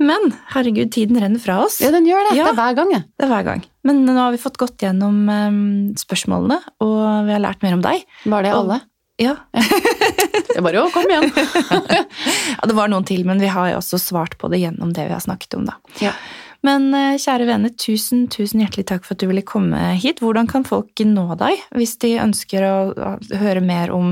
Men 0.01 0.31
herregud, 0.55 0.93
tiden 0.95 1.19
renner 1.21 1.43
fra 1.43 1.59
oss. 1.65 1.81
Ja, 1.83 1.91
den 1.93 2.07
gjør 2.09 2.31
det. 2.31 2.37
Ja. 2.39 2.47
Det 2.47 2.55
er 2.55 2.61
hver 2.63 2.79
gang. 2.79 2.95
Det 2.95 3.27
er 3.27 3.33
hver 3.35 3.49
gang. 3.51 3.65
Men 3.87 4.03
nå 4.05 4.15
har 4.19 4.35
vi 4.35 4.41
fått 4.43 4.59
gått 4.61 4.83
gjennom 4.85 5.23
eh, 5.33 5.59
spørsmålene, 6.01 6.59
og 6.85 7.01
vi 7.29 7.35
har 7.37 7.43
lært 7.45 7.63
mer 7.65 7.79
om 7.79 7.85
deg. 7.85 8.05
Var 8.29 8.43
det 8.47 8.55
Og- 8.55 8.63
alle? 8.65 8.81
Ja. 9.21 9.35
Det 10.51 10.63
bare 10.65 10.81
å 10.83 10.91
komme 10.93 11.13
igjen. 11.13 11.31
ja, 12.57 12.67
det 12.67 12.75
var 12.75 12.89
noen 12.91 13.05
til, 13.07 13.21
men 13.29 13.39
vi 13.41 13.49
har 13.53 13.69
jo 13.71 13.77
også 13.79 14.01
svart 14.03 14.35
på 14.41 14.49
det 14.51 14.59
gjennom 14.63 14.91
det 14.97 15.05
vi 15.07 15.13
har 15.15 15.23
snakket 15.23 15.55
om, 15.57 15.67
da. 15.69 15.77
Ja. 16.03 16.11
Men 16.67 16.89
eh, 16.97 17.15
kjære 17.21 17.47
venner, 17.49 17.73
tusen, 17.81 18.25
tusen 18.33 18.61
hjertelig 18.65 18.87
takk 18.91 19.05
for 19.07 19.15
at 19.15 19.23
du 19.23 19.29
ville 19.31 19.45
komme 19.47 19.79
hit. 20.01 20.21
Hvordan 20.25 20.49
kan 20.51 20.67
folk 20.69 21.01
nå 21.07 21.27
deg 21.41 21.63
hvis 21.79 21.95
de 22.03 22.15
ønsker 22.21 22.67
å, 22.67 22.75
å 22.93 23.11
høre 23.41 23.63
mer 23.65 23.93
om, 23.95 24.11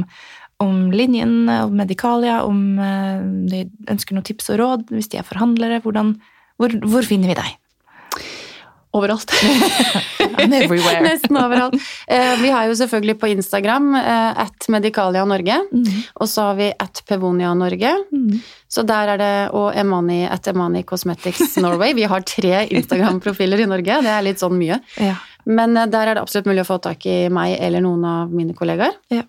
om 0.63 0.79
linjen, 0.95 1.49
om 1.51 1.75
Medikalia, 1.77 2.39
om 2.47 2.63
eh, 2.81 3.25
de 3.51 3.65
ønsker 3.93 4.17
noen 4.17 4.29
tips 4.31 4.53
og 4.55 4.61
råd, 4.63 4.87
hvis 4.95 5.11
de 5.13 5.21
er 5.21 5.27
forhandlere? 5.29 5.83
Hvordan, 5.85 6.15
hvor, 6.61 6.79
hvor 6.87 7.05
finner 7.09 7.35
vi 7.35 7.41
deg? 7.43 7.57
Overalt. 8.99 9.31
Everywhere. 10.39 11.01
Nesten 11.05 11.37
overalt. 11.39 11.75
Eh, 12.07 12.35
Vi 12.43 12.51
har 12.55 12.67
jo 12.69 12.75
selvfølgelig 12.79 13.17
på 13.21 13.31
Instagram 13.33 13.89
eh, 13.99 14.43
at 14.45 14.69
Medicalia 14.71 15.25
Norge, 15.29 15.57
Mm. 15.73 15.89
og 16.21 16.29
så 16.31 16.49
har 16.51 16.55
vi 16.59 16.69
at 16.81 17.03
Pevonia 17.09 17.53
Norge. 17.55 17.91
Mm. 18.13 18.39
Så 18.69 18.83
der 18.87 19.15
er 19.15 19.19
det, 19.21 19.33
og 19.57 19.73
Emani 19.79 20.21
at 20.29 20.47
Emani 20.51 20.83
Cosmetics 20.85 21.57
Norway. 21.63 21.95
Vi 21.97 22.05
har 22.11 22.21
tre 22.29 22.67
Instagram-profiler 22.69 23.63
i 23.65 23.67
Norge, 23.71 23.99
det 24.05 24.13
er 24.13 24.23
litt 24.27 24.43
sånn 24.43 24.57
mye. 24.61 24.79
Ja. 25.01 25.15
Men 25.49 25.77
eh, 25.77 25.87
der 25.91 26.11
er 26.13 26.19
det 26.19 26.23
absolutt 26.27 26.47
mulig 26.51 26.65
å 26.67 26.69
få 26.75 26.79
tak 26.85 27.07
i 27.09 27.19
meg 27.33 27.57
eller 27.61 27.81
noen 27.85 28.05
av 28.09 28.33
mine 28.35 28.55
kollegaer. 28.59 28.95
Ja. 29.15 29.25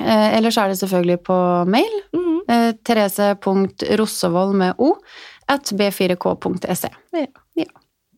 Eh, 0.00 0.38
Ellers 0.38 0.56
er 0.58 0.72
det 0.72 0.78
selvfølgelig 0.80 1.18
på 1.28 1.38
mail. 1.68 1.98
Mm. 2.16 2.38
Eh, 2.48 2.70
Therese.rossevold 2.82 4.54
med 4.56 4.74
o 4.82 4.94
at 5.52 5.72
b4k.se. 5.76 6.88
Ja. 7.12 7.26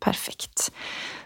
Perfekt. 0.04 0.68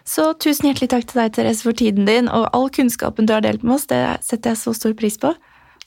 Så 0.07 0.31
tusen 0.41 0.69
hjertelig 0.69 0.89
takk 0.93 1.05
til 1.09 1.21
deg, 1.21 1.35
Therese, 1.35 1.65
for 1.65 1.75
tiden 1.77 2.07
din 2.09 2.31
og 2.31 2.47
all 2.55 2.69
kunnskapen 2.73 3.29
du 3.29 3.35
har 3.35 3.45
delt 3.45 3.65
med 3.65 3.77
oss. 3.77 3.87
Det 3.91 4.01
setter 4.25 4.55
jeg 4.55 4.61
så 4.63 4.73
stor 4.77 4.95
pris 4.97 5.19
på. 5.21 5.35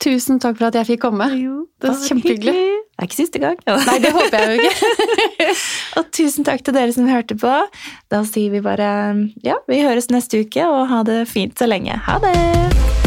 Tusen 0.03 0.40
takk 0.43 0.57
for 0.59 0.68
at 0.70 0.78
jeg 0.78 0.88
fikk 0.93 1.03
komme. 1.05 1.28
det 1.30 1.90
var 1.90 2.01
kjempehyggelig. 2.07 2.55
Det 2.55 3.03
er 3.03 3.09
ikke 3.09 3.18
siste 3.18 3.43
gang. 3.43 3.59
Nei, 3.66 3.99
det 4.03 4.12
håper 4.14 4.38
jeg 4.38 4.57
jo 4.57 4.66
ikke. 4.66 5.49
og 5.99 6.11
tusen 6.14 6.47
takk 6.47 6.64
til 6.66 6.76
dere 6.76 6.95
som 6.95 7.11
hørte 7.11 7.38
på. 7.38 7.55
Da 8.12 8.24
sier 8.28 8.55
vi 8.55 8.62
bare 8.62 8.90
ja, 9.47 9.59
vi 9.70 9.82
høres 9.82 10.11
neste 10.11 10.43
uke, 10.43 10.66
og 10.66 10.90
ha 10.93 11.03
det 11.07 11.24
fint 11.30 11.59
så 11.59 11.70
lenge. 11.70 11.99
Ha 12.07 12.18
det! 12.22 13.01